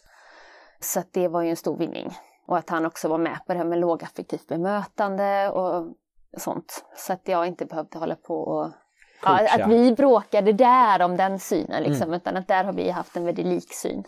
Så 0.80 1.00
att 1.00 1.12
det 1.12 1.28
var 1.28 1.42
ju 1.42 1.50
en 1.50 1.56
stor 1.56 1.76
vinning. 1.76 2.16
Och 2.46 2.56
att 2.58 2.70
han 2.70 2.86
också 2.86 3.08
var 3.08 3.18
med 3.18 3.38
på 3.46 3.52
det 3.52 3.58
här 3.58 3.66
med 3.66 3.78
lågaffektivt 3.78 4.46
bemötande 4.46 5.50
och 5.50 5.94
sånt. 6.36 6.84
Så 6.96 7.12
att 7.12 7.28
jag 7.28 7.46
inte 7.46 7.66
behövde 7.66 7.98
hålla 7.98 8.16
på 8.16 8.36
och 8.36 8.70
Ja, 9.22 9.38
Coacha. 9.38 9.64
att 9.64 9.70
vi 9.70 9.92
bråkade 9.92 10.52
där 10.52 11.02
om 11.02 11.16
den 11.16 11.38
synen 11.38 11.82
liksom, 11.82 12.14
utan 12.14 12.36
att 12.36 12.48
där 12.48 12.64
har 12.64 12.72
vi 12.72 12.90
haft 12.90 13.16
en 13.16 13.24
väldigt 13.24 13.46
lik 13.46 13.72
syn. 13.72 14.04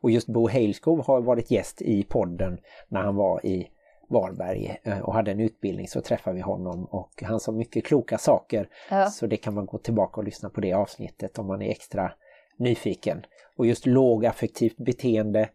Och 0.00 0.10
just 0.10 0.28
Bo 0.28 0.48
Heilskov 0.48 1.06
har 1.06 1.20
varit 1.20 1.50
gäst 1.50 1.82
i 1.82 2.02
podden 2.02 2.58
när 2.88 3.02
han 3.02 3.16
var 3.16 3.46
i 3.46 3.68
Varberg 4.10 4.76
eh, 4.82 4.98
och 4.98 5.14
hade 5.14 5.30
en 5.30 5.40
utbildning 5.40 5.88
så 5.88 6.00
träffade 6.00 6.36
vi 6.36 6.42
honom 6.42 6.84
och 6.84 7.22
han 7.22 7.40
sa 7.40 7.52
mycket 7.52 7.84
kloka 7.84 8.18
saker. 8.18 8.68
Ja. 8.90 9.06
Så 9.06 9.26
det 9.26 9.36
kan 9.36 9.54
man 9.54 9.66
gå 9.66 9.78
tillbaka 9.78 10.20
och 10.20 10.24
lyssna 10.24 10.50
på 10.50 10.60
det 10.60 10.72
avsnittet 10.72 11.38
om 11.38 11.46
man 11.46 11.62
är 11.62 11.70
extra 11.70 12.12
nyfiken. 12.58 13.24
Och 13.56 13.66
just 13.66 13.86
lågaffektivt 13.86 14.76
beteende, 14.76 15.48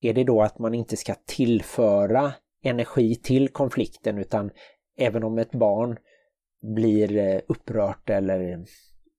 är 0.00 0.14
det 0.14 0.24
då 0.24 0.42
att 0.42 0.58
man 0.58 0.74
inte 0.74 0.96
ska 0.96 1.14
tillföra 1.26 2.32
energi 2.62 3.14
till 3.14 3.48
konflikten 3.48 4.18
utan 4.18 4.50
även 4.98 5.24
om 5.24 5.38
ett 5.38 5.52
barn 5.52 5.98
blir 6.62 7.16
eh, 7.16 7.40
upprört 7.48 8.10
eller 8.10 8.64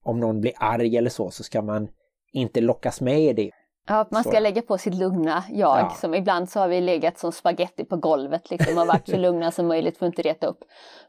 om 0.03 0.19
någon 0.19 0.41
blir 0.41 0.53
arg 0.57 0.97
eller 0.97 1.09
så 1.09 1.31
så 1.31 1.43
ska 1.43 1.61
man 1.61 1.87
inte 2.33 2.61
lockas 2.61 3.01
med 3.01 3.19
i 3.19 3.33
det. 3.33 3.51
Ja, 3.87 4.07
man 4.11 4.23
ska 4.23 4.31
Så. 4.31 4.39
lägga 4.39 4.61
på 4.61 4.77
sitt 4.77 4.95
lugna 4.95 5.43
jag. 5.49 5.79
Ja. 5.79 5.89
Som 5.89 6.13
ibland 6.13 6.49
så 6.49 6.59
har 6.59 6.67
vi 6.67 6.81
legat 6.81 7.17
som 7.17 7.31
spaghetti 7.31 7.85
på 7.85 7.97
golvet 7.97 8.49
liksom 8.49 8.77
och 8.77 8.87
varit 8.87 9.09
så 9.09 9.17
lugna 9.27 9.51
som 9.51 9.67
möjligt 9.67 9.97
för 9.97 10.05
att 10.05 10.11
inte 10.11 10.21
reta 10.21 10.47
upp. 10.47 10.59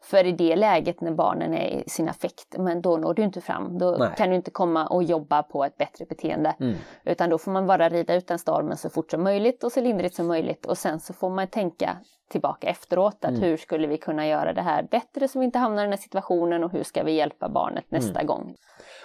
För 0.02 0.26
i 0.26 0.32
det 0.32 0.56
läget 0.56 1.00
när 1.00 1.10
barnen 1.10 1.54
är 1.54 1.84
i 1.86 1.88
sin 1.88 2.08
affekt, 2.08 2.58
men 2.58 2.82
då 2.82 2.96
når 2.96 3.14
du 3.14 3.22
inte 3.22 3.40
fram. 3.40 3.78
Då 3.78 3.96
Nej. 3.98 4.08
kan 4.16 4.30
du 4.30 4.36
inte 4.36 4.50
komma 4.50 4.86
och 4.86 5.02
jobba 5.02 5.42
på 5.42 5.64
ett 5.64 5.76
bättre 5.76 6.04
beteende. 6.04 6.56
Mm. 6.60 6.76
Utan 7.04 7.30
då 7.30 7.38
får 7.38 7.50
man 7.50 7.66
bara 7.66 7.88
rida 7.88 8.14
ut 8.14 8.26
den 8.26 8.38
stormen 8.38 8.76
så 8.76 8.90
fort 8.90 9.10
som 9.10 9.22
möjligt 9.22 9.64
och 9.64 9.72
så 9.72 9.80
lindrigt 9.80 10.14
som 10.14 10.26
möjligt. 10.26 10.66
Och 10.66 10.78
sen 10.78 11.00
så 11.00 11.12
får 11.12 11.30
man 11.30 11.48
tänka 11.48 11.96
tillbaka 12.32 12.66
efteråt 12.66 13.24
att 13.24 13.30
Mm. 13.30 13.42
hur 13.42 13.56
skulle 13.56 13.86
vi 13.86 13.98
kunna 13.98 14.26
göra 14.26 14.52
det 14.52 14.62
här 14.62 14.82
bättre 14.90 15.28
så 15.28 15.38
vi 15.38 15.44
inte 15.44 15.58
hamnar 15.58 15.82
i 15.82 15.84
den 15.84 15.92
här 15.92 15.98
situationen 15.98 16.64
och 16.64 16.72
hur 16.72 16.82
ska 16.82 17.02
vi 17.02 17.12
hjälpa 17.12 17.48
barnet 17.48 17.84
nästa 17.90 18.20
Mm. 18.20 18.26
gång. 18.26 18.54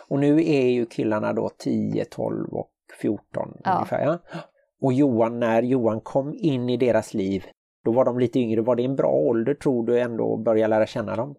Och 0.08 0.20
nu 0.20 0.36
är 0.38 0.70
ju 0.70 0.86
killarna 0.86 1.34
då 1.34 1.50
10, 1.58 2.06
12 2.06 2.48
och 2.54 2.72
14 3.02 3.58
Ja. 3.64 3.74
ungefär. 3.76 4.06
Ja. 4.06 4.18
Och 4.82 4.94
Johan, 4.94 5.40
när 5.40 5.62
Johan 5.62 6.02
kom 6.02 6.34
in 6.38 6.70
i 6.70 6.78
deras 6.78 7.14
liv, 7.14 7.46
då 7.86 7.92
var 7.92 8.06
de 8.06 8.20
lite 8.20 8.40
yngre. 8.40 8.62
Var 8.62 8.76
det 8.76 8.84
en 8.86 8.96
bra 8.96 9.12
ålder 9.12 9.54
tror 9.54 9.86
du 9.86 10.00
ändå 10.00 10.34
att 10.34 10.44
börja 10.44 10.68
lära 10.68 10.86
känna 10.86 11.16
dem? 11.16 11.36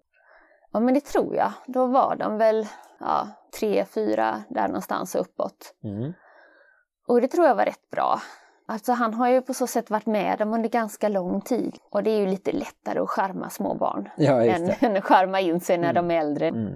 Ja 0.72 0.80
men 0.80 0.94
det 0.94 1.00
tror 1.04 1.34
jag. 1.36 1.52
Då 1.66 1.86
var 1.86 2.16
de 2.16 2.38
väl 2.38 2.66
ja, 3.00 3.28
tre, 3.60 3.84
fyra 3.84 4.42
där 4.48 4.66
någonstans 4.68 5.14
och 5.14 5.20
uppåt. 5.20 5.74
Mm. 5.84 6.12
Och 7.08 7.20
det 7.20 7.28
tror 7.28 7.46
jag 7.46 7.54
var 7.54 7.64
rätt 7.64 7.90
bra. 7.90 8.20
Alltså 8.70 8.92
han 8.92 9.14
har 9.14 9.28
ju 9.28 9.42
på 9.42 9.54
så 9.54 9.66
sätt 9.66 9.90
varit 9.90 10.06
med 10.06 10.38
dem 10.38 10.54
under 10.54 10.68
ganska 10.68 11.08
lång 11.08 11.40
tid. 11.40 11.76
Och 11.90 12.02
det 12.02 12.10
är 12.10 12.18
ju 12.20 12.26
lite 12.26 12.52
lättare 12.52 12.98
att 12.98 13.08
skärma 13.08 13.50
små 13.50 13.74
barn 13.74 14.08
Ja, 14.16 14.44
än, 14.44 14.66
det. 14.66 14.72
än 14.86 14.96
att 14.96 15.04
skärma 15.04 15.40
in 15.40 15.60
sig 15.60 15.78
när 15.78 15.90
Mm. 15.90 16.08
de 16.08 16.14
är 16.14 16.20
äldre. 16.20 16.48
Mm. 16.48 16.72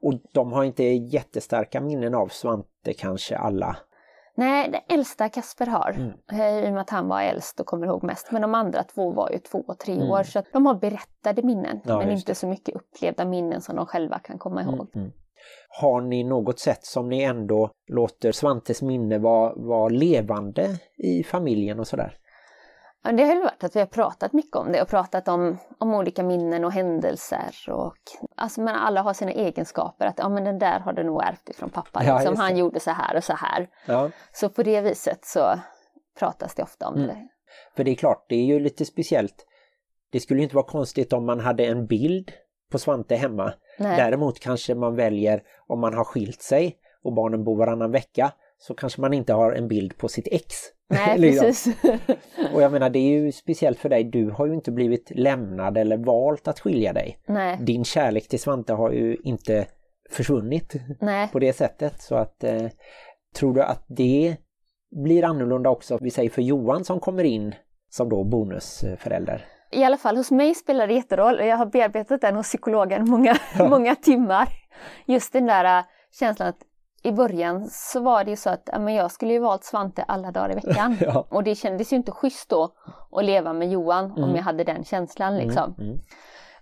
Och 0.00 0.14
de 0.32 0.52
har 0.52 0.64
inte 0.64 0.82
jättestarka 0.84 1.80
minnen 1.80 2.14
av 2.14 2.28
Svante 2.28 2.92
kanske 2.98 3.36
alla. 3.38 3.76
Nej, 4.34 4.68
det 4.70 4.94
äldsta 4.94 5.28
Kasper 5.28 5.66
har, 5.66 5.90
Mm. 5.96 6.12
eh, 6.32 6.64
i 6.64 6.68
och 6.68 6.72
med 6.72 6.80
att 6.80 6.90
han 6.90 7.08
var 7.08 7.20
äldst 7.22 7.60
och 7.60 7.66
kommer 7.66 7.86
ihåg 7.86 8.02
mest. 8.04 8.32
Men 8.32 8.42
de 8.42 8.54
andra 8.54 8.82
två 8.82 9.10
var 9.12 9.30
ju 9.30 9.38
två 9.38 9.64
och 9.68 9.78
tre 9.78 9.94
Mm. 9.94 10.10
år. 10.10 10.22
Så 10.22 10.38
att 10.38 10.46
de 10.52 10.66
har 10.66 10.74
berättade 10.74 11.42
minnen, 11.42 11.80
Ja, 11.84 11.98
men 11.98 12.10
inte 12.10 12.34
så 12.34 12.46
mycket 12.46 12.74
upplevda 12.76 13.24
minnen 13.24 13.60
som 13.60 13.76
de 13.76 13.86
själva 13.86 14.18
kan 14.18 14.38
komma 14.38 14.62
ihåg. 14.62 14.86
Mm. 14.94 15.12
Har 15.80 16.00
ni 16.00 16.24
något 16.24 16.58
sätt 16.58 16.84
som 16.84 17.08
ni 17.08 17.22
ändå 17.22 17.70
låter 17.88 18.32
Svantes 18.32 18.82
minne 18.82 19.18
vara, 19.18 19.52
vara 19.56 19.88
levande 19.88 20.78
i 20.96 21.22
familjen 21.24 21.80
och 21.80 21.86
sådär? 21.86 22.16
Ja, 23.04 23.12
det 23.12 23.24
har 23.24 23.34
ju 23.34 23.40
varit 23.40 23.64
att 23.64 23.76
vi 23.76 23.80
har 23.80 23.86
pratat 23.86 24.32
mycket 24.32 24.56
om 24.56 24.72
det 24.72 24.82
och 24.82 24.88
pratat 24.88 25.28
om, 25.28 25.58
om 25.78 25.94
olika 25.94 26.22
minnen 26.22 26.64
och 26.64 26.72
händelser. 26.72 27.54
Och, 27.68 27.96
alltså, 28.36 28.60
men 28.60 28.74
alla 28.74 29.02
har 29.02 29.12
sina 29.12 29.32
egenskaper. 29.32 30.06
Att 30.06 30.18
ja, 30.18 30.28
men 30.28 30.44
den 30.44 30.58
där 30.58 30.80
har 30.80 30.92
du 30.92 31.02
nog 31.04 31.22
ärvt 31.22 31.48
ifrån 31.48 31.70
pappa. 31.70 32.04
Ja, 32.04 32.18
liksom, 32.18 32.36
han 32.36 32.56
gjorde 32.56 32.80
så 32.80 32.90
här 32.90 33.16
och 33.16 33.24
så 33.24 33.32
här. 33.32 33.68
Ja. 33.86 34.10
Så 34.32 34.48
på 34.48 34.62
det 34.62 34.80
viset 34.80 35.24
så 35.24 35.40
pratas 36.18 36.54
det 36.54 36.62
ofta 36.62 36.88
om 36.88 36.94
Mm. 36.94 37.06
det. 37.06 37.28
För 37.76 37.84
det 37.84 37.90
är 37.90 37.94
klart, 37.94 38.26
det 38.28 38.34
är 38.36 38.44
ju 38.44 38.60
lite 38.60 38.84
speciellt. 38.84 39.46
Det 40.12 40.20
skulle 40.20 40.40
ju 40.40 40.44
inte 40.44 40.56
vara 40.56 40.66
konstigt 40.66 41.12
om 41.12 41.26
man 41.26 41.40
hade 41.40 41.64
en 41.66 41.86
bild 41.86 42.32
på 42.70 42.78
Svante 42.78 43.16
hemma. 43.16 43.52
Nej. 43.78 43.96
Däremot 43.96 44.40
kanske 44.40 44.74
man 44.74 44.96
väljer, 44.96 45.42
om 45.66 45.80
man 45.80 45.94
har 45.94 46.04
skilt 46.04 46.42
sig 46.42 46.76
och 47.02 47.12
barnen 47.12 47.44
bor 47.44 47.56
varannan 47.56 47.90
vecka, 47.90 48.32
så 48.58 48.74
kanske 48.74 49.00
man 49.00 49.14
inte 49.14 49.32
har 49.32 49.52
en 49.52 49.68
bild 49.68 49.98
på 49.98 50.08
sitt 50.08 50.28
ex. 50.30 50.54
Nej, 50.88 51.18
Liksom. 51.18 51.46
precis. 51.46 51.76
Och 52.54 52.62
jag 52.62 52.72
menar 52.72 52.90
det 52.90 52.98
är 52.98 53.20
ju 53.20 53.32
speciellt 53.32 53.78
för 53.78 53.88
dig, 53.88 54.04
du 54.04 54.30
har 54.30 54.46
ju 54.46 54.54
inte 54.54 54.70
blivit 54.70 55.12
lämnad 55.14 55.78
eller 55.78 55.96
valt 55.96 56.48
att 56.48 56.60
skilja 56.60 56.92
dig. 56.92 57.18
Nej, 57.26 57.58
Din 57.60 57.84
kärlek 57.84 58.28
till 58.28 58.40
Svante 58.40 58.72
har 58.72 58.90
ju 58.90 59.16
inte 59.24 59.66
försvunnit 60.10 60.74
nej. 61.00 61.28
på 61.32 61.38
det 61.38 61.52
sättet 61.52 62.00
så 62.02 62.14
att 62.14 62.44
eh, 62.44 62.66
tror 63.34 63.54
du 63.54 63.62
att 63.62 63.84
det 63.88 64.36
blir 65.04 65.24
annorlunda 65.24 65.70
också, 65.70 65.98
vi 66.00 66.10
säger 66.10 66.30
för 66.30 66.42
Johan 66.42 66.84
som 66.84 67.00
kommer 67.00 67.24
in 67.24 67.54
som 67.90 68.08
då 68.08 68.24
bonusförälder? 68.24 69.44
I 69.70 69.84
alla 69.84 69.96
fall 69.96 70.16
hos 70.16 70.30
mig 70.30 70.54
spelar 70.54 70.86
det 70.86 70.94
jätteroll 70.94 71.38
och 71.38 71.46
jag 71.46 71.56
har 71.56 71.66
bearbetat 71.66 72.20
den 72.20 72.36
hos 72.36 72.46
psykologen 72.46 73.10
många, 73.10 73.36
många 73.58 73.94
timmar. 73.94 74.48
Just 75.06 75.32
den 75.32 75.46
där 75.46 75.78
äh, 75.78 75.84
känslan 76.18 76.48
att 76.48 76.58
i 77.02 77.12
början 77.12 77.68
så 77.70 78.00
var 78.00 78.24
det 78.24 78.30
ju 78.30 78.36
så 78.36 78.50
att 78.50 78.68
ja, 78.72 78.78
men 78.78 78.94
jag 78.94 79.10
skulle 79.10 79.32
ju 79.32 79.38
valt 79.38 79.64
Svante 79.64 80.02
alla 80.02 80.30
dagar 80.30 80.50
i 80.50 80.54
veckan. 80.54 80.96
Ja. 81.00 81.26
Och 81.30 81.44
det 81.44 81.54
kändes 81.54 81.92
ju 81.92 81.96
inte 81.96 82.12
schysst 82.12 82.48
då 82.48 82.70
att 83.12 83.24
leva 83.24 83.52
med 83.52 83.70
Johan 83.70 84.04
om 84.12 84.22
Mm. 84.24 84.36
jag 84.36 84.42
hade 84.42 84.64
den 84.64 84.84
känslan 84.84 85.36
liksom. 85.36 85.74
Mm, 85.78 85.90
mm. 85.90 86.00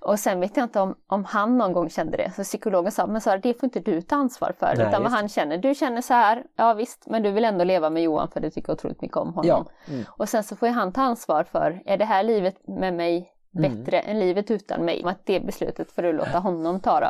Och 0.06 0.18
sen 0.18 0.40
vet 0.40 0.56
jag 0.56 0.64
inte 0.64 0.80
om, 0.80 0.94
om 1.06 1.24
han 1.24 1.58
någon 1.58 1.72
gång 1.72 1.90
kände 1.90 2.16
det. 2.16 2.30
Så 2.36 2.42
psykologen 2.44 2.92
sa, 2.92 3.06
men 3.06 3.20
Sara, 3.20 3.38
det 3.38 3.54
får 3.60 3.66
inte 3.66 3.80
du 3.80 4.00
ta 4.02 4.16
ansvar 4.16 4.52
för. 4.58 4.74
Nej, 4.76 4.86
utan 4.88 5.02
vad 5.02 5.12
han 5.12 5.28
känner, 5.28 5.58
du 5.58 5.74
känner 5.74 6.00
så 6.02 6.14
här, 6.14 6.42
ja 6.56 6.74
visst, 6.74 7.06
men 7.06 7.22
du 7.22 7.30
vill 7.30 7.44
ändå 7.44 7.64
leva 7.64 7.90
med 7.90 8.02
Johan 8.02 8.28
för 8.30 8.40
du 8.40 8.50
tycker 8.50 8.72
otroligt 8.72 9.02
mycket 9.02 9.16
om 9.16 9.34
honom. 9.34 9.44
Ja. 9.86 9.92
Mm. 9.92 10.04
Och 10.08 10.28
sen 10.28 10.44
så 10.44 10.56
får 10.56 10.66
han 10.66 10.92
ta 10.92 11.02
ansvar 11.02 11.44
för, 11.44 11.82
är 11.86 11.96
det 11.96 12.04
här 12.04 12.22
livet 12.22 12.68
med 12.68 12.94
mig 12.94 13.32
Mm. 13.58 13.84
bättre 13.84 13.98
än 14.00 14.18
livet 14.20 14.50
utan 14.50 14.84
mig? 14.84 15.02
Att 15.04 15.26
det 15.26 15.40
beslutet 15.40 15.92
får 15.92 16.02
du 16.02 16.12
låta 16.12 16.38
honom 16.38 16.80
ta 16.80 17.00
då. 17.00 17.06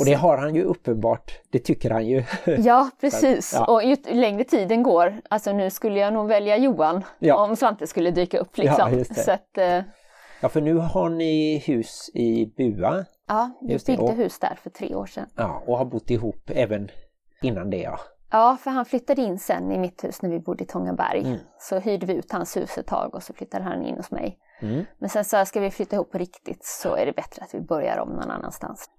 Och 0.00 0.04
det 0.06 0.14
har 0.14 0.38
han 0.38 0.54
ju 0.54 0.62
uppenbart, 0.64 1.32
det 1.50 1.58
tycker 1.58 1.90
han 1.90 2.06
ju. 2.06 2.24
Ja, 2.58 2.90
precis. 3.00 3.54
Ja. 3.54 3.64
Och 3.64 3.82
ju 3.82 3.96
längre 4.08 4.44
tiden 4.44 4.82
går, 4.82 5.20
alltså 5.30 5.52
nu 5.52 5.70
skulle 5.70 6.00
jag 6.00 6.12
nog 6.12 6.28
välja 6.28 6.56
Johan 6.56 7.04
Ja. 7.18 7.44
om 7.44 7.56
Svante 7.56 7.86
skulle 7.86 8.10
dyka 8.10 8.38
upp 8.38 8.58
liksom. 8.58 8.90
Ja, 8.92 8.98
just 8.98 9.14
det. 9.14 9.20
Så 9.20 9.30
att, 9.30 9.58
eh, 9.58 9.80
Ja, 10.40 10.48
för 10.48 10.60
nu 10.60 10.74
har 10.74 11.08
ni 11.08 11.58
hus 11.58 12.10
i 12.14 12.46
Bua 12.56 13.04
ja, 13.28 13.50
vi 13.62 13.72
Just 13.72 13.86
det. 13.86 13.92
byggde 13.92 14.04
Och- 14.04 14.16
hus 14.18 14.38
där 14.38 14.58
för 14.62 14.70
tre 14.70 14.94
år 14.94 15.06
sedan. 15.06 15.26
ja, 15.36 15.62
och 15.66 15.78
har 15.78 15.84
bott 15.84 16.10
ihop 16.10 16.50
även 16.50 16.90
innan 17.42 17.70
det. 17.70 17.76
Ja. 17.82 17.98
Ja, 18.30 18.56
för 18.60 18.70
han 18.70 18.84
flyttade 18.84 19.22
in 19.22 19.38
sen 19.38 19.72
i 19.72 19.78
mitt 19.78 20.04
hus 20.04 20.22
när 20.22 20.30
vi 20.30 20.40
bodde 20.40 20.64
i 20.64 20.66
Tångaberg. 20.66 21.20
Mm. 21.20 21.38
Så 21.58 21.78
hyrde 21.78 22.06
vi 22.06 22.12
ut 22.14 22.32
hans 22.32 22.56
hus 22.56 22.78
ett 22.78 22.86
tag 22.86 23.14
och 23.14 23.22
så 23.22 23.32
flyttade 23.32 23.64
han 23.64 23.82
in 23.82 23.96
hos 23.96 24.10
mig. 24.10 24.38
Mm. 24.60 24.84
Men 24.98 25.08
sen 25.10 25.24
så 25.24 25.44
ska 25.44 25.60
vi 25.60 25.70
flytta 25.70 25.96
ihop 25.96 26.10
på 26.12 26.18
riktigt 26.18 26.64
så 26.64 26.94
är 26.96 27.06
det 27.06 27.12
bättre 27.12 27.42
att 27.42 27.54
vi 27.54 27.60
börjar 27.60 27.98
om 27.98 28.08
någon 28.08 28.30
annanstans. 28.30 28.90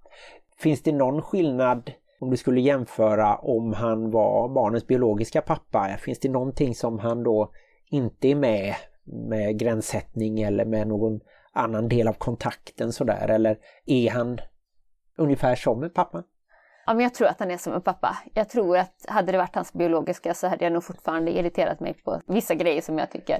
Finns 0.57 0.81
det 0.83 0.91
någon 0.91 1.21
skillnad 1.21 1.91
om 2.19 2.29
du 2.29 2.37
skulle 2.37 2.61
jämföra 2.61 3.35
om 3.37 3.73
han 3.73 4.11
var 4.11 4.49
barnens 4.49 4.87
biologiska 4.87 5.41
pappa? 5.41 5.87
Finns 5.99 6.19
det 6.19 6.29
någonting 6.29 6.75
som 6.75 6.99
han 6.99 7.23
då 7.23 7.51
inte 7.89 8.27
är 8.27 8.35
med 8.35 8.75
med 9.11 9.59
gränssättning 9.59 10.41
eller 10.41 10.65
med 10.65 10.87
någon 10.87 11.19
annan 11.53 11.87
del 11.89 12.07
av 12.07 12.13
kontakten 12.13 12.93
sådär? 12.93 13.27
Eller 13.27 13.57
är 13.85 14.09
han 14.09 14.39
ungefär 15.17 15.55
som 15.55 15.83
en 15.83 15.89
pappa? 15.89 16.23
Ja, 16.85 16.93
men 16.93 17.03
jag 17.03 17.13
tror 17.13 17.27
att 17.27 17.39
han 17.39 17.51
är 17.51 17.57
som 17.57 17.73
en 17.73 17.81
pappa. 17.81 18.17
Jag 18.33 18.49
tror 18.49 18.77
att 18.77 19.05
hade 19.07 19.31
det 19.31 19.37
varit 19.37 19.55
hans 19.55 19.73
biologiska 19.73 20.33
så 20.33 20.47
hade 20.47 20.63
jag 20.63 20.73
nog 20.73 20.83
fortfarande 20.83 21.31
irriterat 21.31 21.79
mig 21.79 21.93
på 21.93 22.21
vissa 22.27 22.55
grejer 22.55 22.81
som 22.81 22.97
jag 22.97 23.11
tycker. 23.11 23.39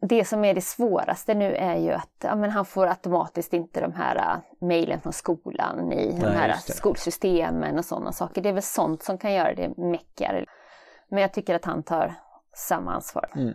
Det 0.00 0.24
som 0.24 0.44
är 0.44 0.54
det 0.54 0.60
svåraste 0.60 1.34
nu 1.34 1.54
är 1.54 1.76
ju 1.76 1.92
att 1.92 2.16
ja, 2.22 2.36
men 2.36 2.50
han 2.50 2.64
får 2.64 2.86
automatiskt 2.86 3.52
inte 3.52 3.80
de 3.80 3.92
här 3.92 4.16
uh, 4.16 4.66
mejlen 4.68 5.00
från 5.00 5.12
skolan 5.12 5.92
i 5.92 6.10
de 6.10 6.18
Nej, 6.18 6.36
här 6.36 6.48
just 6.48 6.66
det. 6.66 6.72
skolsystemen 6.72 7.78
och 7.78 7.84
sådana 7.84 8.12
saker. 8.12 8.42
Det 8.42 8.48
är 8.48 8.52
väl 8.52 8.62
sånt 8.62 9.02
som 9.02 9.18
kan 9.18 9.32
göra 9.32 9.54
det 9.54 9.76
meckigare. 9.76 10.44
Men 11.08 11.22
jag 11.22 11.32
tycker 11.32 11.54
att 11.54 11.64
han 11.64 11.82
tar 11.82 12.14
samma 12.54 12.94
ansvar. 12.94 13.32
Mm. 13.36 13.54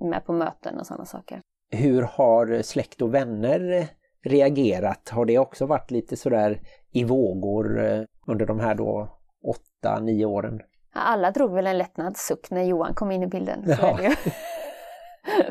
Och 0.00 0.06
med 0.06 0.24
på 0.24 0.32
möten 0.32 0.78
och 0.78 0.86
sådana 0.86 1.04
saker. 1.04 1.40
Hur 1.70 2.02
har 2.02 2.62
släkt 2.62 3.02
och 3.02 3.14
vänner 3.14 3.88
reagerat? 4.24 5.08
Har 5.08 5.24
det 5.24 5.38
också 5.38 5.66
varit 5.66 5.90
lite 5.90 6.16
sådär 6.16 6.60
i 6.92 7.04
vågor 7.04 7.84
eh, 7.84 8.02
under 8.26 8.46
de 8.46 8.60
här 8.60 8.74
då 8.74 9.08
åtta, 9.44 10.00
nio 10.00 10.24
åren? 10.24 10.60
Alla 10.92 11.30
drog 11.30 11.54
väl 11.54 11.66
en 11.66 11.78
lättnadssuck 11.78 12.50
när 12.50 12.62
Johan 12.62 12.94
kom 12.94 13.10
in 13.10 13.22
i 13.22 13.26
bilden. 13.26 13.64
Ja. 13.66 13.98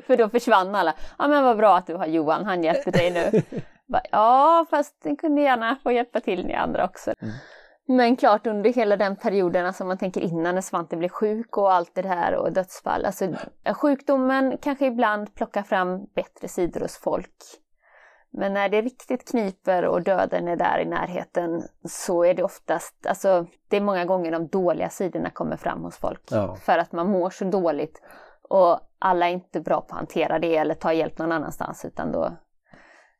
För 0.08 0.18
då 0.18 0.30
försvann 0.30 0.76
alla. 0.76 0.96
Ja 1.18 1.28
men 1.28 1.44
vad 1.44 1.58
bra 1.58 1.78
att 1.78 1.88
du 1.88 1.96
har 1.96 2.06
Johan, 2.06 2.46
han 2.46 2.64
hjälper 2.64 2.92
dig 2.92 3.12
nu. 3.12 3.42
Ja 4.12 4.66
fast 4.70 5.04
den 5.04 5.16
kunde 5.16 5.42
gärna 5.42 5.78
få 5.84 5.92
hjälpa 5.92 6.20
till 6.20 6.46
ni 6.46 6.54
andra 6.54 6.86
också. 6.86 7.14
Mm. 7.22 7.34
Men 7.92 8.16
klart 8.16 8.48
under 8.48 8.74
hela 8.74 8.98
den 8.98 9.16
perioden, 9.16 9.66
alltså 9.66 9.86
man 9.86 9.98
tänker 9.98 10.22
innan 10.22 10.56
när 10.56 10.62
Svante 10.62 10.98
blev 10.98 11.10
sjuk 11.10 11.58
och 11.58 11.74
allt 11.74 11.96
det 11.96 12.08
här 12.08 12.36
och 12.36 12.54
dödsfall. 12.54 13.06
Alltså 13.06 13.34
sjukdomen 13.76 14.58
kanske 14.62 14.86
ibland 14.86 15.36
plockar 15.36 15.64
fram 15.64 16.06
bättre 16.16 16.48
sidor 16.48 16.80
hos 16.80 16.98
folk. 16.98 17.36
Men 18.32 18.54
när 18.54 18.70
det 18.70 18.82
riktigt 18.82 19.32
kniper 19.32 19.86
och 19.86 20.04
döden 20.04 20.48
är 20.48 20.56
där 20.56 20.80
i 20.80 20.86
närheten 20.86 21.62
så 21.84 22.24
är 22.24 22.34
det 22.34 22.44
oftast, 22.44 23.06
alltså 23.06 23.46
det 23.68 23.78
är 23.78 23.82
många 23.82 24.06
gånger 24.06 24.32
de 24.32 24.48
dåliga 24.48 24.90
sidorna 24.90 25.30
kommer 25.30 25.58
fram 25.58 25.84
hos 25.84 25.98
folk. 25.98 26.24
Ja. 26.32 26.56
För 26.56 26.78
att 26.78 26.92
man 26.92 27.08
mår 27.12 27.30
så 27.30 27.46
dåligt 27.46 28.02
och 28.50 28.80
alla 29.00 29.30
är 29.30 29.34
inte 29.34 29.60
bra 29.60 29.82
på 29.82 29.88
att 29.94 30.00
hantera 30.00 30.40
det 30.40 30.58
eller 30.58 30.76
ta 30.76 30.94
hjälp 30.94 31.18
någon 31.18 31.32
annanstans 31.32 31.86
utan 31.86 32.12
då, 32.12 32.32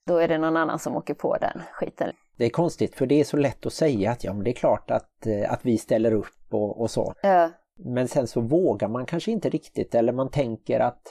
då 0.10 0.18
är 0.18 0.28
det 0.28 0.38
någon 0.38 0.58
annan 0.58 0.80
som 0.80 0.96
åker 0.96 1.14
på 1.14 1.38
den 1.38 1.62
skiten. 1.74 2.12
Det 2.38 2.46
är 2.46 2.50
konstigt 2.50 2.96
för 2.96 3.06
det 3.06 3.20
är 3.20 3.24
så 3.24 3.38
lätt 3.38 3.66
att 3.66 3.74
säga 3.74 4.12
att 4.12 4.24
ja 4.24 4.34
men 4.34 4.44
det 4.44 4.50
är 4.52 4.54
klart 4.54 4.92
att, 4.92 5.28
eh, 5.28 5.54
att 5.54 5.66
vi 5.66 5.78
ställer 5.78 6.14
upp 6.14 6.54
och, 6.54 6.82
och 6.82 6.92
så. 6.92 7.14
Eh, 7.24 7.48
Men 7.78 8.08
sen 8.08 8.28
så 8.28 8.42
vågar 8.42 8.88
man 8.88 9.06
kanske 9.06 9.32
inte 9.32 9.50
riktigt 9.50 9.96
eller 9.96 10.14
man 10.14 10.30
tänker 10.30 10.80
att 10.80 11.02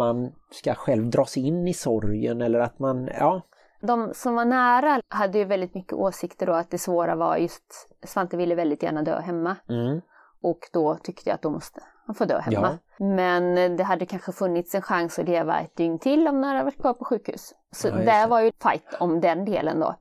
man 0.00 0.32
ska 0.50 0.74
själv 0.74 1.10
dras 1.10 1.36
in 1.36 1.68
i 1.68 1.74
sorgen 1.74 2.42
eller 2.42 2.58
att 2.58 2.78
man, 2.78 3.08
ja, 3.18 3.40
De 3.80 4.10
som 4.14 4.34
var 4.34 4.44
nära 4.44 5.00
hade 5.08 5.38
ju 5.38 5.44
väldigt 5.44 5.74
mycket 5.74 5.92
åsikter 5.92 6.46
då 6.46 6.52
att 6.52 6.70
det 6.70 6.78
svåra 6.78 7.16
var 7.16 7.36
just, 7.36 7.88
Svante 8.06 8.36
ville 8.36 8.54
väldigt 8.54 8.82
gärna 8.82 9.02
dö 9.02 9.20
hemma. 9.20 9.56
mm, 9.68 10.00
Och 10.42 10.58
då 10.72 10.96
tyckte 11.02 11.28
jag 11.30 11.34
att 11.34 11.42
då 11.42 11.50
måste 11.50 11.80
han 12.06 12.14
få 12.14 12.24
dö 12.24 12.38
hemma. 12.38 12.78
Men 12.98 13.76
det 13.76 13.84
hade 13.84 14.06
kanske 14.06 14.32
funnits 14.32 14.74
en 14.74 14.82
chans 14.82 15.18
att 15.18 15.28
leva 15.28 15.60
ett 15.60 15.76
dygn 15.76 15.98
till 15.98 16.28
om 16.28 16.34
han 16.34 16.44
hade 16.44 16.64
varit 16.64 16.80
kvar 16.80 16.92
på 16.94 17.04
sjukhus. 17.04 17.54
Så 17.72 17.88
Ja, 17.88 17.94
där 17.94 18.20
det. 18.22 18.26
var 18.26 18.40
ju 18.40 18.52
fight 18.62 18.94
om 19.00 19.20
den 19.20 19.44
delen 19.44 19.80
då. 19.80 19.94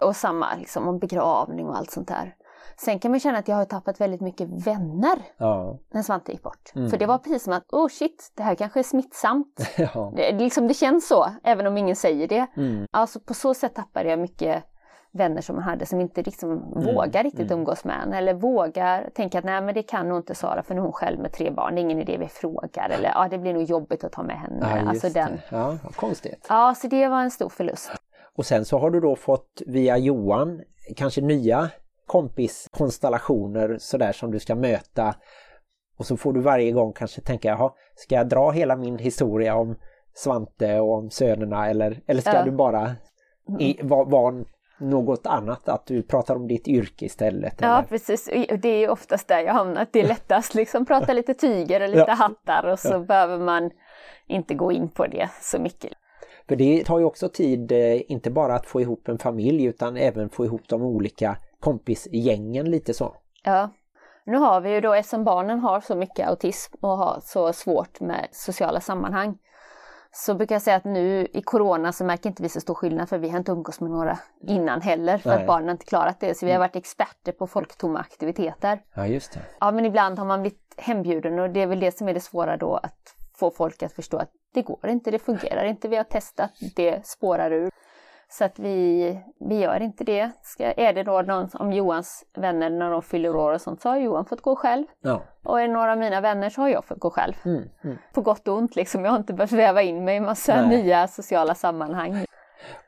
Och 0.00 0.16
samma 0.16 0.46
liksom 0.58 0.88
om 0.88 0.98
begravning 0.98 1.66
och 1.66 1.76
allt 1.76 1.90
sånt 1.90 2.08
där. 2.08 2.34
Sen 2.76 2.98
kan 2.98 3.10
man 3.10 3.20
känna 3.20 3.38
att 3.38 3.48
jag 3.48 3.56
har 3.56 3.64
tappat 3.64 4.00
väldigt 4.00 4.20
mycket 4.20 4.48
vänner 4.66 5.18
ja, 5.36 5.78
när 5.92 6.02
Svante 6.02 6.32
gick 6.32 6.42
bort. 6.42 6.72
Mm. 6.74 6.90
För 6.90 6.96
det 6.98 7.06
var 7.06 7.18
precis 7.18 7.44
som 7.44 7.52
att, 7.52 7.64
oh 7.72 7.88
shit, 7.88 8.32
det 8.36 8.42
här 8.42 8.54
kanske 8.54 8.78
är 8.80 8.82
smittsamt. 8.84 9.70
ja, 9.76 10.12
Det, 10.16 10.32
liksom, 10.32 10.68
det 10.68 10.74
känns 10.74 11.08
så, 11.08 11.26
även 11.44 11.66
om 11.66 11.76
ingen 11.78 11.96
säger 11.96 12.28
det. 12.28 12.46
mm, 12.56 12.86
Alltså 12.90 13.20
på 13.20 13.34
så 13.34 13.54
sätt 13.54 13.74
tappade 13.74 14.08
jag 14.10 14.18
mycket 14.18 14.64
vänner 15.12 15.40
som 15.40 15.56
man 15.56 15.64
hade 15.64 15.86
som 15.86 16.00
inte 16.00 16.22
liksom 16.22 16.72
vågar 16.74 17.22
riktigt 17.22 17.50
mm. 17.50 17.58
umgås 17.58 17.84
med 17.84 18.02
en. 18.02 18.12
Eller 18.12 18.34
vågar 18.34 19.10
tänka 19.14 19.38
att 19.38 19.44
nej 19.44 19.60
men 19.62 19.74
det 19.74 19.82
kan 19.82 20.08
nog 20.08 20.18
inte 20.18 20.34
Sara 20.34 20.62
för 20.62 20.74
nu 20.74 20.80
är 20.80 20.84
hon 20.84 20.92
själv 20.92 21.20
med 21.20 21.32
tre 21.32 21.50
barn. 21.50 21.74
Det 21.74 21.80
är 21.80 21.82
ingen 21.82 22.00
idé 22.00 22.16
vi 22.18 22.28
frågar. 22.28 22.90
Eller 22.90 23.08
ja 23.14 23.28
det 23.30 23.38
blir 23.38 23.54
nog 23.54 23.62
jobbigt 23.62 24.04
att 24.04 24.12
ta 24.12 24.22
med 24.22 24.36
henne. 24.38 24.58
ja 24.60 24.88
alltså 24.88 25.08
den. 25.08 25.40
Ja, 25.50 25.78
konstigt. 25.96 26.46
Ja 26.48 26.74
så 26.76 26.86
det 26.86 27.08
var 27.08 27.22
en 27.22 27.30
stor 27.30 27.48
förlust. 27.48 27.90
Och 28.36 28.46
sen 28.46 28.64
så 28.64 28.78
har 28.78 28.90
du 28.90 29.00
då 29.00 29.16
fått 29.16 29.62
via 29.66 29.98
Johan 29.98 30.62
kanske 30.96 31.20
nya 31.20 31.70
kompiskonstellationer 32.06 33.76
sådär 33.78 34.12
som 34.12 34.30
du 34.30 34.38
ska 34.38 34.54
möta. 34.54 35.14
Och 35.98 36.06
så 36.06 36.16
får 36.16 36.32
du 36.32 36.40
varje 36.40 36.72
gång 36.72 36.92
kanske 36.92 37.20
tänka, 37.20 37.48
jaha, 37.48 37.70
ska 37.94 38.14
jag 38.14 38.28
dra 38.28 38.50
hela 38.50 38.76
min 38.76 38.98
historia 38.98 39.54
om 39.54 39.76
Svante 40.14 40.80
och 40.80 40.94
om 40.94 41.10
sönerna 41.10 41.68
eller, 41.70 42.00
eller 42.06 42.20
ska 42.20 42.34
Ja. 42.34 42.44
du 42.44 42.50
bara 42.50 42.90
i, 43.58 43.78
vara 43.82 44.04
var 44.04 44.44
något 44.80 45.26
annat? 45.26 45.68
Att 45.68 45.86
du 45.86 46.02
pratar 46.02 46.36
om 46.36 46.48
ditt 46.48 46.68
yrke 46.68 47.04
istället? 47.04 47.54
Ja 47.60 47.78
eller? 47.78 47.88
precis, 47.88 48.28
och 48.50 48.58
det 48.58 48.68
är 48.68 48.78
ju 48.78 48.88
oftast 48.88 49.28
där 49.28 49.40
jag 49.40 49.52
hamnat. 49.54 49.88
Det 49.92 50.00
är 50.00 50.08
lättast 50.08 50.54
liksom 50.54 50.86
prata 50.86 51.12
lite 51.12 51.34
tyger 51.34 51.80
och 51.80 51.88
lite 51.88 52.04
Ja. 52.08 52.14
hattar 52.14 52.66
och 52.72 52.78
så 52.78 52.98
behöver 53.00 53.38
man 53.38 53.70
inte 54.26 54.54
gå 54.54 54.72
in 54.72 54.88
på 54.88 55.06
det 55.06 55.28
så 55.40 55.58
mycket. 55.58 55.92
För 56.48 56.56
det 56.56 56.84
tar 56.84 56.98
ju 56.98 57.04
också 57.04 57.28
tid, 57.28 57.72
eh, 57.72 58.12
inte 58.12 58.30
bara 58.30 58.54
att 58.54 58.66
få 58.66 58.80
ihop 58.80 59.08
en 59.08 59.18
familj 59.18 59.64
utan 59.64 59.96
även 59.96 60.30
få 60.30 60.44
ihop 60.44 60.62
de 60.68 60.82
olika 60.82 61.36
kompisgängen 61.60 62.70
lite 62.70 62.94
så. 62.94 63.14
Ja. 63.44 63.70
Nu 64.24 64.36
har 64.36 64.60
vi 64.60 64.70
ju 64.74 64.80
då, 64.80 64.94
eftersom 64.94 65.24
barnen 65.24 65.60
har 65.60 65.80
så 65.80 65.94
mycket 65.96 66.28
autism 66.28 66.74
och 66.80 66.96
har 66.98 67.20
så 67.22 67.52
svårt 67.52 68.00
med 68.00 68.28
sociala 68.32 68.80
sammanhang, 68.80 69.38
så 70.12 70.34
brukar 70.34 70.54
jag 70.54 70.62
säga 70.62 70.76
att 70.76 70.84
nu 70.84 71.26
i 71.32 71.42
corona 71.42 71.92
så 71.92 72.04
märker 72.04 72.28
inte 72.28 72.42
vi 72.42 72.48
så 72.48 72.60
stor 72.60 72.74
skillnad 72.74 73.08
för 73.08 73.18
vi 73.18 73.28
har 73.28 73.38
inte 73.38 73.52
umgås 73.52 73.80
med 73.80 73.90
några 73.90 74.18
innan 74.40 74.80
heller 74.80 75.18
för 75.18 75.30
Nej. 75.30 75.40
att 75.40 75.46
barnen 75.46 75.70
inte 75.70 75.84
klarat 75.84 76.20
det. 76.20 76.38
Så 76.38 76.46
vi 76.46 76.52
har 76.52 76.58
varit 76.58 76.76
experter 76.76 77.32
på 77.32 77.46
folktomma 77.46 77.98
aktiviteter. 77.98 78.80
Ja 78.94 79.06
just 79.06 79.32
det. 79.32 79.40
Ja 79.60 79.70
men 79.70 79.86
ibland 79.86 80.18
har 80.18 80.26
man 80.26 80.40
blivit 80.40 80.74
hembjuden 80.76 81.38
och 81.38 81.50
det 81.50 81.62
är 81.62 81.66
väl 81.66 81.80
det 81.80 81.98
som 81.98 82.08
är 82.08 82.14
det 82.14 82.20
svåra 82.20 82.56
då 82.56 82.76
att 82.76 83.14
få 83.34 83.50
folk 83.50 83.82
att 83.82 83.92
förstå 83.92 84.16
att 84.16 84.30
det 84.54 84.62
går 84.62 84.88
inte, 84.88 85.10
det 85.10 85.18
fungerar 85.18 85.64
inte, 85.64 85.88
vi 85.88 85.96
har 85.96 86.04
testat, 86.04 86.50
det 86.76 87.06
spårar 87.06 87.50
ur. 87.50 87.70
Så 88.32 88.44
att 88.44 88.58
vi, 88.58 89.18
vi 89.48 89.58
gör 89.58 89.82
inte 89.82 90.04
det. 90.04 90.30
Ska, 90.42 90.72
är 90.72 90.92
det 90.92 91.02
då 91.02 91.22
någon 91.22 91.48
om 91.54 91.72
Johans 91.72 92.24
vänner 92.36 92.70
när 92.70 92.90
de 92.90 93.02
fyller 93.02 93.36
år 93.36 93.52
och 93.52 93.60
sånt 93.60 93.80
så 93.80 93.88
har 93.88 93.96
Johan 93.96 94.24
fått 94.24 94.40
gå 94.40 94.56
själv. 94.56 94.84
Ja. 95.00 95.22
Och 95.44 95.60
är 95.60 95.66
det 95.66 95.72
några 95.72 95.92
av 95.92 95.98
mina 95.98 96.20
vänner 96.20 96.50
så 96.50 96.60
har 96.60 96.68
jag 96.68 96.84
fått 96.84 96.98
gå 96.98 97.10
själv. 97.10 97.34
Mm, 97.44 97.62
mm. 97.84 97.96
På 98.14 98.20
gott 98.20 98.48
och 98.48 98.56
ont 98.56 98.76
liksom. 98.76 99.04
Jag 99.04 99.10
har 99.10 99.18
inte 99.18 99.32
behövt 99.32 99.52
väva 99.52 99.82
in 99.82 100.04
mig 100.04 100.16
i 100.16 100.20
massa 100.20 100.66
Nej. 100.66 100.82
nya 100.82 101.08
sociala 101.08 101.54
sammanhang. 101.54 102.24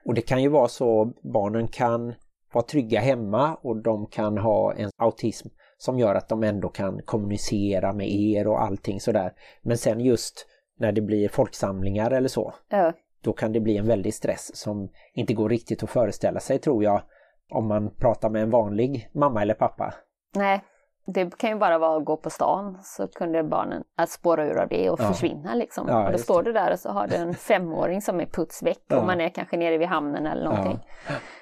Och 0.07 0.15
det 0.15 0.21
kan 0.21 0.43
ju 0.43 0.49
vara 0.49 0.69
så 0.69 1.13
barnen 1.33 1.69
kan 1.69 2.15
vara 2.53 2.65
trygga 2.65 3.01
hemma 3.01 3.55
och 3.55 3.83
de 3.83 4.07
kan 4.07 4.39
ha 4.39 4.75
en 4.75 4.91
autism 4.99 5.49
som 5.79 5.99
gör 5.99 6.15
att 6.15 6.29
de 6.29 6.43
ändå 6.43 6.69
kan 6.69 7.03
kommunicera 7.05 7.93
med 7.93 8.11
er 8.11 8.47
och 8.47 8.63
allting 8.63 9.01
sådär. 9.01 9.33
Men 9.63 9.79
sen 9.79 10.01
just 10.01 10.47
när 10.79 10.93
det 10.93 11.01
blir 11.01 11.29
folksamlingar 11.29 12.11
eller 12.11 12.29
så, 12.29 12.55
Ja. 12.69 12.93
Då 13.23 13.33
kan 13.33 13.53
det 13.53 13.61
bli 13.61 13.77
en 13.77 13.87
väldig 13.87 14.15
stress 14.15 14.57
som 14.57 14.89
inte 15.15 15.35
går 15.35 15.49
riktigt 15.49 15.83
att 15.83 15.91
föreställa 15.91 16.41
sig 16.41 16.59
tror 16.59 16.85
jag 16.85 17.03
om 17.51 17.67
man 17.69 17.91
pratar 17.95 18.31
med 18.31 18.43
en 18.43 18.51
vanlig 18.51 19.09
mamma 19.13 19.43
eller 19.43 19.55
pappa. 19.55 19.95
Nej, 20.35 20.61
det 21.07 21.39
kan 21.39 21.51
ju 21.51 21.57
bara 21.57 21.79
vara 21.79 21.97
att 21.97 22.05
gå 22.05 22.17
på 22.17 22.31
stan 22.31 22.79
så 22.83 23.09
kunde 23.09 23.43
barnen 23.45 23.85
att 23.97 24.11
spåra 24.11 24.47
ur 24.47 24.59
av 24.59 24.69
det 24.69 24.91
och 24.91 25.01
Ja. 25.01 25.05
försvinna 25.09 25.55
liksom. 25.55 25.87
Ja, 25.89 26.07
och 26.07 26.13
då 26.13 26.19
står 26.19 26.43
du 26.43 26.53
där 26.53 26.73
och 26.73 26.79
så 26.79 26.89
har 26.91 27.07
du 27.07 27.15
en 27.17 27.35
femåring 27.49 28.03
som 28.03 28.21
är 28.21 28.27
puts 28.27 28.63
väck 28.63 28.81
Ja. 28.89 29.01
och 29.01 29.07
man 29.07 29.21
är 29.21 29.29
kanske 29.29 29.57
nere 29.57 29.79
vid 29.79 29.89
hamnen 29.89 30.27
eller 30.27 30.45
någonting. 30.45 30.79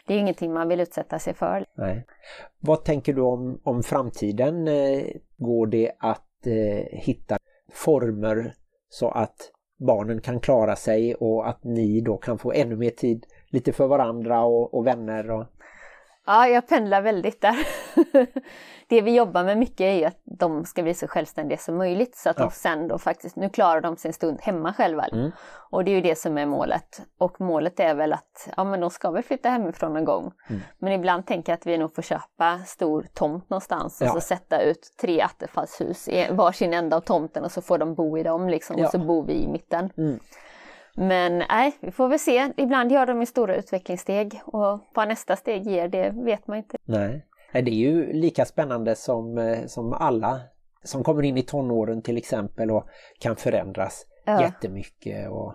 Det 0.07 0.13
är 0.13 0.15
ju 0.15 0.21
ingenting 0.21 0.53
man 0.53 0.69
vill 0.69 0.81
utsätta 0.81 1.19
sig 1.19 1.35
för. 1.35 1.65
Nej. 1.77 2.07
Vad 2.61 2.85
tänker 2.85 3.13
du 3.13 3.21
om, 3.23 3.61
om 3.65 3.83
framtiden? 3.83 4.69
Eh, 4.69 5.03
Går 5.37 5.67
det 5.67 5.93
att 5.99 6.47
eh, 6.47 6.99
hitta 6.99 7.37
former 7.73 8.55
så 8.89 9.11
att 9.11 9.37
barnen 9.81 10.21
kan 10.21 10.41
klara 10.41 10.77
sig 10.77 11.15
och 11.15 11.49
att 11.49 11.65
ni 11.65 12.01
då 12.01 12.17
kan 12.17 12.39
få 12.39 12.53
ännu 12.53 12.77
mer 12.77 12.91
tid 12.91 13.27
lite 13.49 13.73
för 13.73 13.87
varandra 13.87 14.43
och, 14.45 14.75
och 14.75 14.87
vänner? 14.87 15.31
Och... 15.31 15.45
Ja, 16.31 16.49
jag 16.49 16.67
pendlar 16.69 17.03
väldigt 17.03 17.41
där. 17.41 17.57
det 18.89 19.01
vi 19.03 19.15
jobbar 19.17 19.45
med 19.45 19.59
mycket 19.59 19.81
är 19.81 19.93
ju 19.93 20.05
att 20.05 20.21
de 20.25 20.65
ska 20.65 20.83
bli 20.83 20.95
så 20.95 21.09
självständiga 21.09 21.59
som 21.59 21.77
möjligt 21.77 22.17
så 22.17 22.31
att 22.31 22.39
Ja. 22.39 22.45
de 22.45 22.51
sen 22.51 22.89
då 22.89 22.99
faktiskt, 22.99 23.37
nu 23.37 23.49
klarar 23.49 23.81
de 23.81 23.97
sin 23.97 24.13
stund 24.13 24.39
hemma 24.41 24.73
själva. 24.73 25.05
Mm. 25.05 25.31
Och 25.71 25.85
det 25.85 25.91
är 25.91 25.95
ju 25.95 26.01
det 26.01 26.19
som 26.19 26.39
är 26.39 26.47
målet. 26.47 27.03
Och 27.19 27.41
målet 27.41 27.81
är 27.81 27.95
väl 27.95 28.13
att, 28.13 28.49
ja 28.57 28.65
men 28.65 28.81
de 28.81 28.91
ska 28.91 29.11
väl 29.11 29.23
flytta 29.23 29.49
hemifrån 29.49 29.93
någon 29.95 30.05
gång. 30.05 30.33
Mm. 30.49 30.61
Men 30.79 30.93
ibland 30.93 31.27
tänker 31.27 31.53
jag 31.53 31.57
att 31.59 31.67
vi 31.67 31.79
nog 31.79 31.95
får 31.95 32.03
köpa 32.03 32.59
stor 32.67 33.07
tomt 33.15 33.51
någonstans 33.51 34.01
och 34.01 34.07
Ja. 34.07 34.13
så 34.13 34.21
sätta 34.21 34.61
ut 34.63 34.95
tre 35.01 35.21
attefallshus 35.21 36.09
i 36.09 36.27
varsin 36.31 36.75
ända 36.75 36.97
av 36.97 37.01
tomten 37.01 37.45
och 37.45 37.53
så 37.53 37.63
får 37.63 37.79
de 37.79 37.95
bo 37.95 38.19
i 38.19 38.23
dem 38.23 38.49
liksom 38.49 38.79
Ja. 38.79 38.85
och 38.85 38.91
så 38.91 38.99
bor 38.99 39.25
vi 39.27 39.33
i 39.33 39.49
mitten. 39.49 39.91
Mm. 39.97 40.19
Men 41.01 41.39
nej, 41.39 41.73
vi 41.81 41.91
får 41.91 42.09
väl 42.09 42.19
se. 42.19 42.53
Ibland 42.57 42.93
gör 42.93 43.07
de 43.07 43.23
i 43.23 43.27
stora 43.27 43.57
utvecklingssteg 43.57 44.41
och 44.45 44.91
vad 44.95 45.09
nästa 45.09 45.37
steg 45.37 45.67
ger 45.67 45.89
det 45.89 46.11
vet 46.11 46.47
man 46.47 46.57
inte. 46.57 46.77
Nej. 46.85 47.27
Nej, 47.53 47.63
det 47.63 47.71
är 47.71 47.75
ju 47.75 48.13
lika 48.13 48.45
spännande 48.45 48.95
som, 48.95 49.39
eh, 49.39 49.67
som 49.67 49.93
alla 49.93 50.41
som 50.85 51.05
kommer 51.05 51.23
in 51.23 51.39
i 51.39 51.43
tonåren 51.43 52.03
till 52.03 52.17
exempel 52.17 52.71
och 52.71 52.85
kan 53.21 53.37
förändras 53.37 54.07
Ja. 54.25 54.43
jättemycket. 54.43 55.31
Och, 55.31 55.55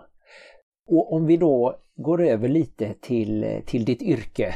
och 0.88 1.12
om 1.12 1.26
vi 1.26 1.36
då 1.36 1.76
går 1.96 2.22
över 2.22 2.48
lite 2.48 2.94
till, 3.00 3.62
till 3.66 3.84
ditt 3.84 4.02
yrke. 4.02 4.54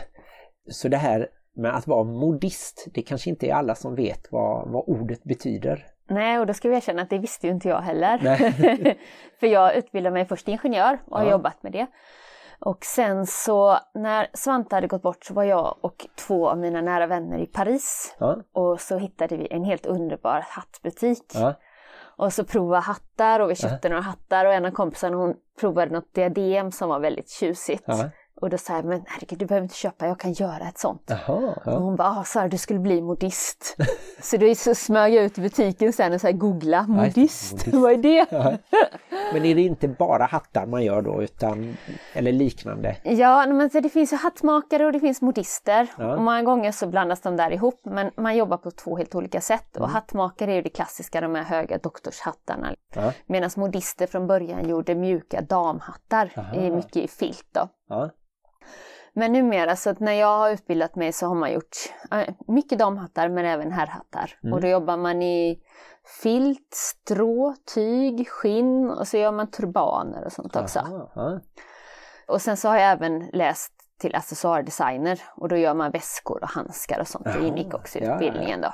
Så 0.71 0.89
det 0.89 0.97
här 0.97 1.29
med 1.57 1.77
att 1.77 1.87
vara 1.87 2.05
modist, 2.05 2.89
det 2.95 3.03
kanske 3.03 3.31
inte 3.31 3.47
är 3.47 3.55
alla 3.55 3.75
som 3.75 3.95
vet 3.95 4.33
vad, 4.33 4.73
vad 4.73 4.85
ordet 4.87 5.25
betyder. 5.25 5.87
Nej, 6.11 6.39
och 6.39 6.47
då 6.47 6.55
ska 6.55 6.69
vi 6.69 6.77
erkänna 6.77 7.03
att 7.03 7.11
det 7.11 7.19
visste 7.19 7.47
ju 7.47 7.53
inte 7.53 7.69
jag 7.69 7.81
heller. 7.81 8.19
För 9.41 9.47
jag 9.47 9.75
utbildade 9.77 10.13
mig 10.15 10.25
först 10.25 10.45
till 10.45 10.55
ingenjör 10.55 10.99
och 11.07 11.19
har 11.19 11.25
Ja. 11.25 11.31
jobbat 11.31 11.63
med 11.63 11.73
det. 11.73 11.87
Och 12.59 12.85
sen 12.85 13.27
så 13.27 13.79
när 13.95 14.27
Svante 14.35 14.75
hade 14.75 14.87
gått 14.87 15.03
bort 15.03 15.25
så 15.25 15.35
var 15.35 15.45
jag 15.45 15.77
och 15.81 16.07
två 16.27 16.49
av 16.49 16.59
mina 16.59 16.81
nära 16.81 17.07
vänner 17.07 17.39
i 17.39 17.47
Paris. 17.47 18.17
Ja, 18.19 18.37
Och 18.53 18.81
så 18.81 18.99
hittade 18.99 19.37
vi 19.37 19.49
en 19.51 19.65
helt 19.65 19.87
underbar 19.87 20.45
hattbutik. 20.49 21.33
ja, 21.35 21.55
Och 22.17 22.33
så 22.33 22.45
provade 22.45 22.83
hattar 22.83 23.41
och 23.41 23.51
vi 23.51 23.55
köpte 23.55 23.89
några 23.89 24.03
hattar 24.03 24.45
och 24.45 24.53
en 24.55 24.65
av 24.65 24.71
kompisarna 24.71 25.17
hon 25.17 25.35
provade 25.61 25.93
något 25.93 26.15
diadem 26.15 26.73
som 26.73 26.89
var 26.89 26.99
väldigt 27.01 27.31
tjusigt. 27.31 27.85
Och 28.41 28.51
då 28.51 28.59
sa 28.59 28.77
jag, 28.77 28.85
men 28.85 29.03
herregud 29.07 29.39
du 29.39 29.47
behöver 29.47 29.65
inte 29.65 29.77
köpa, 29.77 30.07
jag 30.07 30.21
kan 30.21 30.33
göra 30.33 30.69
ett 30.69 30.79
sånt. 30.79 31.11
Och 31.11 31.43
ja. 31.65 31.79
hon 31.79 31.97
bara, 31.97 32.09
ah, 32.09 32.25
Sara 32.25 32.49
du 32.49 32.59
skulle 32.59 32.79
bli 32.79 33.01
modist. 33.01 33.77
så 34.21 34.37
då 34.37 34.55
så 34.55 34.75
smög 34.75 35.15
jag 35.15 35.25
ut 35.25 35.39
i 35.39 35.41
butiken 35.41 35.93
sen 35.93 36.13
och 36.13 36.21
så 36.21 36.27
här, 36.27 36.35
googla, 36.35 36.83
modist, 36.83 37.53
modist. 37.53 37.67
vad 37.73 37.93
är 37.93 37.97
det? 37.97 38.27
Ja. 38.31 38.59
Men 39.33 39.45
är 39.45 39.55
det 39.55 39.61
inte 39.61 39.89
bara 39.89 40.25
hattar 40.25 40.67
man 40.67 40.85
gör 40.85 41.03
då 41.03 41.23
utan 41.23 41.77
eller 42.13 42.33
liknande? 42.33 42.97
Ja, 43.03 43.47
men 43.47 43.71
det 43.73 43.89
finns 43.89 44.13
ju 44.13 44.17
hattmakare 44.17 44.87
och 44.87 44.93
det 44.93 45.01
finns 45.01 45.23
modister. 45.23 45.89
Ja. 45.99 46.15
Och 46.15 46.23
många 46.23 46.43
gånger 46.43 46.73
så 46.73 46.87
blandas 46.87 47.21
de 47.21 47.37
där 47.37 47.51
ihop, 47.51 47.81
men 47.85 48.11
man 48.17 48.37
jobbar 48.37 48.57
på 48.57 48.71
två 48.71 48.97
helt 48.97 49.15
olika 49.15 49.41
sätt. 49.41 49.77
Mm. 49.77 49.85
Och 49.85 49.91
hattmakare 49.91 50.53
är 50.53 50.55
ju 50.55 50.63
det 50.63 50.69
klassiska, 50.69 51.21
de 51.21 51.35
här 51.35 51.43
höga 51.43 51.79
doktorshattarna. 51.79 52.75
Medan 53.27 53.51
modister 53.57 54.07
från 54.07 54.27
början 54.27 54.69
gjorde 54.69 54.95
mjuka 54.95 55.41
damhattar, 55.41 56.33
Aha. 56.37 56.71
mycket 56.71 56.97
i 56.97 57.09
filt 57.09 57.47
då. 57.53 57.69
Ja. 57.91 58.11
Men 59.13 59.33
numera 59.33 59.77
så 59.77 59.91
att 59.91 60.01
när 60.01 60.13
jag 60.13 60.39
har 60.39 60.51
utbildat 60.51 60.97
mig 60.97 61.13
så 61.13 61.27
har 61.27 61.35
man 61.35 61.53
gjort 61.53 61.77
mycket 62.49 62.79
damhattar 62.79 63.29
men 63.29 63.45
även 63.45 63.73
herrhattar. 63.73 64.39
Mm. 64.43 64.53
Och 64.53 64.61
då 64.61 64.69
jobbar 64.69 64.97
man 64.97 65.23
i 65.23 65.63
filt, 66.23 66.69
strå, 66.71 67.55
tyg, 67.75 68.29
skinn 68.29 68.91
och 68.91 69.09
så 69.09 69.17
gör 69.17 69.33
man 69.33 69.51
turbaner 69.51 70.25
och 70.25 70.33
sånt 70.33 70.57
också. 70.57 70.79
Aha, 70.79 71.13
ja. 71.15 71.41
Och 72.29 72.43
sen 72.43 72.57
så 72.57 72.69
har 72.69 72.77
jag 72.77 72.91
även 72.91 73.27
läst 73.33 73.73
till 74.01 74.15
accessoardesigner 74.15 75.21
och 75.37 75.49
då 75.49 75.57
gör 75.57 75.75
man 75.75 75.91
väskor 75.91 76.43
och 76.43 76.49
handskar 76.49 77.01
och 77.01 77.09
sånt. 77.09 77.25
Det 77.25 77.31
Jaha, 77.31 77.47
ingick 77.47 77.75
också 77.75 77.99
i 77.99 78.05
utbildningen 78.05 78.61
då. 78.61 78.73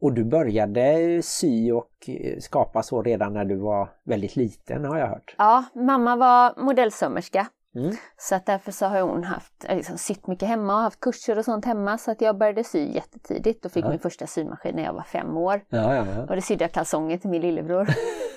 Och 0.00 0.12
du 0.12 0.24
började 0.24 1.20
sy 1.22 1.72
och 1.72 2.08
eh, 2.08 2.38
skapa 2.40 2.82
så 2.82 3.02
redan 3.02 3.32
när 3.32 3.44
du 3.44 3.56
var 3.56 3.90
väldigt 4.04 4.36
liten 4.36 4.84
har 4.84 4.98
jag 4.98 5.06
hört. 5.06 5.34
Ja, 5.38 5.64
mamma 5.74 6.16
var 6.16 6.64
modellsömmerska. 6.64 7.46
Mm. 7.74 7.96
Så 8.16 8.34
att 8.34 8.46
därför 8.46 8.72
så 8.72 8.86
har 8.86 9.00
hon 9.00 9.24
haft, 9.24 9.64
eh, 9.68 9.76
liksom, 9.76 9.98
sytt 9.98 10.26
mycket 10.26 10.48
hemma 10.48 10.74
och 10.74 10.80
haft 10.80 11.00
kurser 11.00 11.38
och 11.38 11.44
sånt 11.44 11.64
hemma. 11.64 11.98
Så 11.98 12.10
att 12.10 12.20
jag 12.20 12.38
började 12.38 12.64
sy 12.64 12.92
jättetidigt 12.92 13.64
och 13.64 13.72
fick 13.72 13.84
Ja. 13.84 13.88
min 13.90 13.98
första 13.98 14.26
symaskin 14.26 14.76
när 14.76 14.84
jag 14.84 14.92
var 14.92 15.02
fem 15.02 15.36
år. 15.36 15.60
Ja, 15.68 15.94
ja. 15.94 16.22
Och 16.28 16.36
det 16.36 16.42
sydde 16.42 16.64
jag 16.64 16.72
kalsonger 16.72 17.18
till 17.18 17.30
min 17.30 17.42
lillebror. 17.42 17.88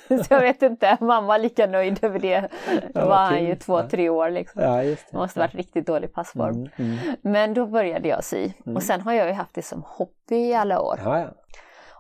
så 0.24 0.34
jag 0.34 0.42
vet 0.42 0.62
inte, 0.62 0.98
mamma 1.02 1.28
var 1.28 1.40
lika 1.40 1.68
nöjd 1.68 2.04
över 2.04 2.20
det. 2.20 2.50
Då 2.94 3.06
var 3.06 3.26
han 3.26 3.44
ju 3.44 3.56
två, 3.56 3.82
tre 3.82 4.10
år 4.10 4.30
liksom. 4.30 4.62
ja 4.62 4.96
måste 5.12 5.40
varit 5.40 5.56
riktigt 5.56 5.88
dålig 5.88 6.14
passform. 6.14 6.56
Mm, 6.56 6.70
mm. 6.78 6.98
Men 7.22 7.54
då 7.54 7.66
började 7.66 8.08
jag 8.08 8.24
sy. 8.24 8.52
Och 8.76 8.84
sen 8.84 9.02
har 9.02 9.14
jag 9.14 9.28
ju 9.28 9.34
haft 9.34 9.54
det 9.54 9.62
som 9.62 9.84
hobby 9.86 10.36
i 10.36 10.56
alla 10.56 10.82
år. 10.82 11.00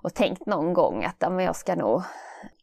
Och 0.03 0.13
tänkt 0.13 0.45
någon 0.45 0.73
gång 0.73 1.03
att 1.03 1.31
men 1.31 1.45
jag 1.45 1.55
ska 1.55 1.75
nog 1.75 2.03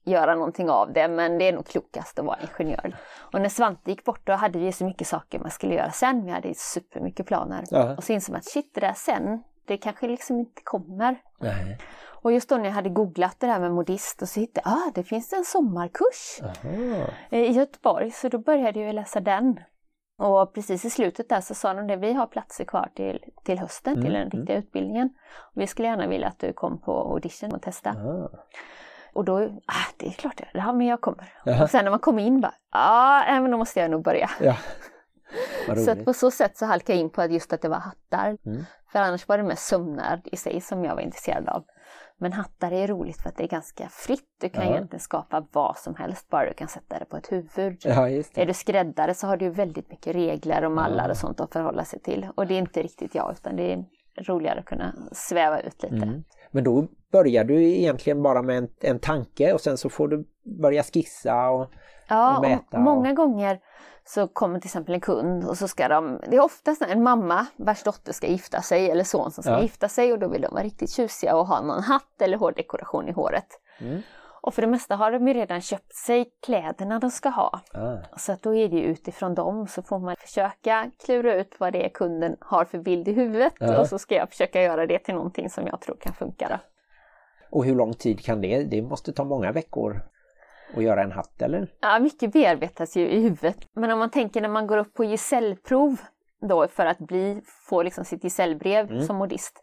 göra 0.08 0.34
någonting 0.34 0.70
av 0.70 0.92
det 0.92 1.08
men 1.08 1.38
det 1.38 1.48
är 1.48 1.52
nog 1.52 1.66
klokast 1.66 2.18
att 2.18 2.24
vara 2.24 2.38
ingenjör. 2.58 2.96
Och 3.32 3.40
när 3.40 3.48
Svante 3.48 3.90
gick 3.90 4.04
bort 4.04 4.26
då 4.26 4.32
hade 4.32 4.58
vi 4.58 4.72
så 4.72 4.84
mycket 4.84 5.06
saker 5.06 5.38
man 5.38 5.50
skulle 5.50 5.74
göra 5.74 5.90
sen. 5.90 6.24
Vi 6.24 6.30
hade 6.30 6.54
supermycket 6.54 7.26
planer. 7.26 7.64
Ja. 7.70 7.96
Och 7.96 8.04
så 8.04 8.12
insåg 8.12 8.32
man 8.32 8.38
att 8.38 8.44
shit 8.44 8.74
det 8.74 8.80
där 8.80 8.92
sen, 8.96 9.42
det 9.66 9.76
kanske 9.76 10.08
liksom 10.08 10.38
inte 10.38 10.62
kommer. 10.64 11.16
Nej. 11.40 11.78
Och 12.22 12.32
just 12.32 12.48
då 12.48 12.56
när 12.56 12.64
jag 12.64 12.72
hade 12.72 12.88
googlat 12.88 13.36
det 13.40 13.46
där 13.46 13.60
med 13.60 13.72
modist 13.72 14.22
och 14.22 14.28
så 14.28 14.40
hittade 14.40 14.70
jag, 14.70 14.78
ah 14.78 14.92
det 14.94 15.02
finns 15.02 15.32
en 15.32 15.44
sommarkurs 15.44 16.40
Aha. 16.42 17.06
eh, 17.30 17.42
i 17.42 17.50
Göteborg 17.50 18.10
så 18.10 18.28
då 18.28 18.38
började 18.38 18.80
jag 18.80 18.94
läsa 18.94 19.20
den. 19.20 19.60
Och 20.18 20.54
precis 20.54 20.84
i 20.84 20.90
slutet 20.90 21.28
där 21.28 21.40
så 21.40 21.54
sa 21.54 21.74
de 21.74 21.86
det, 21.86 21.96
vi 21.96 22.12
har 22.12 22.26
platser 22.26 22.64
kvar 22.64 22.90
till, 22.94 23.24
till 23.44 23.58
hösten 23.58 24.02
till 24.02 24.12
den 24.12 24.30
riktiga 24.30 24.56
utbildningen. 24.56 25.10
Och 25.54 25.62
vi 25.62 25.66
skulle 25.66 25.88
gärna 25.88 26.06
vilja 26.06 26.28
att 26.28 26.38
du 26.38 26.52
kom 26.52 26.80
på 26.80 26.92
audition 26.92 27.52
och 27.52 27.62
testa. 27.62 27.94
Ja. 27.96 28.30
Och 29.18 29.24
då, 29.24 29.38
ah, 29.66 29.86
det 29.96 30.06
är 30.06 30.10
klart, 30.10 30.40
ja 30.52 30.72
men 30.72 30.86
jag 30.86 31.00
kommer. 31.00 31.32
Jaha. 31.44 31.62
Och 31.62 31.70
sen 31.70 31.84
när 31.84 31.90
man 31.90 32.00
kom 32.00 32.18
in 32.18 32.40
bara, 32.40 32.54
ja 32.72 33.24
ah, 33.28 33.40
men 33.40 33.50
då 33.50 33.58
måste 33.58 33.80
jag 33.80 33.90
nog 33.90 34.04
börja. 34.04 34.30
Ja. 34.40 34.56
Så 35.84 35.90
att 35.90 36.04
på 36.04 36.12
så 36.12 36.30
sätt 36.30 36.56
så 36.58 36.66
halkade 36.66 36.92
jag 36.92 37.00
in 37.00 37.10
på 37.10 37.22
att 37.22 37.32
just 37.32 37.52
att 37.52 37.62
det 37.62 37.68
var 37.68 37.76
hattar. 37.78 38.36
Mm. 38.46 38.64
För 38.92 38.98
annars 38.98 39.28
var 39.28 39.38
det 39.38 39.44
mest 39.44 39.66
sömnad 39.66 40.20
i 40.32 40.36
sig 40.36 40.60
som 40.60 40.84
jag 40.84 40.94
var 40.94 41.02
intresserad 41.02 41.48
av. 41.48 41.64
Men 42.18 42.32
hattar 42.32 42.72
är 42.72 42.86
roligt 42.86 43.22
för 43.22 43.28
att 43.28 43.36
det 43.36 43.42
är 43.44 43.48
ganska 43.48 43.88
fritt. 43.88 44.36
Du 44.40 44.48
kan 44.48 44.64
Ja. 44.64 44.70
egentligen 44.70 45.00
skapa 45.00 45.46
vad 45.52 45.76
som 45.76 45.94
helst 45.94 46.28
bara 46.28 46.48
du 46.48 46.54
kan 46.54 46.68
sätta 46.68 46.98
det 46.98 47.04
på 47.04 47.16
ett 47.16 47.32
huvud. 47.32 47.76
Ja. 47.84 48.08
Är 48.08 48.46
du 48.46 48.54
skräddare 48.54 49.14
så 49.14 49.26
har 49.26 49.36
du 49.36 49.50
väldigt 49.50 49.90
mycket 49.90 50.14
regler 50.14 50.64
och 50.64 50.72
mallar 50.72 51.08
och 51.08 51.16
sånt 51.16 51.40
att 51.40 51.52
förhålla 51.52 51.84
sig 51.84 52.00
till. 52.00 52.28
Och 52.34 52.46
det 52.46 52.54
är 52.54 52.58
inte 52.58 52.82
riktigt 52.82 53.14
jag 53.14 53.32
utan 53.32 53.56
det 53.56 53.72
är 53.72 53.84
roligare 54.18 54.58
att 54.58 54.66
kunna 54.66 54.94
sväva 55.12 55.60
ut 55.60 55.82
lite. 55.82 55.96
Mm. 55.96 56.24
Men 56.50 56.64
då 56.64 56.86
börjar 57.12 57.44
du 57.44 57.62
egentligen 57.64 58.22
bara 58.22 58.42
med 58.42 58.58
en, 58.58 58.68
en 58.80 58.98
tanke 58.98 59.52
och 59.52 59.60
sen 59.60 59.76
så 59.76 59.88
får 59.88 60.08
du 60.08 60.24
börja 60.62 60.82
skissa 60.82 61.48
och 61.50 61.70
Ja, 62.08 62.36
och 62.36 62.42
mäta 62.42 62.64
och 62.70 62.74
och- 62.74 62.80
många 62.80 63.12
gånger 63.12 63.58
så 64.04 64.28
kommer 64.28 64.60
till 64.60 64.68
exempel 64.68 64.94
en 64.94 65.00
kund 65.00 65.44
och 65.44 65.58
så 65.58 65.68
ska 65.68 65.88
de, 65.88 66.20
det 66.30 66.36
är 66.36 66.44
oftast 66.44 66.82
en 66.82 67.02
mamma 67.02 67.46
vars 67.56 67.82
dotter 67.82 68.12
ska 68.12 68.26
gifta 68.26 68.62
sig 68.62 68.90
eller 68.90 69.04
son 69.04 69.30
som 69.30 69.42
ska 69.42 69.52
Ja. 69.52 69.62
gifta 69.62 69.88
sig 69.88 70.12
och 70.12 70.18
då 70.18 70.28
vill 70.28 70.42
de 70.42 70.52
vara 70.54 70.62
riktigt 70.64 70.90
tjusiga 70.90 71.36
och 71.36 71.46
ha 71.46 71.60
någon 71.62 71.82
hatt 71.82 72.22
eller 72.22 72.36
hårdekoration 72.38 73.08
i 73.08 73.12
håret. 73.12 73.46
Mm. 73.80 74.02
Och 74.48 74.54
för 74.54 74.62
det 74.62 74.68
mesta 74.68 74.96
har 74.96 75.12
de 75.12 75.28
ju 75.28 75.34
redan 75.34 75.60
köpt 75.60 75.94
sig 75.94 76.30
kläderna 76.46 76.98
de 76.98 77.10
ska 77.10 77.28
ha. 77.28 77.60
Ah. 77.72 77.96
Så 78.16 78.32
att 78.32 78.42
då 78.42 78.54
är 78.54 78.68
det 78.68 78.76
ju 78.76 78.82
utifrån 78.82 79.34
dem 79.34 79.66
så 79.66 79.82
får 79.82 79.98
man 79.98 80.16
försöka 80.18 80.90
klura 81.04 81.34
ut 81.34 81.54
vad 81.60 81.72
det 81.72 81.84
är 81.84 81.88
kunden 81.88 82.36
har 82.40 82.64
för 82.64 82.78
bild 82.78 83.08
i 83.08 83.12
huvudet 83.12 83.52
Ja. 83.60 83.80
och 83.80 83.86
så 83.86 83.98
ska 83.98 84.14
jag 84.14 84.28
försöka 84.28 84.62
göra 84.62 84.86
det 84.86 84.98
till 84.98 85.14
någonting 85.14 85.50
som 85.50 85.66
jag 85.66 85.80
tror 85.80 85.96
kan 86.00 86.12
funka. 86.12 86.48
Då. 86.48 86.56
Och 87.50 87.64
hur 87.64 87.74
lång 87.74 87.94
tid 87.94 88.20
kan 88.24 88.40
det? 88.40 88.64
Det 88.64 88.82
måste 88.82 89.12
ta 89.12 89.24
många 89.24 89.52
veckor 89.52 90.00
att 90.76 90.82
göra 90.82 91.02
en 91.02 91.12
hatt 91.12 91.42
eller? 91.42 91.68
Ja, 91.80 91.98
mycket 91.98 92.32
bearbetas 92.32 92.96
ju 92.96 93.08
i 93.08 93.20
huvudet. 93.20 93.56
Men 93.72 93.90
om 93.90 93.98
man 93.98 94.10
tänker 94.10 94.40
när 94.40 94.48
man 94.48 94.66
går 94.66 94.78
upp 94.78 94.94
på 94.94 95.04
gesällprov 95.04 96.00
då 96.40 96.68
för 96.68 96.86
att 96.86 96.98
bli, 96.98 97.42
få 97.68 97.82
liksom 97.82 98.04
sitt 98.04 98.22
gesällbrev 98.22 98.90
Mm. 98.90 99.02
som 99.02 99.16
modist. 99.16 99.62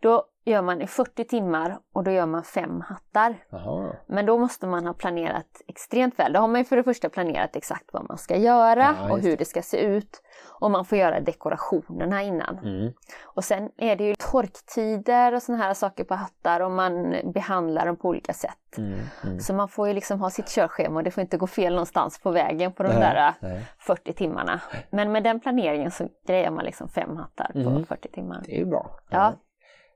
Då 0.00 0.24
gör 0.48 0.62
man 0.62 0.82
i 0.82 0.86
40 0.86 1.24
timmar 1.24 1.78
och 1.92 2.04
då 2.04 2.10
gör 2.10 2.26
man 2.26 2.44
fem 2.44 2.80
hattar. 2.80 3.34
Jaha. 3.50 3.92
Men 4.06 4.26
då 4.26 4.38
måste 4.38 4.66
man 4.66 4.86
ha 4.86 4.94
planerat 4.94 5.62
extremt 5.68 6.18
väl. 6.18 6.32
Då 6.32 6.40
har 6.40 6.48
man 6.48 6.60
ju 6.60 6.64
för 6.64 6.76
det 6.76 6.82
första 6.82 7.08
planerat 7.08 7.56
exakt 7.56 7.84
vad 7.92 8.08
man 8.08 8.18
ska 8.18 8.36
göra 8.36 8.96
Ja, 8.98 9.12
och 9.12 9.18
hur 9.18 9.36
det 9.36 9.44
ska 9.44 9.62
se 9.62 9.80
ut. 9.80 10.22
Och 10.60 10.70
man 10.70 10.84
får 10.84 10.98
göra 10.98 11.20
dekorationerna 11.20 12.22
innan. 12.22 12.58
Mm. 12.58 12.92
Och 13.24 13.44
sen 13.44 13.70
är 13.76 13.96
det 13.96 14.04
ju 14.04 14.14
torktider 14.14 15.34
och 15.34 15.42
såna 15.42 15.58
här 15.58 15.74
saker 15.74 16.04
på 16.04 16.14
hattar 16.14 16.60
och 16.60 16.70
man 16.70 17.14
behandlar 17.34 17.86
dem 17.86 17.96
på 17.96 18.08
olika 18.08 18.32
sätt. 18.32 18.78
Mm. 18.78 19.00
Mm. 19.24 19.40
Så 19.40 19.54
man 19.54 19.68
får 19.68 19.88
ju 19.88 19.94
liksom 19.94 20.20
ha 20.20 20.30
sitt 20.30 20.48
körschema 20.48 20.96
och 20.96 21.04
det 21.04 21.10
får 21.10 21.20
inte 21.20 21.36
gå 21.36 21.46
fel 21.46 21.72
någonstans 21.72 22.18
på 22.20 22.30
vägen 22.30 22.72
på 22.72 22.82
de 22.82 22.88
Nej, 22.88 22.98
där 22.98 23.34
nej. 23.40 23.64
40 23.78 24.12
timmarna. 24.12 24.60
Men 24.90 25.12
med 25.12 25.22
den 25.22 25.40
planeringen 25.40 25.90
så 25.90 26.08
grejer 26.26 26.50
man 26.50 26.64
liksom 26.64 26.88
fem 26.88 27.16
hattar 27.16 27.50
på 27.52 27.58
Mm. 27.58 27.86
40 27.86 28.08
timmar. 28.08 28.42
Det 28.46 28.54
är 28.54 28.58
ju 28.58 28.64
bra. 28.66 28.90
Ja. 29.10 29.32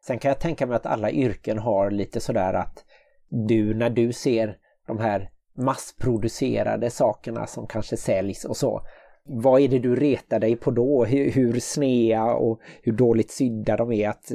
Sen 0.06 0.18
kan 0.18 0.28
jag 0.28 0.38
tänka 0.38 0.66
mig 0.66 0.76
att 0.76 0.86
alla 0.86 1.10
yrken 1.10 1.58
har 1.58 1.90
lite 1.90 2.20
sådär 2.20 2.54
att 2.54 2.84
du 3.28 3.74
när 3.74 3.90
du 3.90 4.12
ser 4.12 4.56
de 4.86 4.98
här 4.98 5.30
massproducerade 5.58 6.90
sakerna 6.90 7.46
som 7.46 7.66
kanske 7.66 7.96
säljs 7.96 8.44
och 8.44 8.56
så. 8.56 8.82
Vad 9.24 9.60
är 9.60 9.68
det 9.68 9.78
du 9.78 9.96
retar 9.96 10.40
dig 10.40 10.56
på 10.56 10.70
då? 10.70 11.04
Hur, 11.04 11.30
hur 11.30 11.60
snea 11.60 12.24
och 12.24 12.60
hur 12.82 12.92
dåligt 12.92 13.30
sydda 13.30 13.76
de 13.76 13.92
är? 13.92 14.08
Att 14.08 14.32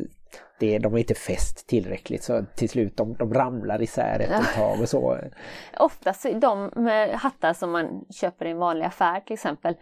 det, 0.59 0.79
de 0.79 0.93
är 0.93 0.97
inte 0.97 1.13
fäst 1.13 1.67
tillräckligt 1.67 2.23
så 2.23 2.45
till 2.55 2.69
slut 2.69 2.97
de, 2.97 3.13
de 3.13 3.33
ramlar 3.33 3.81
isär 3.81 4.19
efter 4.19 4.39
ett 4.39 4.55
tag 4.55 4.81
och 4.81 4.89
så. 4.89 5.17
Oftast 5.79 6.25
de 6.41 6.71
med 6.75 7.09
hattar 7.09 7.53
som 7.53 7.71
man 7.71 8.05
köper 8.09 8.45
i 8.45 8.51
en 8.51 8.57
vanlig 8.57 8.85
affär 8.85 9.19
till 9.19 9.33
exempel, 9.33 9.75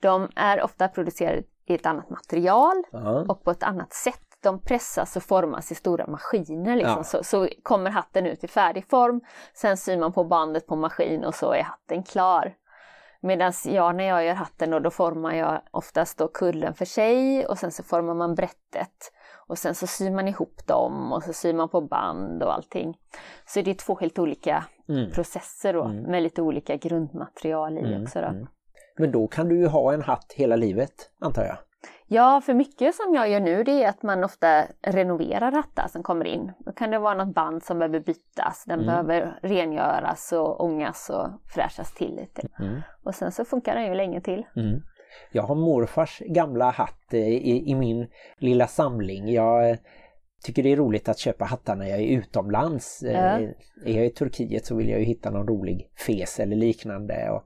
de 0.00 0.28
är 0.36 0.62
ofta 0.62 0.88
producerade 0.88 1.42
i 1.66 1.74
ett 1.74 1.86
annat 1.86 2.10
material 2.10 2.82
Ja. 2.92 3.24
och 3.28 3.44
på 3.44 3.50
ett 3.50 3.62
annat 3.62 3.92
sätt. 3.92 4.27
De 4.42 4.60
pressas 4.62 5.16
och 5.16 5.22
formas 5.22 5.72
i 5.72 5.74
stora 5.74 6.06
maskiner. 6.06 6.76
Liksom. 6.76 6.94
Ja. 6.96 7.04
Så, 7.04 7.24
så 7.24 7.48
kommer 7.62 7.90
hatten 7.90 8.26
ut 8.26 8.44
i 8.44 8.48
färdig 8.48 8.86
form. 8.86 9.20
Sen 9.54 9.76
syr 9.76 9.96
man 9.98 10.12
på 10.12 10.24
bandet 10.24 10.66
på 10.66 10.76
maskin 10.76 11.24
och 11.24 11.34
så 11.34 11.52
är 11.52 11.62
hatten 11.62 12.02
klar. 12.02 12.54
Medan 13.20 13.52
jag 13.64 13.94
när 13.96 14.04
jag 14.04 14.24
gör 14.24 14.34
hatten 14.34 14.70
då, 14.70 14.78
då 14.78 14.90
formar 14.90 15.34
jag 15.34 15.60
oftast 15.70 16.18
då 16.18 16.28
kullen 16.28 16.74
för 16.74 16.84
sig 16.84 17.46
och 17.46 17.58
sen 17.58 17.70
så 17.72 17.82
formar 17.82 18.14
man 18.14 18.34
brättet. 18.34 19.12
Och 19.46 19.58
sen 19.58 19.74
så 19.74 19.86
syr 19.86 20.10
man 20.10 20.28
ihop 20.28 20.66
dem 20.66 21.12
och 21.12 21.22
så 21.22 21.32
syr 21.32 21.54
man 21.54 21.68
på 21.68 21.80
band 21.80 22.42
och 22.42 22.54
allting. 22.54 22.98
Så 23.46 23.60
det 23.62 23.70
är 23.70 23.74
två 23.74 23.98
helt 24.00 24.18
olika 24.18 24.64
Mm. 24.88 25.10
processer 25.12 25.72
då 25.72 25.84
Mm. 25.84 26.02
med 26.10 26.22
lite 26.22 26.42
olika 26.42 26.76
grundmaterial 26.76 27.78
i 27.78 27.80
Mm, 27.80 28.02
också. 28.02 28.20
Då. 28.20 28.26
mm. 28.26 28.46
Men 28.98 29.12
då 29.12 29.26
kan 29.28 29.48
du 29.48 29.58
ju 29.58 29.66
ha 29.66 29.92
en 29.92 30.02
hatt 30.02 30.32
hela 30.36 30.56
livet 30.56 31.10
antar 31.20 31.44
jag. 31.44 31.56
Ja, 32.10 32.40
för 32.40 32.54
mycket 32.54 32.94
som 32.94 33.14
jag 33.14 33.28
gör 33.30 33.40
nu 33.40 33.64
det 33.64 33.84
är 33.84 33.88
att 33.88 34.02
man 34.02 34.24
ofta 34.24 34.64
renoverar 34.82 35.52
hattar 35.52 35.88
som 35.88 36.02
kommer 36.02 36.24
in. 36.24 36.52
Då 36.58 36.72
kan 36.72 36.90
det 36.90 36.98
vara 36.98 37.24
något 37.24 37.34
band 37.34 37.62
som 37.62 37.78
behöver 37.78 38.00
bytas, 38.00 38.64
den 38.66 38.80
Mm. 38.80 38.86
behöver 38.86 39.38
rengöras 39.42 40.32
och 40.32 40.64
ångas 40.64 41.10
och 41.10 41.28
fräschas 41.54 41.94
till 41.94 42.14
lite. 42.16 42.48
Mm. 42.60 42.80
Och 43.04 43.14
sen 43.14 43.32
så 43.32 43.44
funkar 43.44 43.74
den 43.74 43.86
ju 43.86 43.94
länge 43.94 44.20
till. 44.20 44.46
Mm. 44.56 44.80
Jag 45.32 45.42
har 45.42 45.54
morfars 45.54 46.18
gamla 46.26 46.70
hatt 46.70 47.12
eh, 47.14 47.28
i, 47.28 47.70
i 47.70 47.74
min 47.74 48.08
lilla 48.38 48.66
samling. 48.66 49.28
Jag 49.28 49.70
eh, 49.70 49.76
tycker 50.44 50.62
det 50.62 50.72
är 50.72 50.76
roligt 50.76 51.08
att 51.08 51.18
köpa 51.18 51.44
hattar 51.44 51.76
när 51.76 51.86
jag 51.86 51.98
är 52.00 52.18
utomlands. 52.18 53.02
Eh, 53.02 53.12
Ja. 53.12 53.48
Är 53.86 53.96
jag 53.96 54.06
i 54.06 54.10
Turkiet 54.10 54.66
så 54.66 54.76
vill 54.76 54.88
jag 54.88 54.98
ju 55.00 55.04
hitta 55.06 55.30
någon 55.30 55.48
rolig 55.48 55.90
fes 56.06 56.40
eller 56.40 56.56
liknande. 56.56 57.30
Och 57.30 57.44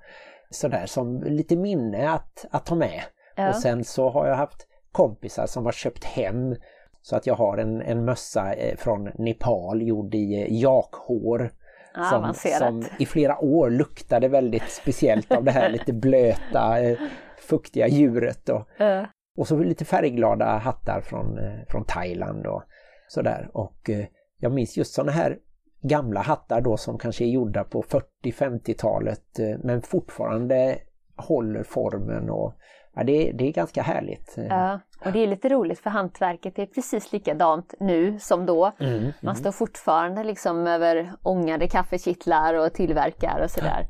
sådär 0.50 0.86
som 0.86 1.22
lite 1.22 1.56
minne 1.56 2.10
att, 2.10 2.46
att 2.50 2.66
ta 2.66 2.74
med. 2.74 3.00
Ja. 3.36 3.48
Och 3.48 3.56
sen 3.56 3.84
så 3.84 4.10
har 4.10 4.26
jag 4.26 4.36
haft 4.36 4.66
kompisar 4.92 5.46
som 5.46 5.64
har 5.64 5.72
köpt 5.72 6.04
hem 6.04 6.56
så 7.02 7.16
att 7.16 7.26
jag 7.26 7.34
har 7.34 7.58
en, 7.58 7.82
en 7.82 8.04
mössa 8.04 8.52
eh, 8.54 8.76
från 8.76 9.10
Nepal 9.18 9.82
gjord 9.82 10.14
i 10.14 10.34
eh, 10.42 10.46
jakhår. 10.60 11.52
Ja, 11.94 12.34
som, 12.34 12.50
som 12.58 12.84
i 12.98 13.06
flera 13.06 13.38
år 13.38 13.70
luktade 13.70 14.28
väldigt 14.28 14.70
speciellt 14.70 15.32
av 15.32 15.44
det 15.44 15.50
här 15.50 15.68
lite 15.72 15.92
blöta, 15.92 16.80
eh, 16.80 16.98
fuktiga 17.38 17.88
djuret. 17.88 18.48
Och, 18.48 18.68
Ja. 18.78 19.06
och 19.38 19.48
så 19.48 19.56
lite 19.56 19.84
färgglada 19.84 20.44
hattar 20.58 21.00
från, 21.00 21.38
från 21.68 21.84
Thailand 21.84 22.46
och 22.46 22.62
sådär. 23.08 23.50
Och 23.52 23.90
jag 24.38 24.52
minns 24.52 24.76
just 24.76 24.94
sådana 24.94 25.12
här 25.12 25.38
gamla 25.82 26.20
hattar 26.20 26.60
då 26.60 26.76
som 26.76 26.98
kanske 26.98 27.24
är 27.24 27.28
gjorda 27.28 27.64
på 27.64 27.82
40-50-talet 27.82 29.38
eh, 29.38 29.58
men 29.62 29.82
fortfarande 29.82 30.78
håller 31.16 31.62
formen 31.62 32.30
och 32.30 32.54
ja, 32.94 33.04
det, 33.04 33.32
det 33.32 33.48
är 33.48 33.52
ganska 33.52 33.82
härligt. 33.82 34.34
Ja, 34.36 34.80
och 35.04 35.12
det 35.12 35.18
är 35.18 35.26
lite 35.26 35.48
roligt 35.48 35.78
för 35.78 35.90
hantverket 35.90 36.58
är 36.58 36.66
precis 36.66 37.12
likadant 37.12 37.74
nu 37.80 38.18
som 38.18 38.46
då. 38.46 38.72
Mm, 38.80 39.12
Man 39.22 39.36
står 39.36 39.52
fortfarande 39.52 40.24
liksom 40.24 40.66
över 40.66 41.12
ångade 41.22 41.68
kaffekittlar 41.68 42.54
och 42.54 42.72
tillverkar 42.72 43.40
och 43.44 43.50
sådär. 43.50 43.86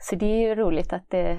Så 0.00 0.16
det 0.16 0.26
är 0.26 0.48
ju 0.48 0.54
roligt 0.54 0.92
att 0.92 1.10
det, 1.10 1.38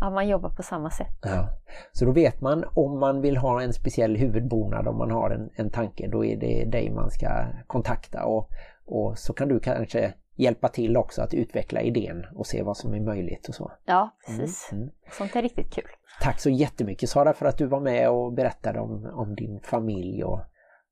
ja, 0.00 0.10
man 0.10 0.28
jobbar 0.28 0.50
på 0.50 0.62
samma 0.62 0.90
sätt. 0.90 1.18
Ja. 1.22 1.48
Så 1.92 2.04
då 2.04 2.12
vet 2.12 2.40
man 2.40 2.64
om 2.74 2.98
man 3.00 3.20
vill 3.20 3.36
ha 3.36 3.62
en 3.62 3.72
speciell 3.72 4.16
huvudbonad, 4.16 4.88
om 4.88 4.98
man 4.98 5.10
har 5.10 5.30
en, 5.30 5.50
en 5.54 5.70
tanke, 5.70 6.08
då 6.08 6.24
är 6.24 6.36
det 6.36 6.64
dig 6.64 6.90
man 6.90 7.10
ska 7.10 7.28
kontakta 7.66 8.24
och, 8.24 8.48
och 8.86 9.18
så 9.18 9.32
kan 9.32 9.48
du 9.48 9.60
kanske 9.60 10.14
hjälpa 10.36 10.68
till 10.68 10.96
också 10.96 11.22
att 11.22 11.34
utveckla 11.34 11.80
idén 11.80 12.26
och 12.34 12.46
se 12.46 12.62
vad 12.62 12.76
som 12.76 12.94
är 12.94 13.00
möjligt 13.00 13.48
och 13.48 13.54
så. 13.54 13.72
Ja, 13.84 14.16
precis. 14.26 14.68
Mm. 14.72 14.90
Sånt 15.10 15.36
är 15.36 15.42
riktigt 15.42 15.74
kul. 15.74 15.88
Tack 16.20 16.40
så 16.40 16.50
jättemycket 16.50 17.10
Sara 17.10 17.32
för 17.32 17.46
att 17.46 17.58
du 17.58 17.66
var 17.66 17.80
med 17.80 18.10
och 18.10 18.32
berättade 18.32 18.80
om, 18.80 19.10
om 19.14 19.34
din 19.34 19.60
familj 19.60 20.24
och, 20.24 20.40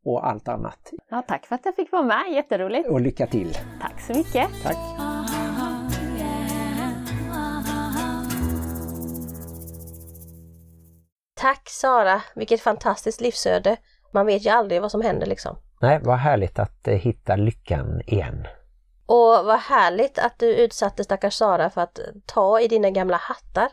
och 0.04 0.28
allt 0.28 0.48
annat. 0.48 0.92
Ja, 1.10 1.22
tack 1.28 1.46
för 1.46 1.54
att 1.54 1.64
jag 1.64 1.76
fick 1.76 1.92
vara 1.92 2.02
med, 2.02 2.32
jätteroligt. 2.32 2.88
Och 2.88 3.00
lycka 3.00 3.26
till! 3.26 3.54
Tack 3.80 4.00
så 4.00 4.12
mycket. 4.12 4.48
Tack! 4.62 4.76
Tack 11.40 11.68
Sara, 11.68 12.22
vilket 12.34 12.60
fantastiskt 12.60 13.20
livsöde. 13.20 13.76
Man 14.12 14.26
vet 14.26 14.46
ju 14.46 14.50
aldrig 14.50 14.82
vad 14.82 14.90
som 14.90 15.02
händer 15.02 15.26
liksom. 15.26 15.56
Nej, 15.80 16.00
vad 16.02 16.18
härligt 16.18 16.58
att 16.58 16.88
eh, 16.88 16.94
hitta 16.94 17.36
lyckan 17.36 18.00
igen. 18.06 18.46
Och 19.08 19.44
vad 19.44 19.58
härligt 19.58 20.18
att 20.18 20.38
du 20.38 20.56
utsatte 20.56 21.04
stackars 21.04 21.34
Sara 21.34 21.70
för 21.70 21.80
att 21.80 22.00
ta 22.26 22.60
i 22.60 22.68
dina 22.68 22.90
gamla 22.90 23.16
hattar. 23.16 23.68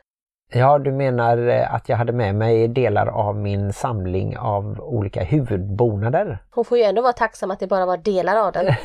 Ja, 0.53 0.79
du 0.79 0.91
menar 0.91 1.47
eh, 1.47 1.73
att 1.73 1.89
jag 1.89 1.97
hade 1.97 2.13
med 2.13 2.36
mig 2.36 2.67
delar 2.67 3.07
av 3.07 3.36
min 3.36 3.73
samling 3.73 4.38
av 4.38 4.79
olika 4.79 5.23
huvudbonader? 5.23 6.43
Hon 6.51 6.65
får 6.65 6.77
ju 6.77 6.83
ändå 6.83 7.01
vara 7.01 7.13
tacksam 7.13 7.51
att 7.51 7.59
det 7.59 7.67
bara 7.67 7.86
var 7.86 7.97
delar 7.97 8.36
av 8.36 8.51
den. 8.51 8.65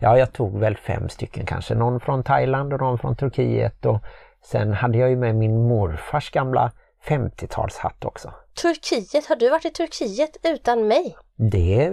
Ja, 0.00 0.18
jag 0.18 0.32
tog 0.32 0.58
väl 0.58 0.76
fem 0.76 1.08
stycken 1.08 1.46
kanske. 1.46 1.74
Någon 1.74 2.00
från 2.00 2.22
Thailand 2.22 2.72
och 2.72 2.80
någon 2.80 2.98
från 2.98 3.16
Turkiet 3.16 3.86
och 3.86 3.98
sen 4.44 4.72
hade 4.72 4.98
jag 4.98 5.10
ju 5.10 5.16
med 5.16 5.34
min 5.34 5.68
morfars 5.68 6.30
gamla 6.30 6.72
50-talshatt 7.06 8.06
också. 8.06 8.32
Turkiet, 8.62 9.26
har 9.26 9.36
du 9.36 9.50
varit 9.50 9.64
i 9.64 9.70
Turkiet 9.70 10.36
utan 10.42 10.88
mig? 10.88 11.16
Det 11.36 11.90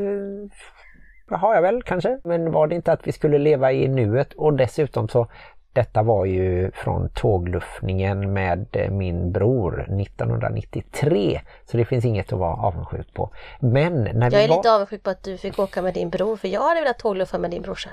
eh, 1.31 1.39
har 1.39 1.55
jag 1.55 1.61
väl 1.61 1.83
kanske, 1.83 2.19
men 2.23 2.51
var 2.51 2.67
det 2.67 2.75
inte 2.75 2.91
att 2.91 3.07
vi 3.07 3.11
skulle 3.11 3.37
leva 3.37 3.71
i 3.71 3.87
nuet 3.87 4.33
och 4.33 4.53
dessutom 4.53 5.07
så 5.07 5.27
detta 5.73 6.03
var 6.03 6.25
ju 6.25 6.71
från 6.71 7.09
tågluffningen 7.09 8.33
med 8.33 8.67
eh, 8.71 8.91
min 8.91 9.31
bror 9.31 9.81
1993 9.81 11.41
så 11.65 11.77
det 11.77 11.85
finns 11.85 12.05
inget 12.05 12.33
att 12.33 12.39
vara 12.39 12.55
avundsjuk 12.55 13.13
på. 13.13 13.29
Men 13.59 14.03
när 14.03 14.23
Jag 14.23 14.29
vi 14.31 14.43
är 14.43 14.47
var... 14.47 14.55
lite 14.55 14.71
avundsjuk 14.71 15.03
på 15.03 15.09
att 15.09 15.23
du 15.23 15.37
fick 15.37 15.59
åka 15.59 15.81
med 15.81 15.93
din 15.93 16.09
bror 16.09 16.37
för 16.37 16.47
jag 16.47 16.61
hade 16.61 16.81
velat 16.81 16.99
tågluffa 16.99 17.37
med 17.37 17.51
din 17.51 17.61
brorsa. 17.61 17.89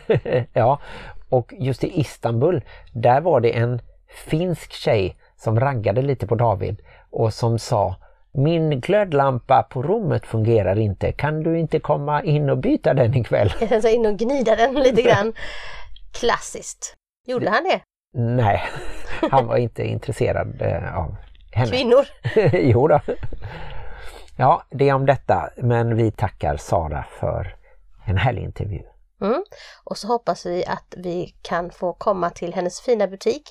ja, 0.52 0.80
och 1.28 1.54
just 1.58 1.84
i 1.84 2.00
Istanbul, 2.00 2.64
där 2.92 3.20
var 3.20 3.40
det 3.40 3.56
en 3.56 3.80
finsk 4.26 4.72
tjej 4.72 5.16
som 5.36 5.60
raggade 5.60 6.02
lite 6.02 6.26
på 6.26 6.34
David 6.34 6.82
och 7.10 7.34
som 7.34 7.58
sa 7.58 7.96
min 8.34 8.80
glödlampa 8.80 9.62
på 9.62 9.82
rummet 9.82 10.26
fungerar 10.26 10.78
inte, 10.78 11.12
kan 11.12 11.42
du 11.42 11.58
inte 11.58 11.80
komma 11.80 12.22
in 12.22 12.50
och 12.50 12.58
byta 12.58 12.94
den 12.94 13.14
ikväll? 13.16 13.50
Tänkte 13.50 13.90
in 13.90 14.06
och 14.06 14.18
gnida 14.18 14.56
den 14.56 14.74
lite 14.74 15.02
grann. 15.08 15.32
Klassiskt. 16.12 16.96
Gjorde 17.26 17.50
han 17.50 17.64
det? 17.64 17.80
Nej, 18.14 18.62
han 19.30 19.46
var 19.46 19.56
inte 19.56 19.82
intresserad 19.82 20.62
eh, 20.62 20.98
av 20.98 21.16
henne. 21.52 21.70
Kvinnor? 21.70 22.06
jo 22.52 22.88
då. 22.88 23.00
Ja, 24.36 24.62
det 24.70 24.88
är 24.88 24.94
om 24.94 25.06
detta, 25.06 25.50
men 25.56 25.96
vi 25.96 26.10
tackar 26.10 26.56
Sara 26.56 27.04
för 27.20 27.56
en 28.04 28.16
härlig 28.16 28.42
intervju. 28.42 28.82
Mm. 29.22 29.44
Och 29.84 29.98
så 29.98 30.08
hoppas 30.08 30.46
vi 30.46 30.64
att 30.66 30.94
vi 30.96 31.34
kan 31.42 31.70
få 31.70 31.92
komma 31.92 32.30
till 32.30 32.54
hennes 32.54 32.80
fina 32.80 33.06
butik 33.06 33.50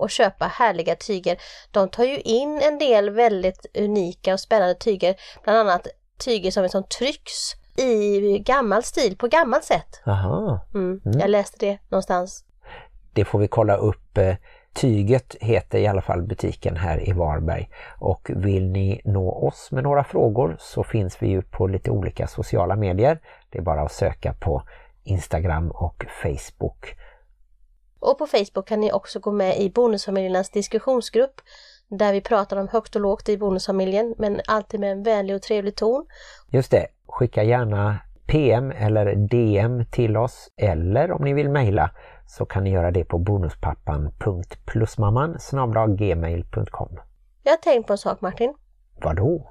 och 0.00 0.10
köpa 0.10 0.46
härliga 0.46 0.94
tyger. 0.96 1.36
De 1.70 1.88
tar 1.88 2.04
ju 2.04 2.16
in 2.20 2.60
en 2.62 2.78
del 2.78 3.10
väldigt 3.10 3.66
unika 3.78 4.32
och 4.34 4.40
spännande 4.40 4.74
tyger, 4.74 5.14
bland 5.44 5.58
annat 5.58 5.86
tyger 6.24 6.50
som, 6.50 6.68
som 6.68 6.84
trycks 6.84 7.54
i 7.76 8.38
gammal 8.38 8.82
stil, 8.82 9.16
på 9.16 9.26
gammalt 9.28 9.64
sätt. 9.64 10.00
Aha. 10.06 10.60
Mm. 10.74 11.00
Jag 11.04 11.30
läste 11.30 11.66
det 11.66 11.78
någonstans. 11.88 12.44
Det 13.12 13.24
får 13.24 13.38
vi 13.38 13.48
kolla 13.48 13.76
upp. 13.76 14.18
eh, 14.18 14.34
Tyget 14.72 15.36
heter 15.40 15.78
i 15.78 15.86
alla 15.86 16.02
fall 16.02 16.22
butiken 16.22 16.76
här 16.76 17.08
i 17.08 17.12
Varberg 17.12 17.68
och 17.98 18.30
vill 18.34 18.70
ni 18.70 19.00
nå 19.04 19.32
oss 19.32 19.68
med 19.72 19.82
några 19.84 20.04
frågor 20.04 20.56
så 20.60 20.84
finns 20.84 21.22
vi 21.22 21.28
ju 21.28 21.42
på 21.42 21.66
lite 21.66 21.90
olika 21.90 22.26
sociala 22.26 22.76
medier. 22.76 23.20
Det 23.50 23.58
är 23.58 23.62
bara 23.62 23.82
att 23.82 23.92
söka 23.92 24.32
på 24.32 24.62
Instagram 25.04 25.70
och 25.70 26.04
Facebook. 26.22 26.94
Och 28.00 28.18
på 28.18 28.26
Facebook 28.26 28.68
kan 28.68 28.80
ni 28.80 28.92
också 28.92 29.20
gå 29.20 29.32
med 29.32 29.60
i 29.60 29.70
Bonusfamiljernas 29.70 30.50
diskussionsgrupp 30.50 31.40
där 31.88 32.12
vi 32.12 32.20
pratar 32.20 32.56
om 32.56 32.68
högt 32.68 32.96
och 32.96 33.02
lågt 33.02 33.28
i 33.28 33.38
bonusfamiljen 33.38 34.14
men 34.18 34.40
alltid 34.46 34.80
med 34.80 34.92
en 34.92 35.02
vänlig 35.02 35.36
och 35.36 35.42
trevlig 35.42 35.76
ton. 35.76 36.06
Just 36.48 36.70
det, 36.70 36.86
skicka 37.06 37.42
gärna 37.42 37.98
PM 38.26 38.70
eller 38.70 39.14
DM 39.14 39.86
till 39.86 40.16
oss 40.16 40.48
eller 40.56 41.12
om 41.12 41.24
ni 41.24 41.32
vill 41.32 41.48
mejla 41.48 41.90
så 42.26 42.46
kan 42.46 42.64
ni 42.64 42.70
göra 42.70 42.90
det 42.90 43.04
på 43.04 43.18
bonuspappan.plusmamman 43.18 45.96
gmail.com. 45.96 46.98
Jag 47.42 47.52
har 47.52 47.56
tänkt 47.56 47.86
på 47.86 47.92
en 47.92 47.98
sak 47.98 48.20
Martin. 48.20 48.54
Vadå? 49.02 49.50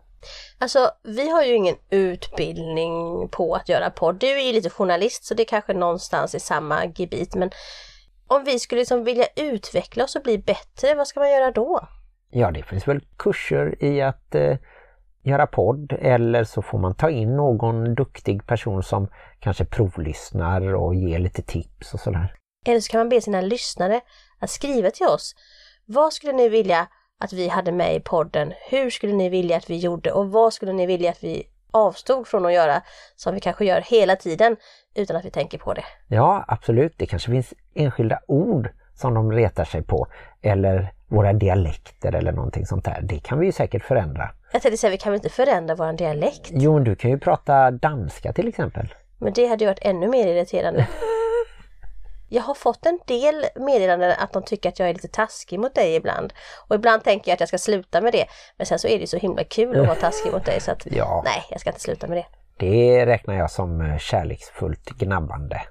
Alltså 0.58 0.92
vi 1.04 1.30
har 1.30 1.44
ju 1.44 1.54
ingen 1.54 1.76
utbildning 1.90 3.28
på 3.30 3.56
att 3.56 3.70
göra 3.70 3.90
podd. 3.90 4.20
Du 4.20 4.28
är 4.28 4.48
ju 4.48 4.54
lite 4.54 4.70
journalist 4.70 5.24
så 5.24 5.34
det 5.34 5.44
är 5.44 5.48
kanske 5.48 5.74
någonstans 5.74 6.36
i 6.36 6.40
samma 6.40 6.86
gebit 6.86 7.36
men 7.36 7.52
om 8.30 8.44
vi 8.44 8.60
skulle 8.60 8.82
liksom 8.82 9.04
vilja 9.04 9.26
utveckla 9.36 10.04
oss 10.04 10.16
och 10.16 10.24
bli 10.24 10.38
bättre, 10.38 10.96
vad 10.96 11.08
ska 11.08 11.20
man 11.20 11.32
göra 11.32 11.52
då? 11.52 11.88
Ja, 12.30 12.52
det 12.52 12.64
finns 12.64 12.88
väl 12.88 13.02
kurser 13.18 13.84
i 13.84 14.02
att 14.02 14.36
eh, 14.36 14.58
göra 15.24 15.48
podd 15.48 15.94
eller 16.02 16.44
så 16.44 16.62
får 16.62 16.78
man 16.78 16.96
ta 16.96 17.10
in 17.10 17.36
någon 17.36 17.96
duktig 17.96 18.48
person 18.48 18.84
som 18.84 19.08
kanske 19.40 19.66
provlyssnar 19.66 20.76
och 20.76 20.96
ger 20.96 21.20
lite 21.20 21.42
tips 21.42 21.94
och 21.94 22.00
sådär. 22.00 22.36
Eller 22.66 22.80
så 22.80 22.92
kan 22.92 23.00
man 23.00 23.10
be 23.10 23.22
sina 23.22 23.42
lyssnare 23.42 24.02
att 24.40 24.50
skriva 24.50 24.92
till 24.92 25.08
oss. 25.08 25.36
Vad 25.86 26.14
skulle 26.14 26.34
ni 26.34 26.50
vilja 26.50 26.88
att 27.20 27.34
vi 27.34 27.48
hade 27.48 27.72
med 27.72 27.96
i 27.96 28.00
podden? 28.00 28.54
Hur 28.70 28.90
skulle 28.90 29.14
ni 29.14 29.30
vilja 29.30 29.58
att 29.58 29.70
vi 29.70 29.78
gjorde 29.78 30.12
och 30.12 30.32
vad 30.32 30.54
skulle 30.54 30.74
ni 30.74 30.86
vilja 30.86 31.12
att 31.12 31.24
vi 31.24 31.48
avstod 31.72 32.28
från 32.28 32.46
att 32.46 32.54
göra 32.54 32.82
som 33.16 33.34
vi 33.34 33.40
kanske 33.40 33.66
gör 33.66 33.82
hela 33.82 34.16
tiden 34.16 34.58
utan 35.00 35.16
att 35.16 35.26
vi 35.26 35.32
tänker 35.32 35.58
på 35.58 35.74
det? 35.74 35.84
Ja, 36.08 36.46
absolut. 36.48 36.94
Det 36.98 37.06
kanske 37.06 37.32
finns 37.32 37.54
enskilda 37.74 38.20
ord 38.28 38.70
som 38.96 39.14
de 39.14 39.32
retar 39.32 39.66
sig 39.66 39.82
på 39.84 40.08
eller 40.42 40.94
våra 41.08 41.34
dialekter 41.34 42.16
eller 42.16 42.32
någonting 42.32 42.66
sånt 42.66 42.86
där. 42.86 43.00
Det 43.04 43.20
kan 43.20 43.40
vi 43.40 43.46
ju 43.46 43.52
säkert 43.52 43.84
förändra. 43.84 44.30
Jag 44.52 44.62
tänkte 44.62 44.78
säga, 44.78 44.92
vi 44.92 44.98
kan 44.98 45.12
väl 45.12 45.18
inte 45.18 45.30
förändra 45.30 45.76
vår 45.76 45.94
dialekt? 45.94 46.50
Jo, 46.52 46.74
men 46.74 46.84
du 46.84 46.96
kan 46.96 47.12
ju 47.12 47.20
prata 47.20 47.72
danska 47.72 48.34
till 48.34 48.48
exempel. 48.48 48.94
Men 49.18 49.34
det 49.34 49.48
hade 49.48 49.64
ju 49.64 49.70
varit 49.70 49.80
ännu 49.86 50.08
mer 50.08 50.28
irriterande. 50.28 50.88
Jag 52.32 52.44
har 52.44 52.54
fått 52.54 52.86
en 52.86 53.00
del 53.06 53.46
meddelanden 53.56 54.14
att 54.20 54.34
de 54.34 54.44
tycker 54.44 54.70
att 54.70 54.80
jag 54.80 54.90
är 54.90 54.94
lite 54.94 55.08
taskig 55.08 55.60
mot 55.60 55.76
dig 55.76 55.96
ibland. 55.96 56.34
Och 56.68 56.76
ibland 56.76 57.04
tänker 57.04 57.32
jag 57.32 57.34
att 57.34 57.40
jag 57.40 57.50
ska 57.50 57.58
sluta 57.58 58.02
med 58.02 58.14
det. 58.14 58.26
Men 58.58 58.66
sen 58.66 58.80
så 58.80 58.88
är 58.88 59.00
det 59.00 59.08
så 59.08 59.18
himla 59.18 59.44
kul 59.44 59.80
att 59.80 59.88
vara 59.88 59.96
taskig 59.96 60.32
mot 60.32 60.46
dig 60.46 60.62
så 60.62 60.72
att 60.72 60.86
Ja. 60.92 61.22
nej, 61.26 61.44
jag 61.50 61.60
ska 61.62 61.70
inte 61.70 61.80
sluta 61.82 62.08
med 62.08 62.18
det. 62.18 62.26
Det 62.60 63.06
räknar 63.06 63.36
jag 63.36 63.52
som 63.52 63.82
eh, 63.82 63.98
kärleksfullt 63.98 64.90
gnabbande. 64.90 65.62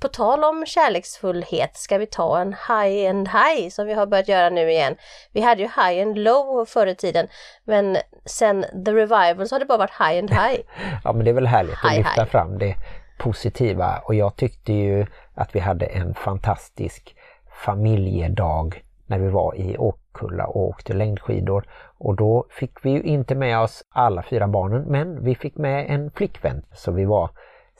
På 0.00 0.08
tal 0.08 0.44
om 0.44 0.66
kärleksfullhet 0.66 1.76
ska 1.76 1.98
vi 1.98 2.06
ta 2.06 2.40
en 2.40 2.52
high 2.68 3.10
and 3.10 3.28
high 3.28 3.68
som 3.70 3.86
vi 3.86 3.94
har 3.94 4.06
börjat 4.06 4.28
göra 4.28 4.50
nu 4.50 4.70
igen. 4.70 4.96
Vi 5.32 5.40
hade 5.40 5.62
ju 5.62 5.68
high 5.68 6.02
and 6.02 6.18
low 6.18 6.64
förr 6.64 6.86
i 6.86 6.94
tiden 6.94 7.28
men 7.64 7.96
sen 8.24 8.62
the 8.84 8.92
revival 8.92 9.48
så 9.48 9.54
har 9.54 9.60
det 9.60 9.66
bara 9.66 9.78
varit 9.78 10.00
high 10.00 10.18
and 10.18 10.30
high. 10.30 10.60
Ja, 11.04 11.12
men 11.12 11.24
det 11.24 11.30
är 11.30 11.34
väl 11.34 11.46
härligt 11.46 11.72
att 11.72 11.90
Hej, 11.90 11.98
lyfta 11.98 12.20
hej. 12.20 12.30
fram 12.30 12.58
det 12.58 12.74
positiva 13.18 13.98
och 14.04 14.14
jag 14.14 14.36
tyckte 14.36 14.72
ju 14.72 15.06
att 15.34 15.54
vi 15.54 15.60
hade 15.60 15.86
en 15.86 16.14
fantastisk 16.14 17.16
familjedag 17.64 18.82
när 19.06 19.18
vi 19.18 19.28
var 19.28 19.54
i 19.54 19.76
Åkulla 20.18 20.46
och 20.46 20.68
åkte 20.68 20.92
längdskidor. 20.92 21.64
Och 21.98 22.16
då 22.16 22.46
fick 22.50 22.84
vi 22.84 22.90
ju 22.90 23.02
inte 23.02 23.34
med 23.34 23.58
oss 23.58 23.84
alla 23.88 24.22
fyra 24.22 24.48
barnen 24.48 24.82
men 24.82 25.24
vi 25.24 25.34
fick 25.34 25.56
med 25.56 25.90
en 25.90 26.10
flickvän 26.10 26.62
så 26.74 26.92
vi 26.92 27.04
var 27.04 27.30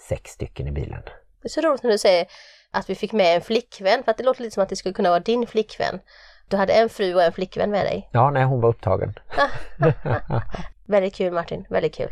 sex 0.09 0.31
stycken 0.31 0.69
i 0.69 0.73
bilen. 0.73 1.03
Det 1.43 1.47
är 1.47 1.49
så 1.49 1.61
roligt 1.61 1.83
när 1.83 1.91
du 1.91 1.99
säger 1.99 2.27
att 2.71 2.91
vi 2.91 2.95
fick 2.95 3.13
med 3.13 3.37
en 3.37 3.43
flickvän 3.43 4.03
för 4.05 4.11
att 4.11 4.19
det 4.19 4.25
låter 4.25 4.43
lite 4.43 4.55
som 4.55 4.63
att 4.63 4.69
det 4.69 4.77
skulle 4.77 4.93
kunna 4.93 5.09
vara 5.11 5.21
din 5.21 5.47
flickvän. 5.47 6.01
Du 6.49 6.57
hade 6.57 6.73
en 6.73 6.89
fru 6.89 7.15
och 7.15 7.23
en 7.23 7.33
flickvän 7.33 7.71
med 7.71 7.87
dig. 7.87 8.09
Ja, 8.13 8.31
nej 8.31 8.45
hon 8.45 8.61
var 8.61 8.69
upptagen. 8.69 9.15
Väldigt 10.87 11.15
kul 11.15 11.33
Martin, 11.33 11.67
väldigt 11.69 11.95
kul. 11.95 12.11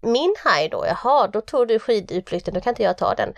Min 0.00 0.34
haj 0.44 0.68
då, 0.68 0.84
jaha, 0.86 1.28
då 1.32 1.40
tog 1.40 1.68
du 1.68 1.78
skidutflykten, 1.78 2.54
då 2.54 2.60
kan 2.60 2.70
inte 2.70 2.82
jag 2.82 2.98
ta 2.98 3.14
den. 3.14 3.32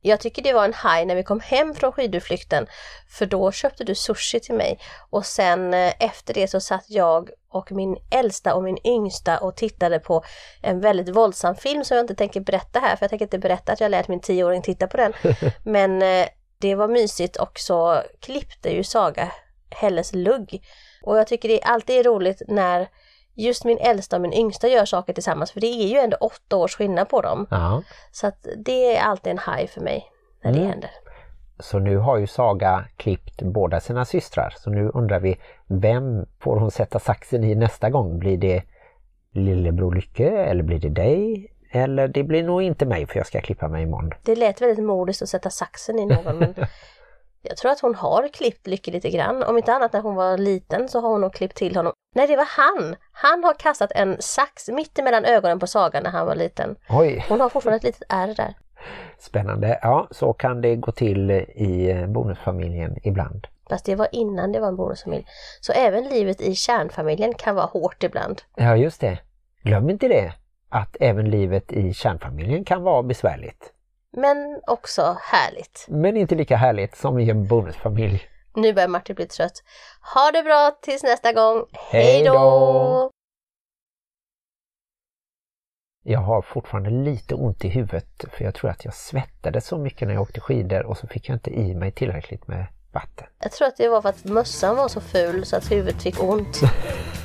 Jag 0.00 0.20
tycker 0.20 0.42
det 0.42 0.52
var 0.52 0.64
en 0.64 0.74
haj 0.74 1.06
när 1.06 1.14
vi 1.14 1.22
kom 1.22 1.40
hem 1.40 1.74
från 1.74 1.92
skidutflykten 1.92 2.66
för 3.08 3.26
då 3.26 3.52
köpte 3.52 3.84
du 3.84 3.94
sushi 3.94 4.40
till 4.40 4.54
mig 4.54 4.78
och 5.10 5.26
sen 5.26 5.74
eh, 5.74 5.92
efter 5.98 6.34
det 6.34 6.48
så 6.48 6.60
satt 6.60 6.84
jag 6.88 7.30
och 7.48 7.72
min 7.72 7.96
äldsta 8.10 8.54
och 8.54 8.62
min 8.62 8.78
yngsta 8.86 9.38
och 9.38 9.56
tittade 9.56 9.98
på 9.98 10.24
en 10.62 10.80
väldigt 10.80 11.16
våldsam 11.16 11.56
film 11.56 11.84
som 11.84 11.96
jag 11.96 12.04
inte 12.04 12.14
tänker 12.14 12.40
berätta 12.40 12.80
här 12.80 12.96
för 12.96 13.04
jag 13.04 13.10
tänker 13.10 13.26
inte 13.26 13.38
berätta 13.38 13.72
att 13.72 13.80
jag 13.80 13.90
lät 13.90 14.08
min 14.08 14.20
tioåring 14.20 14.62
titta 14.62 14.86
på 14.86 14.96
den. 14.96 15.12
Men 15.64 16.02
eh, 16.02 16.28
det 16.58 16.74
var 16.74 16.88
mysigt 16.88 17.36
och 17.36 17.58
så 17.58 18.02
klippte 18.20 18.70
ju 18.70 18.84
Saga 18.84 19.32
Helles 19.70 20.12
lugg. 20.12 20.62
Och 21.02 21.18
jag 21.18 21.26
tycker 21.26 21.48
det 21.48 21.62
alltid 21.62 21.96
är 21.96 22.04
roligt 22.04 22.42
när 22.48 22.88
just 23.44 23.64
min 23.64 23.78
äldsta 23.78 24.16
och 24.16 24.22
min 24.22 24.32
yngsta 24.32 24.68
gör 24.68 24.84
saker 24.84 25.12
tillsammans 25.12 25.52
för 25.52 25.60
det 25.60 25.66
är 25.66 25.86
ju 25.88 25.98
ändå 25.98 26.16
åtta 26.16 26.56
års 26.56 26.76
skillnad 26.76 27.08
på 27.08 27.20
dem. 27.20 27.46
Ja. 27.50 27.82
Så 28.12 28.26
att 28.26 28.46
det 28.56 28.96
är 28.96 29.02
alltid 29.02 29.30
en 29.30 29.38
high 29.56 29.66
för 29.66 29.80
mig 29.80 30.04
när 30.44 30.52
det 30.52 30.58
Mm. 30.58 30.70
händer. 30.70 30.90
Så 31.58 31.78
nu 31.78 31.96
har 31.96 32.18
ju 32.18 32.26
Saga 32.26 32.84
klippt 32.96 33.42
båda 33.42 33.80
sina 33.80 34.04
systrar 34.04 34.54
så 34.58 34.70
nu 34.70 34.90
undrar 34.94 35.20
vi 35.20 35.38
vem 35.66 36.26
får 36.40 36.56
hon 36.56 36.70
sätta 36.70 36.98
saxen 36.98 37.44
i 37.44 37.54
nästa 37.54 37.90
gång? 37.90 38.18
Blir 38.18 38.36
det 38.38 38.62
lillebror 39.32 39.94
Lycke 39.94 40.28
eller 40.30 40.62
blir 40.62 40.78
det 40.78 40.88
dig? 40.88 41.52
Eller 41.72 42.08
det 42.08 42.22
blir 42.22 42.42
nog 42.42 42.62
inte 42.62 42.86
mig 42.86 43.06
för 43.06 43.16
jag 43.16 43.26
ska 43.26 43.40
klippa 43.40 43.68
mig 43.68 43.82
imorgon. 43.82 44.12
Det 44.22 44.36
lät 44.36 44.60
väldigt 44.60 44.84
modiskt 44.84 45.22
att 45.22 45.28
sätta 45.28 45.50
saxen 45.50 45.98
i 45.98 46.06
någon 46.06 46.38
men 46.38 46.54
jag 47.42 47.56
tror 47.56 47.70
att 47.72 47.80
hon 47.80 47.94
har 47.94 48.28
klippt 48.28 48.66
Lykke 48.66 48.90
lite 48.90 49.10
grann. 49.10 49.42
Om 49.42 49.56
inte 49.58 49.72
annat 49.74 49.92
när 49.92 50.00
hon 50.00 50.14
var 50.14 50.38
liten 50.38 50.88
så 50.88 51.00
har 51.00 51.08
hon 51.08 51.20
nog 51.20 51.32
klippt 51.34 51.56
till 51.56 51.76
honom. 51.76 51.92
Nej 52.14 52.26
det 52.26 52.36
var 52.36 52.48
han! 52.48 52.96
Han 53.12 53.44
har 53.44 53.54
kastat 53.54 53.92
en 53.94 54.16
sax 54.20 54.68
mitt 54.68 54.98
emellan 54.98 55.24
ögonen 55.24 55.58
på 55.58 55.66
Saga 55.66 56.00
när 56.00 56.10
han 56.10 56.26
var 56.26 56.34
liten. 56.34 56.76
Oj, 56.88 57.24
Hon 57.28 57.40
har 57.40 57.48
fortfarande 57.48 57.76
ett 57.76 57.82
litet 57.84 58.02
ärr 58.08 58.34
där. 58.34 58.54
spännande. 59.18 59.78
Ja, 59.82 60.08
så 60.10 60.32
kan 60.32 60.60
det 60.60 60.76
gå 60.76 60.92
till 60.92 61.30
i 61.30 62.04
bonusfamiljen 62.08 62.96
ibland. 63.02 63.46
Fast 63.70 63.84
det 63.84 63.94
var 63.94 64.08
innan 64.12 64.52
det 64.52 64.60
var 64.60 64.68
en 64.68 64.76
bonusfamilj. 64.76 65.26
Så 65.60 65.72
även 65.72 66.04
livet 66.04 66.40
i 66.40 66.54
kärnfamiljen 66.54 67.34
kan 67.34 67.54
vara 67.54 67.66
hårt 67.66 68.02
ibland. 68.02 68.42
Ja, 68.56 68.76
just 68.76 69.00
det. 69.00 69.18
Glöm 69.62 69.90
inte 69.90 70.08
det, 70.08 70.32
att 70.68 70.96
även 71.00 71.30
livet 71.30 71.72
i 71.72 71.94
kärnfamiljen 71.94 72.64
kan 72.64 72.82
vara 72.82 73.02
besvärligt. 73.02 73.72
Men 74.16 74.60
också 74.66 75.16
härligt. 75.22 75.86
Men 75.88 76.16
inte 76.16 76.34
lika 76.34 76.56
härligt 76.56 76.96
som 76.96 77.18
i 77.18 77.30
en 77.30 77.46
bonusfamilj. 77.46 78.22
Nu 78.54 78.72
börjar 78.72 78.88
Martin 78.88 79.14
bli 79.14 79.26
trött. 79.26 79.62
Ha 80.14 80.30
det 80.30 80.42
bra 80.42 80.78
tills 80.82 81.02
nästa 81.02 81.32
gång. 81.32 81.64
Hej 81.72 82.24
då! 82.24 83.10
Jag 86.02 86.20
har 86.20 86.42
fortfarande 86.42 86.90
lite 86.90 87.34
ont 87.34 87.64
i 87.64 87.68
huvudet 87.68 88.24
för 88.32 88.44
jag 88.44 88.54
tror 88.54 88.70
att 88.70 88.84
jag 88.84 88.94
svettade 88.94 89.60
så 89.60 89.78
mycket 89.78 90.08
när 90.08 90.14
jag 90.14 90.22
åkte 90.22 90.40
skidor 90.40 90.86
och 90.86 90.96
så 90.96 91.06
fick 91.06 91.28
jag 91.28 91.36
inte 91.36 91.50
i 91.50 91.74
mig 91.74 91.92
tillräckligt 91.92 92.48
med 92.48 92.66
vatten. 92.92 93.26
Jag 93.38 93.52
tror 93.52 93.68
att 93.68 93.76
det 93.76 93.88
var 93.88 94.02
för 94.02 94.08
att 94.08 94.24
mössan 94.24 94.76
var 94.76 94.88
så 94.88 95.00
ful 95.00 95.46
så 95.46 95.56
att 95.56 95.72
huvudet 95.72 96.02
fick 96.02 96.22
ont. 96.22 96.60